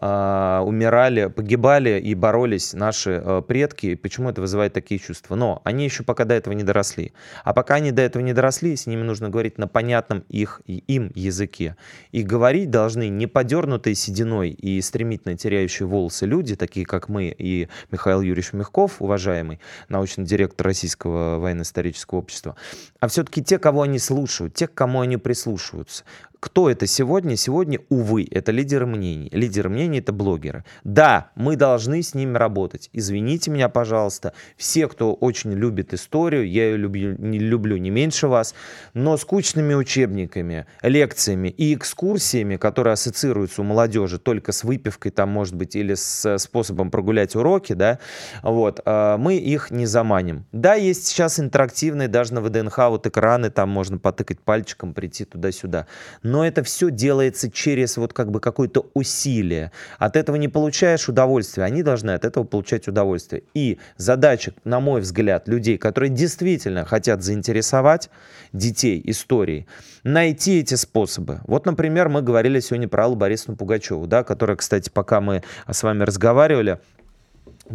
умирали, 0.00 1.26
погибали 1.26 2.00
и 2.00 2.14
боролись 2.14 2.72
наши 2.72 3.22
а, 3.22 3.42
предки, 3.42 3.86
и 3.86 3.94
почему 3.94 4.30
это 4.30 4.40
вызывает 4.40 4.72
такие 4.72 4.98
чувства. 4.98 5.34
Но 5.34 5.60
они 5.64 5.84
еще 5.84 6.02
пока 6.02 6.24
до 6.24 6.34
этого 6.34 6.54
не 6.54 6.62
доросли. 6.62 7.12
А 7.44 7.52
пока 7.52 7.74
они 7.74 7.92
до 7.92 8.02
этого 8.02 8.22
не 8.22 8.32
доросли, 8.32 8.74
с 8.74 8.86
ними 8.86 9.02
нужно 9.02 9.28
говорить 9.28 9.58
на 9.58 9.68
понятном 9.68 10.24
их, 10.28 10.62
им 10.66 11.12
языке. 11.14 11.76
И 12.10 12.22
говорить 12.22 12.70
должны 12.70 13.08
не 13.08 13.26
подернутые 13.26 13.94
сединой 13.94 14.50
и 14.50 14.80
стремительно 14.80 15.36
теряющие 15.36 15.86
волосы 15.86 16.26
люди, 16.26 16.56
такие 16.56 16.86
как 16.86 17.08
мы 17.08 17.34
и 17.36 17.68
Михаил 17.90 18.22
Юрьевич 18.22 18.52
Мягков, 18.52 18.96
уважаемый 19.00 19.60
научный 19.88 20.24
директор 20.24 20.66
Российского 20.66 21.38
военно-исторического 21.38 22.18
общества, 22.18 22.56
а 23.00 23.08
все-таки 23.08 23.42
те, 23.42 23.58
кого 23.58 23.82
они 23.82 23.98
слушают, 23.98 24.54
те, 24.54 24.66
к 24.66 24.74
кому 24.74 25.00
они 25.00 25.16
прислушиваются. 25.16 26.04
Кто 26.42 26.68
это 26.68 26.88
сегодня? 26.88 27.36
Сегодня, 27.36 27.78
увы, 27.88 28.26
это 28.28 28.50
лидеры 28.50 28.84
мнений. 28.84 29.28
Лидеры 29.30 29.68
мнений— 29.68 29.98
это 30.00 30.12
блогеры. 30.12 30.64
Да, 30.82 31.30
мы 31.36 31.54
должны 31.54 32.02
с 32.02 32.14
ними 32.14 32.36
работать. 32.36 32.90
Извините 32.92 33.52
меня, 33.52 33.68
пожалуйста. 33.68 34.32
Все, 34.56 34.88
кто 34.88 35.14
очень 35.14 35.52
любит 35.52 35.94
историю, 35.94 36.50
я 36.50 36.64
ее 36.64 36.78
люблю 36.78 37.14
не, 37.16 37.38
люблю 37.38 37.76
не 37.76 37.90
меньше 37.90 38.26
вас, 38.26 38.56
но 38.92 39.16
скучными 39.16 39.74
учебниками, 39.74 40.66
лекциями 40.82 41.46
и 41.46 41.74
экскурсиями, 41.74 42.56
которые 42.56 42.94
ассоциируются 42.94 43.62
у 43.62 43.64
молодежи 43.64 44.18
только 44.18 44.50
с 44.50 44.64
выпивкой, 44.64 45.12
там, 45.12 45.28
может 45.28 45.54
быть, 45.54 45.76
или 45.76 45.94
с 45.94 46.38
способом 46.38 46.90
прогулять 46.90 47.36
уроки, 47.36 47.74
да, 47.74 48.00
вот, 48.42 48.80
а, 48.84 49.16
мы 49.16 49.36
их 49.36 49.70
не 49.70 49.86
заманим. 49.86 50.44
Да, 50.50 50.74
есть 50.74 51.06
сейчас 51.06 51.38
интерактивные, 51.38 52.08
даже 52.08 52.34
на 52.34 52.40
ВДНХ 52.40 52.78
вот 52.88 53.06
экраны, 53.06 53.50
там 53.50 53.68
можно 53.68 53.98
потыкать 53.98 54.40
пальчиком, 54.40 54.92
прийти 54.92 55.24
туда-сюда 55.24 55.86
но 56.32 56.46
это 56.46 56.62
все 56.62 56.90
делается 56.90 57.50
через 57.50 57.98
вот 57.98 58.14
как 58.14 58.30
бы 58.30 58.40
какое-то 58.40 58.88
усилие. 58.94 59.70
От 59.98 60.16
этого 60.16 60.36
не 60.36 60.48
получаешь 60.48 61.06
удовольствия, 61.06 61.64
они 61.64 61.82
должны 61.82 62.12
от 62.12 62.24
этого 62.24 62.44
получать 62.44 62.88
удовольствие. 62.88 63.42
И 63.52 63.78
задача, 63.98 64.54
на 64.64 64.80
мой 64.80 65.02
взгляд, 65.02 65.46
людей, 65.46 65.76
которые 65.76 66.08
действительно 66.08 66.86
хотят 66.86 67.22
заинтересовать 67.22 68.08
детей 68.54 69.02
историей, 69.04 69.66
найти 70.04 70.60
эти 70.60 70.74
способы. 70.74 71.42
Вот, 71.44 71.66
например, 71.66 72.08
мы 72.08 72.22
говорили 72.22 72.60
сегодня 72.60 72.88
про 72.88 73.04
Аллу 73.04 73.14
Борисовну 73.14 73.58
Пугачеву, 73.58 74.06
да, 74.06 74.24
которая, 74.24 74.56
кстати, 74.56 74.88
пока 74.88 75.20
мы 75.20 75.42
с 75.70 75.82
вами 75.82 76.02
разговаривали, 76.02 76.78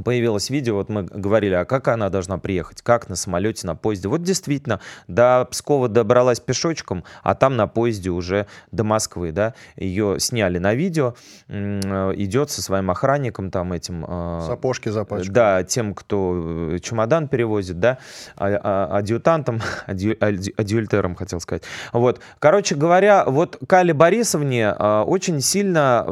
появилось 0.03 0.49
видео, 0.49 0.75
вот 0.75 0.89
мы 0.89 1.03
говорили, 1.03 1.53
а 1.53 1.65
как 1.65 1.87
она 1.87 2.09
должна 2.09 2.37
приехать, 2.37 2.81
как 2.81 3.09
на 3.09 3.15
самолете, 3.15 3.67
на 3.67 3.75
поезде. 3.75 4.07
Вот 4.07 4.21
действительно, 4.23 4.79
до 5.07 5.47
Пскова 5.49 5.87
добралась 5.87 6.39
пешочком, 6.39 7.03
а 7.23 7.35
там 7.35 7.55
на 7.55 7.67
поезде 7.67 8.09
уже 8.09 8.47
до 8.71 8.83
Москвы, 8.83 9.31
да, 9.31 9.53
ее 9.75 10.19
сняли 10.19 10.57
на 10.57 10.73
видео, 10.73 11.15
идет 11.47 12.51
со 12.51 12.61
своим 12.61 12.91
охранником 12.91 13.51
там 13.51 13.73
этим... 13.73 14.05
А, 14.07 14.45
Сапожки 14.47 14.89
запачканы. 14.89 15.33
Да, 15.33 15.63
тем, 15.63 15.93
кто 15.93 16.73
э, 16.73 16.79
чемодан 16.79 17.27
перевозит, 17.27 17.79
да, 17.79 17.99
а, 18.35 18.59
а, 18.63 18.97
адъютантом, 18.97 19.61
адъюльтером, 19.87 21.15
хотел 21.15 21.39
сказать. 21.39 21.63
Вот, 21.93 22.19
короче 22.39 22.75
говоря, 22.75 23.23
вот 23.25 23.57
Кале 23.67 23.93
Борисовне 23.93 24.71
очень 24.71 25.41
сильно 25.41 26.05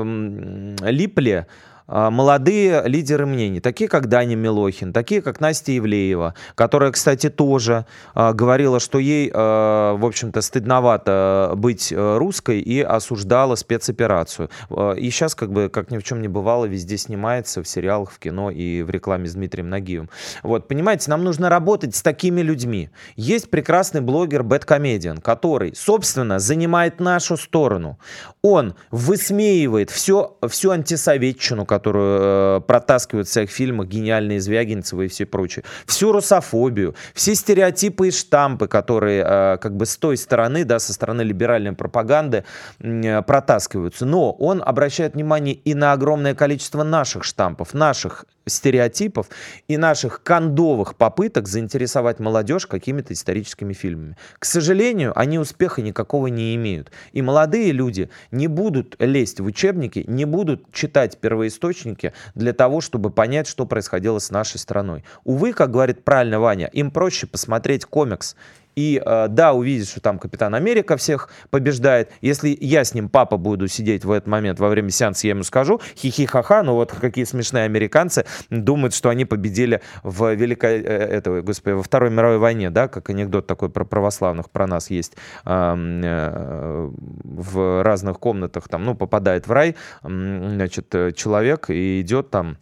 липли 0.82 1.47
молодые 1.88 2.83
лидеры 2.86 3.25
мнений, 3.25 3.59
такие 3.59 3.89
как 3.89 4.07
Даня 4.07 4.36
Милохин, 4.36 4.93
такие 4.93 5.21
как 5.21 5.39
Настя 5.39 5.71
Евлеева, 5.73 6.33
которая, 6.55 6.91
кстати, 6.91 7.29
тоже 7.29 7.86
э, 8.15 8.33
говорила, 8.33 8.79
что 8.79 8.99
ей, 8.99 9.29
э, 9.29 9.33
в 9.33 10.05
общем-то, 10.05 10.41
стыдновато 10.41 11.53
быть 11.55 11.93
русской 11.95 12.59
и 12.59 12.81
осуждала 12.81 13.55
спецоперацию. 13.55 14.49
И 14.97 15.09
сейчас, 15.09 15.36
как 15.36 15.51
бы, 15.51 15.69
как 15.69 15.91
ни 15.91 15.97
в 15.97 16.03
чем 16.03 16.21
не 16.21 16.27
бывало, 16.27 16.65
везде 16.65 16.97
снимается 16.97 17.61
в 17.61 17.67
сериалах, 17.67 18.11
в 18.11 18.19
кино 18.19 18.51
и 18.51 18.81
в 18.81 18.89
рекламе 18.89 19.27
с 19.27 19.33
Дмитрием 19.33 19.69
Нагиевым. 19.69 20.09
Вот, 20.43 20.67
понимаете, 20.67 21.09
нам 21.09 21.23
нужно 21.23 21.49
работать 21.49 21.95
с 21.95 22.01
такими 22.01 22.41
людьми. 22.41 22.89
Есть 23.15 23.49
прекрасный 23.49 24.01
блогер 24.01 24.43
Бэткомедиан, 24.43 25.17
который, 25.17 25.73
собственно, 25.75 26.39
занимает 26.39 26.99
нашу 26.99 27.38
сторону. 27.38 27.99
Он 28.41 28.75
высмеивает 28.91 29.89
все, 29.89 30.38
всю 30.47 30.71
антисоветчину, 30.71 31.65
которую 31.76 32.19
э, 32.21 32.61
протаскивают 32.61 33.28
в 33.28 33.32
своих 33.32 33.49
фильмах 33.49 33.88
гениальные 33.88 34.39
Звягинцевы 34.39 35.05
и 35.05 35.07
все 35.07 35.26
прочее. 35.26 35.65
Всю 35.86 36.11
русофобию, 36.11 36.95
все 37.13 37.36
стереотипы 37.36 38.07
и 38.07 38.11
штампы, 38.11 38.67
которые 38.67 39.23
э, 39.26 39.57
как 39.57 39.76
бы 39.76 39.86
с 39.86 39.97
той 39.97 40.17
стороны, 40.17 40.63
да, 40.63 40.80
со 40.80 40.93
стороны 40.93 41.21
либеральной 41.21 41.73
пропаганды 41.73 42.45
э, 42.80 43.21
протаскиваются. 43.23 44.05
Но 44.05 44.32
он 44.32 44.63
обращает 44.65 45.15
внимание 45.15 45.55
и 45.55 45.73
на 45.73 45.91
огромное 45.91 46.34
количество 46.34 46.84
наших 46.84 47.23
штампов, 47.23 47.73
наших 47.73 48.26
стереотипов 48.45 49.27
и 49.67 49.77
наших 49.77 50.23
кондовых 50.23 50.95
попыток 50.95 51.47
заинтересовать 51.47 52.19
молодежь 52.19 52.67
какими-то 52.67 53.13
историческими 53.13 53.73
фильмами. 53.73 54.17
К 54.39 54.45
сожалению, 54.45 55.17
они 55.17 55.39
успеха 55.39 55.81
никакого 55.81 56.27
не 56.27 56.55
имеют. 56.55 56.91
И 57.11 57.21
молодые 57.21 57.71
люди 57.71 58.09
не 58.31 58.47
будут 58.47 58.95
лезть 58.99 59.39
в 59.39 59.45
учебники, 59.45 60.03
не 60.07 60.25
будут 60.25 60.71
читать 60.71 61.17
первоисточники 61.19 62.13
для 62.35 62.53
того, 62.53 62.81
чтобы 62.81 63.09
понять, 63.09 63.47
что 63.47 63.65
происходило 63.65 64.19
с 64.19 64.31
нашей 64.31 64.59
страной. 64.59 65.03
Увы, 65.23 65.53
как 65.53 65.71
говорит 65.71 66.03
правильно 66.03 66.39
Ваня, 66.39 66.67
им 66.67 66.91
проще 66.91 67.27
посмотреть 67.27 67.85
комикс 67.85 68.35
и 68.76 69.01
э, 69.03 69.28
да, 69.30 69.53
увидит, 69.53 69.88
что 69.88 70.01
там 70.01 70.19
Капитан 70.19 70.53
Америка 70.55 70.97
всех 70.97 71.30
побеждает. 71.49 72.11
Если 72.21 72.55
я 72.59 72.84
с 72.84 72.93
ним, 72.93 73.09
папа, 73.09 73.38
буду 73.38 73.67
сидеть 73.67 74.05
в 74.05 74.11
этот 74.11 74.28
момент 74.28 74.59
во 74.59 74.69
время 74.69 74.89
сеанса, 74.89 75.28
я 75.28 75.32
ему 75.32 75.43
скажу, 75.43 75.82
хихи-ха-ха, 75.97 76.63
ну 76.63 76.73
вот 76.73 76.91
какие 76.91 77.26
смешные 77.26 77.65
американцы 77.65 78.26
думают, 78.49 78.93
что 78.93 79.09
они 79.09 79.26
победили 79.26 79.82
в 80.03 80.34
Великой, 80.34 80.82
э, 80.82 80.86
это, 80.86 81.41
господи, 81.41 81.73
во 81.73 81.84
Второй 81.84 82.09
мировой 82.09 82.38
войне, 82.38 82.69
да, 82.69 82.88
как 82.88 83.09
анекдот 83.09 83.47
такой 83.47 83.69
про 83.69 83.86
православных 83.86 84.49
про 84.49 84.67
нас 84.67 84.89
есть, 84.89 85.13
э, 85.45 86.91
в 87.23 87.84
разных 87.84 88.19
комнатах 88.19 88.67
там, 88.67 88.86
ну, 88.86 88.95
попадает 88.95 89.47
в 89.47 89.51
рай, 89.51 89.76
значит, 90.03 90.93
э, 90.95 91.11
человек 91.11 91.69
и 91.69 92.01
идет 92.01 92.30
там 92.30 92.57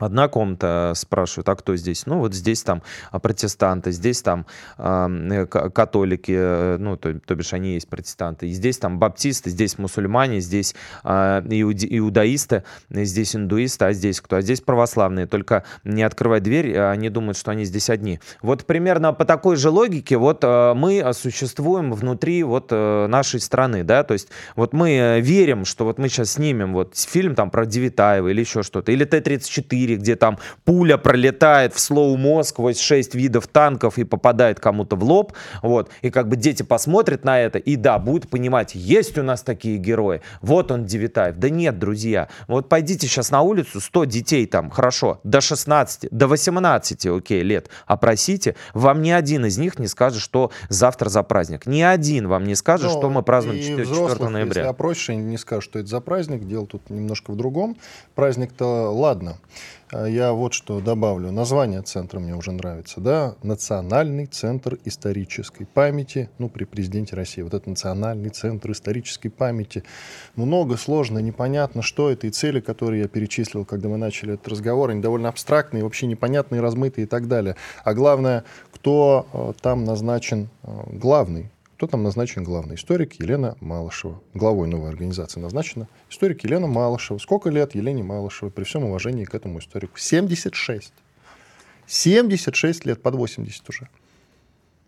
Одна 0.00 0.28
комната 0.28 0.92
спрашивают, 0.96 1.48
а 1.48 1.56
кто 1.56 1.76
здесь? 1.76 2.06
Ну, 2.06 2.18
вот 2.18 2.34
здесь 2.34 2.62
там 2.62 2.82
а, 3.10 3.18
протестанты, 3.18 3.92
здесь 3.92 4.22
там 4.22 4.46
э, 4.78 5.46
католики, 5.46 6.34
э, 6.36 6.76
ну, 6.78 6.96
то, 6.96 7.14
то 7.20 7.34
бишь 7.34 7.52
они 7.52 7.74
есть 7.74 7.88
протестанты. 7.88 8.48
И 8.48 8.52
здесь 8.52 8.78
там 8.78 8.98
баптисты, 8.98 9.50
здесь 9.50 9.78
мусульмане, 9.78 10.40
здесь 10.40 10.74
э, 11.04 11.42
иуди, 11.48 11.86
иудаисты, 11.98 12.64
здесь 12.90 13.36
индуисты, 13.36 13.84
а 13.84 13.92
здесь 13.92 14.20
кто? 14.20 14.36
А 14.36 14.40
здесь 14.40 14.60
православные. 14.60 15.26
Только 15.26 15.64
не 15.84 16.02
открывай 16.02 16.40
дверь, 16.40 16.78
они 16.78 17.08
думают, 17.10 17.36
что 17.36 17.50
они 17.50 17.64
здесь 17.64 17.90
одни. 17.90 18.20
Вот 18.42 18.66
примерно 18.66 19.12
по 19.12 19.24
такой 19.24 19.56
же 19.56 19.70
логике 19.70 20.16
вот 20.16 20.40
э, 20.42 20.74
мы 20.74 21.12
существуем 21.12 21.92
внутри 21.92 22.42
вот 22.42 22.68
э, 22.70 23.06
нашей 23.06 23.40
страны, 23.40 23.84
да, 23.84 24.02
то 24.04 24.14
есть 24.14 24.28
вот 24.56 24.72
мы 24.72 24.90
э, 24.90 25.20
верим, 25.20 25.64
что 25.64 25.84
вот 25.84 25.98
мы 25.98 26.08
сейчас 26.08 26.32
снимем 26.32 26.72
вот 26.72 26.96
фильм 26.96 27.34
там 27.34 27.50
про 27.50 27.66
Девитаева 27.66 28.28
или 28.28 28.40
еще 28.40 28.62
что-то, 28.62 28.92
или 28.92 29.04
Т-34, 29.04 29.89
4, 29.90 29.96
где 29.96 30.16
там 30.16 30.38
пуля 30.64 30.96
пролетает 30.96 31.74
в 31.74 31.80
слоумо 31.80 32.42
сквозь 32.42 32.80
6 32.80 33.14
видов 33.14 33.46
танков 33.46 33.98
и 33.98 34.04
попадает 34.04 34.60
кому-то 34.60 34.96
в 34.96 35.04
лоб, 35.04 35.32
вот, 35.62 35.90
и 36.02 36.10
как 36.10 36.28
бы 36.28 36.36
дети 36.36 36.62
посмотрят 36.62 37.24
на 37.24 37.40
это, 37.40 37.58
и 37.58 37.76
да, 37.76 37.98
будут 37.98 38.28
понимать, 38.28 38.74
есть 38.74 39.18
у 39.18 39.22
нас 39.22 39.42
такие 39.42 39.78
герои, 39.78 40.20
вот 40.40 40.70
он 40.70 40.84
Девитаев. 40.84 41.36
Да 41.36 41.50
нет, 41.50 41.78
друзья, 41.78 42.28
вот 42.48 42.68
пойдите 42.68 43.06
сейчас 43.06 43.30
на 43.30 43.42
улицу, 43.42 43.80
100 43.80 44.04
детей 44.04 44.46
там, 44.46 44.70
хорошо, 44.70 45.20
до 45.24 45.40
16, 45.40 46.08
до 46.10 46.26
18, 46.26 47.06
окей, 47.06 47.42
лет, 47.42 47.68
опросите, 47.86 48.56
вам 48.74 49.02
ни 49.02 49.10
один 49.10 49.46
из 49.46 49.58
них 49.58 49.78
не 49.78 49.86
скажет, 49.86 50.20
что 50.20 50.50
завтра 50.68 51.08
за 51.08 51.22
праздник. 51.22 51.66
Ни 51.66 51.82
один 51.82 52.28
вам 52.28 52.44
не 52.44 52.54
скажет, 52.54 52.86
Но 52.86 52.98
что 52.98 53.10
мы 53.10 53.22
празднуем 53.22 53.60
4, 53.60 53.82
взрослых, 53.84 54.12
4 54.12 54.28
ноября. 54.30 54.60
Если 54.62 54.70
опросишь, 54.70 55.10
они 55.10 55.22
не 55.22 55.38
скажут, 55.38 55.64
что 55.64 55.78
это 55.78 55.88
за 55.88 56.00
праздник, 56.00 56.46
дело 56.46 56.66
тут 56.66 56.90
немножко 56.90 57.30
в 57.30 57.36
другом. 57.36 57.76
Праздник-то 58.14 58.90
ладно. 58.90 59.38
А 59.92 60.06
я 60.06 60.32
вот 60.32 60.52
что 60.52 60.80
добавлю. 60.80 61.32
Название 61.32 61.82
центра 61.82 62.20
мне 62.20 62.36
уже 62.36 62.52
нравится. 62.52 63.00
Да? 63.00 63.34
Национальный 63.42 64.26
центр 64.26 64.78
исторической 64.84 65.64
памяти. 65.64 66.30
Ну, 66.38 66.48
при 66.48 66.64
президенте 66.64 67.16
России. 67.16 67.42
Вот 67.42 67.54
это 67.54 67.68
Национальный 67.68 68.30
центр 68.30 68.70
исторической 68.70 69.30
памяти. 69.30 69.82
Много, 70.36 70.76
сложно, 70.76 71.18
непонятно, 71.18 71.82
что 71.82 72.08
это. 72.10 72.28
И 72.28 72.30
цели, 72.30 72.60
которые 72.60 73.02
я 73.02 73.08
перечислил, 73.08 73.64
когда 73.64 73.88
мы 73.88 73.96
начали 73.96 74.34
этот 74.34 74.46
разговор, 74.48 74.90
они 74.90 75.00
довольно 75.00 75.28
абстрактные, 75.28 75.82
вообще 75.82 76.06
непонятные, 76.06 76.60
размытые 76.60 77.06
и 77.06 77.08
так 77.08 77.26
далее. 77.26 77.56
А 77.82 77.92
главное, 77.92 78.44
кто 78.72 79.26
э, 79.32 79.52
там 79.60 79.84
назначен 79.84 80.50
э, 80.62 80.70
главный 80.92 81.50
кто 81.80 81.86
там 81.86 82.02
назначен 82.02 82.44
главный? 82.44 82.74
Историк 82.74 83.14
Елена 83.14 83.56
Малышева. 83.60 84.20
Главой 84.34 84.68
новой 84.68 84.90
организации 84.90 85.40
назначена 85.40 85.88
историк 86.10 86.44
Елена 86.44 86.66
Малышева. 86.66 87.16
Сколько 87.16 87.48
лет 87.48 87.74
Елене 87.74 88.02
Малышевой, 88.02 88.52
при 88.52 88.64
всем 88.64 88.84
уважении 88.84 89.24
к 89.24 89.34
этому 89.34 89.60
историку? 89.60 89.98
76. 89.98 90.92
76 91.86 92.84
лет, 92.84 93.00
под 93.00 93.14
80 93.14 93.66
уже. 93.70 93.88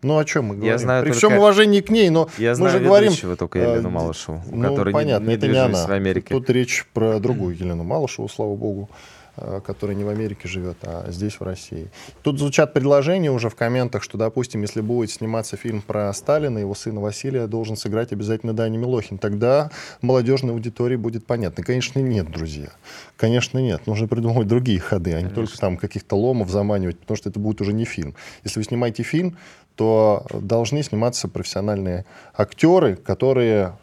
Ну, 0.03 0.19
о 0.19 0.23
чем 0.23 0.45
мы 0.45 0.55
говорим? 0.55 0.71
Я 0.71 0.77
знаю 0.77 1.03
При 1.03 1.13
только... 1.13 1.27
всем 1.27 1.39
уважении 1.39 1.81
к 1.81 1.89
ней, 1.89 2.11
но 2.11 2.29
я 2.37 2.51
мы 2.51 2.55
знаю 2.57 2.77
же 2.77 2.85
говорим... 2.85 3.37
только 3.37 3.57
Елену 3.57 3.89
Малышеву, 3.89 4.43
ну, 4.51 4.91
понятно, 4.91 5.29
не, 5.29 5.33
это 5.33 5.47
не 5.47 5.57
она. 5.57 5.87
в 5.87 5.91
Америке. 5.91 6.27
Тут 6.35 6.47
речь 6.51 6.85
про 6.93 7.17
другую 7.19 7.55
Елену 7.55 7.83
Малышеву, 7.83 8.29
слава 8.29 8.55
богу. 8.55 8.87
Э, 9.35 9.61
который 9.65 9.95
не 9.95 10.03
в 10.03 10.09
Америке 10.09 10.47
живет, 10.47 10.77
а 10.83 11.09
здесь, 11.09 11.39
в 11.39 11.41
России. 11.41 11.89
Тут 12.21 12.37
звучат 12.37 12.71
предложения 12.71 13.31
уже 13.31 13.49
в 13.49 13.55
комментах, 13.55 14.03
что, 14.03 14.15
допустим, 14.15 14.61
если 14.61 14.79
будет 14.79 15.09
сниматься 15.09 15.57
фильм 15.57 15.81
про 15.81 16.13
Сталина, 16.13 16.59
его 16.59 16.75
сына 16.75 17.01
Василия 17.01 17.47
должен 17.47 17.75
сыграть 17.75 18.11
обязательно 18.11 18.53
Дани 18.53 18.77
Милохин. 18.77 19.17
Тогда 19.17 19.71
молодежной 20.03 20.53
аудитории 20.53 20.97
будет 20.97 21.25
понятно. 21.25 21.63
Конечно, 21.63 21.97
нет, 21.97 22.29
друзья. 22.29 22.69
Конечно, 23.17 23.57
нет. 23.57 23.87
Нужно 23.87 24.07
придумывать 24.07 24.47
другие 24.47 24.79
ходы, 24.79 25.13
а 25.13 25.21
не 25.21 25.29
только 25.29 25.57
там 25.57 25.77
каких-то 25.77 26.15
ломов 26.15 26.51
заманивать, 26.51 26.99
потому 26.99 27.17
что 27.17 27.29
это 27.29 27.39
будет 27.39 27.59
уже 27.59 27.73
не 27.73 27.85
фильм. 27.85 28.13
Если 28.43 28.59
вы 28.59 28.65
снимаете 28.65 29.01
фильм, 29.01 29.35
то 29.75 30.27
должны 30.31 30.83
сниматься 30.83 31.27
профессиональные 31.27 32.05
актеры, 32.35 32.95
которые 32.95 33.73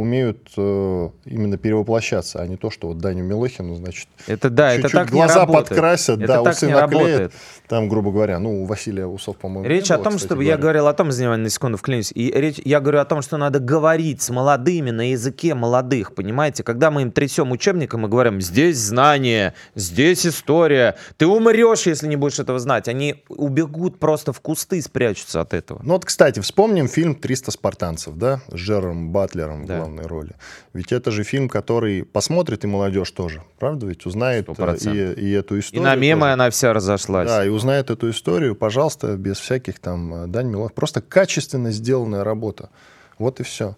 умеют 0.00 0.50
э, 0.56 1.08
именно 1.26 1.56
перевоплощаться, 1.56 2.40
а 2.42 2.46
не 2.46 2.56
то, 2.56 2.70
что 2.70 2.88
вот 2.88 2.98
Даню 2.98 3.22
Милохину, 3.24 3.74
значит, 3.76 4.08
это 4.26 4.50
да, 4.50 4.74
чуть-чуть 4.74 4.90
это 4.92 5.04
так 5.04 5.10
глаза 5.10 5.46
не 5.46 5.52
подкрасят, 5.52 6.18
это 6.18 6.26
да, 6.26 6.42
так 6.42 6.54
усы 6.54 6.66
не 6.66 6.72
наклеят, 6.72 7.02
работает. 7.02 7.32
там, 7.68 7.88
грубо 7.88 8.10
говоря, 8.10 8.38
ну, 8.38 8.62
у 8.62 8.66
Василия 8.66 9.06
усов, 9.06 9.36
по-моему, 9.36 9.68
Речь 9.68 9.90
о 9.90 9.94
было, 9.96 10.04
том, 10.04 10.12
кстати, 10.14 10.26
что 10.26 10.34
говоря. 10.34 10.50
я 10.50 10.56
говорил 10.56 10.86
о 10.86 10.92
том, 10.94 11.12
занимаю 11.12 11.38
на 11.40 11.50
секунду 11.50 11.78
вклинюсь, 11.78 12.12
и 12.14 12.30
речь, 12.34 12.60
я 12.64 12.80
говорю 12.80 13.00
о 13.00 13.04
том, 13.04 13.22
что 13.22 13.36
надо 13.36 13.58
говорить 13.60 14.22
с 14.22 14.30
молодыми 14.30 14.90
на 14.90 15.10
языке 15.10 15.54
молодых, 15.54 16.14
понимаете? 16.14 16.62
Когда 16.62 16.90
мы 16.90 17.02
им 17.02 17.12
трясем 17.12 17.50
учебником 17.52 18.06
и 18.06 18.08
говорим, 18.08 18.40
здесь 18.40 18.78
знание, 18.78 19.54
здесь 19.74 20.26
история, 20.26 20.96
ты 21.16 21.26
умрешь, 21.26 21.86
если 21.86 22.06
не 22.06 22.16
будешь 22.16 22.38
этого 22.38 22.58
знать, 22.58 22.88
они 22.88 23.22
убегут 23.28 23.98
просто 23.98 24.32
в 24.32 24.40
кусты, 24.40 24.80
спрячутся 24.82 25.40
от 25.40 25.54
этого. 25.54 25.80
Ну 25.82 25.94
вот, 25.94 26.04
кстати, 26.04 26.40
вспомним 26.40 26.88
фильм 26.88 27.18
«300 27.20 27.50
спартанцев», 27.50 28.14
да, 28.16 28.40
с 28.48 28.54
Джером 28.54 29.10
Батлером 29.10 29.66
Да. 29.66 29.74
в 29.74 29.78
главной 29.78 29.89
роли. 29.98 30.34
Ведь 30.72 30.92
это 30.92 31.10
же 31.10 31.24
фильм, 31.24 31.48
который 31.48 32.04
посмотрит 32.04 32.64
и 32.64 32.66
молодежь 32.66 33.10
тоже, 33.10 33.42
правда 33.58 33.86
ведь? 33.86 34.06
Узнает 34.06 34.48
э, 34.48 35.14
и, 35.16 35.20
и 35.20 35.30
эту 35.32 35.56
И 35.56 35.60
историю. 35.60 35.82
на 35.84 35.94
мемы 35.96 36.20
тоже. 36.22 36.32
она 36.32 36.50
вся 36.50 36.72
разошлась. 36.72 37.28
Да, 37.28 37.44
и 37.44 37.48
узнает 37.48 37.90
эту 37.90 38.10
историю, 38.10 38.54
пожалуйста, 38.54 39.16
без 39.16 39.38
всяких 39.38 39.78
там 39.78 40.14
э, 40.14 40.26
дань 40.26 40.46
милох. 40.48 40.72
Просто 40.72 41.00
качественно 41.00 41.70
сделанная 41.72 42.24
работа. 42.24 42.70
Вот 43.18 43.40
и 43.40 43.42
все. 43.42 43.76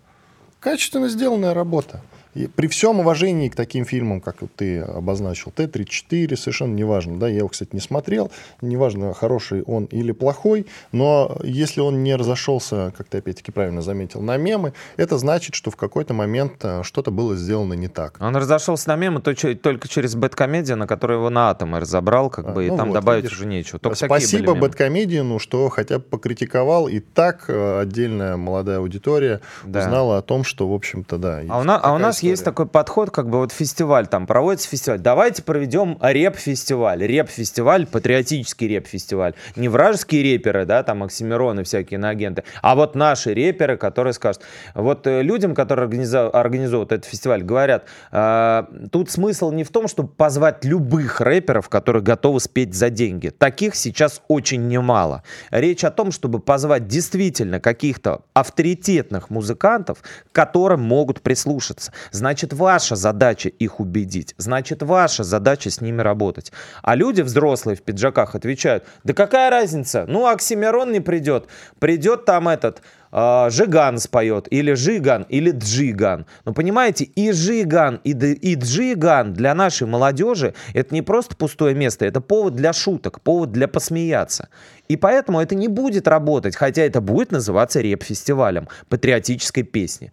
Качественно 0.61 1.09
сделанная 1.09 1.55
работа. 1.55 2.03
И 2.35 2.47
при 2.47 2.67
всем 2.67 3.01
уважении 3.01 3.49
к 3.51 3.55
таким 3.57 3.85
фильмам, 3.85 4.21
как 4.23 4.37
вот 4.41 4.51
ты 4.57 4.81
обозначил, 4.81 5.51
Т-34, 5.51 6.35
совершенно 6.37 6.75
неважно, 6.75 7.19
да, 7.19 7.29
я 7.29 7.39
его, 7.39 7.49
кстати, 7.49 7.71
не 7.73 7.81
смотрел, 7.81 8.31
неважно, 8.63 9.13
хороший 9.13 9.63
он 9.65 9.85
или 9.87 10.13
плохой, 10.13 10.67
но 10.93 11.37
если 11.43 11.81
он 11.81 12.03
не 12.03 12.17
разошелся, 12.17 12.93
как 12.97 13.09
ты 13.09 13.19
опять-таки 13.19 13.53
правильно 13.53 13.83
заметил, 13.83 14.23
на 14.23 14.39
мемы, 14.39 14.73
это 14.97 15.19
значит, 15.19 15.55
что 15.55 15.71
в 15.71 15.77
какой-то 15.77 16.15
момент 16.15 16.55
э, 16.63 16.83
что-то 16.85 17.11
было 17.11 17.37
сделано 17.37 17.75
не 17.75 17.89
так. 17.89 18.17
Он 18.21 18.35
разошелся 18.35 18.89
на 18.89 18.97
мемы 18.97 19.21
только 19.21 19.89
через 19.89 20.15
Бэткомедия, 20.15 20.77
на 20.77 20.87
которой 20.87 21.19
его 21.19 21.29
на 21.29 21.51
атомы 21.51 21.81
разобрал, 21.81 22.31
как 22.31 22.47
А, 22.49 22.53
бы, 22.53 22.67
и 22.67 22.71
ну 22.71 22.77
там 22.79 22.89
вот, 22.89 22.95
добавить 22.95 23.25
видишь. 23.25 23.37
уже 23.39 23.47
нечего. 23.47 23.79
Только 23.79 23.97
Спасибо. 23.97 24.55
Бэткомедиану, 24.55 25.39
что 25.39 25.69
хотя 25.69 25.99
бы 25.99 26.05
покритиковал, 26.05 26.89
и 26.89 27.01
так 27.01 27.45
э, 27.49 27.81
отдельная 27.81 28.37
молодая 28.39 28.79
аудитория 28.79 29.41
Да. 29.65 29.81
узнала 29.81 30.17
о 30.19 30.23
том, 30.23 30.45
что, 30.45 30.67
в 30.69 30.73
общем-то, 30.73 31.19
да. 31.19 31.43
А 31.49 31.61
у, 31.61 31.65
на- 31.65 31.77
а 31.77 31.93
у 31.93 31.97
такая 31.97 32.01
нас 32.23 32.31
есть 32.31 32.43
история. 32.43 32.53
такой 32.53 32.67
подход, 32.67 33.11
как 33.11 33.29
бы 33.29 33.39
вот 33.39 33.53
фестиваль, 33.53 34.07
там 34.07 34.27
проводится 34.27 34.69
фестиваль. 34.69 35.01
Давайте 35.01 35.43
проведем 35.43 35.99
реп-фестиваль. 36.01 37.05
Реп-фестиваль, 37.05 37.87
патриотический 37.87 38.69
реп-фестиваль. 38.69 39.35
Не 39.57 39.69
вражеские 39.69 40.23
реперы, 40.23 40.65
да, 40.65 40.83
там 40.83 41.03
Оксимироны 41.03 41.65
всякие 41.65 41.99
иноагенты, 41.99 42.45
а 42.63 42.75
вот 42.75 42.95
наши 42.95 43.35
реперы, 43.35 43.77
которые 43.77 44.13
скажут. 44.13 44.43
Вот 44.75 45.07
э, 45.07 45.23
людям, 45.23 45.55
которые 45.55 45.87
организовывают 45.87 46.93
этот 46.93 47.05
фестиваль, 47.05 47.43
говорят, 47.43 47.85
э, 48.11 48.65
тут 48.91 49.11
смысл 49.11 49.51
не 49.51 49.65
в 49.65 49.71
том, 49.71 49.89
чтобы 49.89 50.09
позвать 50.09 50.65
любых 50.65 51.21
рэперов, 51.21 51.69
которые 51.69 52.03
готовы 52.03 52.41
спеть 52.41 52.75
за 52.75 52.91
деньги. 52.91 53.31
Таких 53.31 53.75
сейчас 53.75 54.23
очень 54.29 54.69
немало. 54.69 55.23
Речь 55.51 55.85
о 55.85 55.91
том, 55.91 56.13
чтобы 56.13 56.39
позвать 56.39 56.87
действительно 56.87 57.61
каких-то 57.61 58.23
авторитетных 58.35 59.31
музыкантов, 59.31 59.99
которым 60.33 60.83
могут 60.83 61.21
прислушаться. 61.21 61.93
Значит, 62.13 62.53
ваша 62.53 62.95
задача 62.95 63.49
их 63.49 63.81
убедить. 63.81 64.35
Значит, 64.37 64.83
ваша 64.83 65.25
задача 65.25 65.71
с 65.71 65.81
ними 65.81 66.03
работать. 66.03 66.53
А 66.83 66.95
люди 66.95 67.23
взрослые 67.23 67.75
в 67.75 67.83
пиджаках 67.83 68.35
отвечают, 68.35 68.85
да 69.03 69.15
какая 69.15 69.51
разница? 69.51 70.05
Ну, 70.07 70.27
Оксимирон 70.27 70.93
не 70.93 71.01
придет. 71.01 71.47
Придет 71.79 72.27
там 72.27 72.49
этот 72.49 72.83
э, 73.13 73.49
Жиган 73.51 73.99
споет, 73.99 74.47
или 74.51 74.75
Жиган, 74.75 75.23
или 75.31 75.53
Джиган. 75.53 76.27
Ну, 76.45 76.53
понимаете, 76.53 77.05
и 77.05 77.33
Жиган, 77.33 78.01
и, 78.05 78.11
и 78.11 78.55
Джиган 78.57 79.33
для 79.33 79.55
нашей 79.55 79.87
молодежи 79.87 80.55
это 80.75 80.95
не 80.95 81.01
просто 81.01 81.35
пустое 81.35 81.75
место, 81.75 82.05
это 82.05 82.21
повод 82.21 82.55
для 82.55 82.75
шуток, 82.75 83.23
повод 83.23 83.53
для 83.53 83.69
посмеяться. 83.69 84.51
И 84.89 84.97
поэтому 84.99 85.41
это 85.41 85.55
не 85.55 85.69
будет 85.69 86.07
работать, 86.07 86.57
хотя 86.57 86.83
это 86.83 87.01
будет 87.01 87.33
называться 87.33 87.81
реп-фестивалем 87.81 88.69
патриотической 88.91 89.63
песни. 89.63 90.13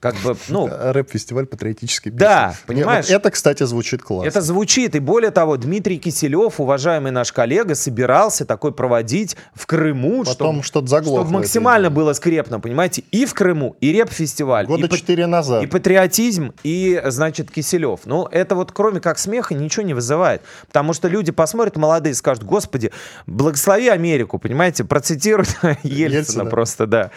Как 0.00 0.14
бы, 0.16 0.36
ну... 0.48 0.68
Рэп-фестиваль 0.92 1.46
патриотический. 1.46 2.10
Да, 2.10 2.54
понимаешь? 2.66 3.06
Вот 3.06 3.14
это, 3.14 3.30
кстати, 3.30 3.64
звучит 3.64 4.02
классно. 4.02 4.28
Это 4.28 4.40
звучит, 4.40 4.94
и 4.94 5.00
более 5.00 5.30
того, 5.30 5.56
Дмитрий 5.56 5.98
Киселев, 5.98 6.60
уважаемый 6.60 7.10
наш 7.10 7.32
коллега, 7.32 7.74
собирался 7.74 8.44
такой 8.44 8.72
проводить 8.72 9.36
в 9.54 9.66
Крыму, 9.66 10.24
Потом 10.24 10.62
чтобы, 10.62 10.88
максимально 11.24 11.90
было 11.90 12.12
скрепно, 12.12 12.60
понимаете, 12.60 13.02
и 13.10 13.26
в 13.26 13.34
Крыму, 13.34 13.76
и 13.80 13.92
реп-фестиваль. 13.92 14.66
Года 14.66 14.86
и, 14.86 14.90
четыре 14.90 15.26
назад. 15.26 15.64
И 15.64 15.66
патриотизм, 15.66 16.52
и, 16.62 17.02
значит, 17.06 17.50
Киселев. 17.50 18.00
Ну, 18.04 18.26
это 18.30 18.54
вот 18.54 18.70
кроме 18.72 19.00
как 19.00 19.18
смеха 19.18 19.54
ничего 19.54 19.84
не 19.84 19.94
вызывает. 19.94 20.42
Потому 20.68 20.92
что 20.92 21.08
люди 21.08 21.32
посмотрят, 21.32 21.76
молодые, 21.76 22.14
скажут, 22.14 22.44
господи, 22.44 22.92
благослови 23.26 23.88
Америку, 23.88 24.38
понимаете, 24.38 24.84
процитируют 24.84 25.48
Ельцина, 25.82 26.14
Ельцина. 26.14 26.44
просто, 26.46 26.86
да. 26.86 27.10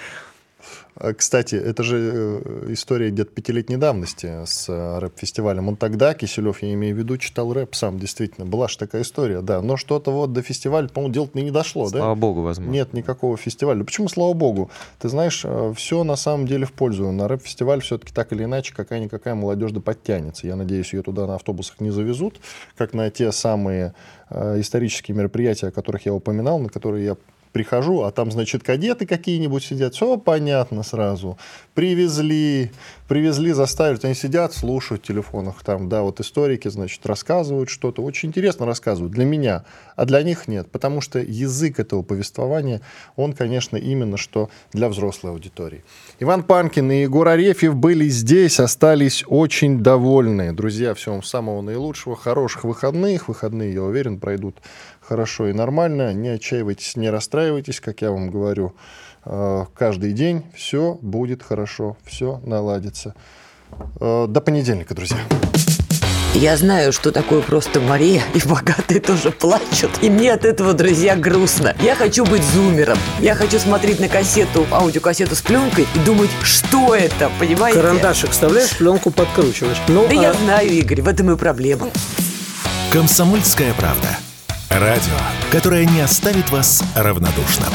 А, 0.95 1.13
Кстати, 1.13 1.55
это 1.55 1.83
же 1.83 1.97
э, 1.97 2.65
история 2.69 3.09
где-то 3.09 3.31
пятилетней 3.31 3.77
давности 3.77 4.45
с 4.45 4.67
э, 4.69 4.99
рэп-фестивалем. 4.99 5.67
Он 5.67 5.75
тогда, 5.75 6.13
Киселев, 6.13 6.61
я 6.61 6.73
имею 6.73 6.95
в 6.95 6.99
виду, 6.99 7.17
читал 7.17 7.53
рэп 7.53 7.75
сам, 7.75 7.99
действительно. 7.99 8.45
Была 8.45 8.67
же 8.67 8.77
такая 8.77 9.01
история, 9.03 9.41
да. 9.41 9.61
Но 9.61 9.77
что-то 9.77 10.11
вот 10.11 10.33
до 10.33 10.41
фестиваля, 10.41 10.87
по-моему, 10.87 11.13
дело 11.13 11.29
не 11.33 11.51
дошло, 11.51 11.89
да? 11.89 11.99
Слава 11.99 12.15
богу, 12.15 12.41
возможно. 12.41 12.71
Нет 12.71 12.93
никакого 12.93 13.37
фестиваля. 13.37 13.83
Почему, 13.83 14.09
слава 14.09 14.33
богу? 14.33 14.69
Ты 14.99 15.09
знаешь, 15.09 15.45
все 15.75 16.03
на 16.03 16.15
самом 16.15 16.45
деле 16.47 16.65
в 16.65 16.73
пользу. 16.73 17.11
На 17.11 17.27
рэп-фестиваль 17.27 17.81
все-таки 17.81 18.13
так 18.13 18.31
или 18.33 18.43
иначе 18.43 18.73
какая-никакая 18.73 19.35
молодежь 19.35 19.71
да 19.71 19.81
подтянется. 19.81 20.47
Я 20.47 20.55
надеюсь, 20.55 20.93
ее 20.93 21.01
туда 21.01 21.27
на 21.27 21.35
автобусах 21.35 21.79
не 21.79 21.89
завезут, 21.89 22.39
как 22.77 22.93
на 22.93 23.09
те 23.09 23.31
самые 23.31 23.93
э, 24.29 24.59
исторические 24.59 25.15
мероприятия, 25.15 25.67
о 25.67 25.71
которых 25.71 26.05
я 26.05 26.13
упоминал, 26.13 26.59
на 26.59 26.69
которые 26.69 27.05
я 27.05 27.17
прихожу, 27.51 28.01
а 28.03 28.11
там, 28.11 28.31
значит, 28.31 28.63
кадеты 28.63 29.05
какие-нибудь 29.05 29.63
сидят, 29.63 29.93
все 29.93 30.17
понятно 30.17 30.83
сразу. 30.83 31.37
Привезли, 31.73 32.71
привезли, 33.07 33.51
заставили, 33.51 33.99
они 34.03 34.15
сидят, 34.15 34.53
слушают 34.53 35.03
в 35.03 35.07
телефонах, 35.07 35.63
там, 35.63 35.89
да, 35.89 36.01
вот 36.01 36.19
историки, 36.19 36.67
значит, 36.67 37.05
рассказывают 37.05 37.69
что-то, 37.69 38.01
очень 38.01 38.29
интересно 38.29 38.65
рассказывают. 38.65 39.13
Для 39.13 39.25
меня, 39.25 39.63
а 39.95 40.05
для 40.05 40.21
них 40.23 40.47
нет, 40.47 40.71
потому 40.71 41.01
что 41.01 41.19
язык 41.19 41.79
этого 41.79 42.01
повествования, 42.01 42.81
он, 43.15 43.33
конечно, 43.33 43.77
именно 43.77 44.17
что 44.17 44.49
для 44.73 44.89
взрослой 44.89 45.31
аудитории. 45.31 45.83
Иван 46.19 46.43
Панкин 46.43 46.91
и 46.91 47.01
Егор 47.01 47.27
Арефьев 47.27 47.75
были 47.75 48.07
здесь, 48.07 48.59
остались 48.59 49.23
очень 49.27 49.83
довольны. 49.83 50.53
Друзья, 50.53 50.93
всего 50.93 51.15
вам 51.15 51.23
самого 51.23 51.61
наилучшего, 51.61 52.15
хороших 52.15 52.63
выходных, 52.63 53.27
выходные, 53.27 53.73
я 53.73 53.83
уверен, 53.83 54.19
пройдут 54.19 54.55
хорошо 55.11 55.49
и 55.49 55.53
нормально, 55.53 56.13
не 56.13 56.29
отчаивайтесь, 56.29 56.95
не 56.95 57.09
расстраивайтесь, 57.09 57.81
как 57.81 58.01
я 58.01 58.11
вам 58.11 58.31
говорю, 58.31 58.73
э, 59.25 59.65
каждый 59.75 60.13
день 60.13 60.45
все 60.55 60.97
будет 61.01 61.43
хорошо, 61.43 61.97
все 62.05 62.39
наладится. 62.45 63.13
Э, 63.99 64.25
До 64.29 64.39
понедельника, 64.39 64.95
друзья. 64.95 65.17
Я 66.33 66.55
знаю, 66.55 66.93
что 66.93 67.11
такое 67.11 67.41
просто 67.41 67.81
Мария, 67.81 68.23
и 68.33 68.39
богатые 68.47 69.01
тоже 69.01 69.31
плачут. 69.31 69.91
И 70.01 70.09
мне 70.09 70.31
от 70.31 70.45
этого, 70.45 70.73
друзья, 70.73 71.17
грустно. 71.17 71.75
Я 71.81 71.95
хочу 71.95 72.23
быть 72.25 72.43
зумером. 72.43 72.97
Я 73.19 73.35
хочу 73.35 73.59
смотреть 73.59 73.99
на 73.99 74.07
кассету, 74.07 74.65
аудиокассету 74.71 75.35
с 75.35 75.41
пленкой 75.41 75.87
и 75.93 75.99
думать, 76.05 76.29
что 76.41 76.95
это, 76.95 77.29
понимаете? 77.37 77.81
Карандашик 77.81 78.29
вставляешь, 78.29 78.77
пленку 78.77 79.11
подкручиваешь. 79.11 79.81
Ну, 79.89 80.07
Да 80.07 80.11
а- 80.17 80.23
я 80.23 80.31
знаю, 80.31 80.69
Игорь, 80.69 81.01
в 81.01 81.09
этом 81.09 81.31
и 81.31 81.35
проблема. 81.35 81.89
«Комсомольская 82.93 83.73
правда». 83.73 84.07
Радио, 84.79 85.17
которое 85.51 85.85
не 85.85 85.99
оставит 85.99 86.49
вас 86.49 86.81
равнодушным. 86.95 87.73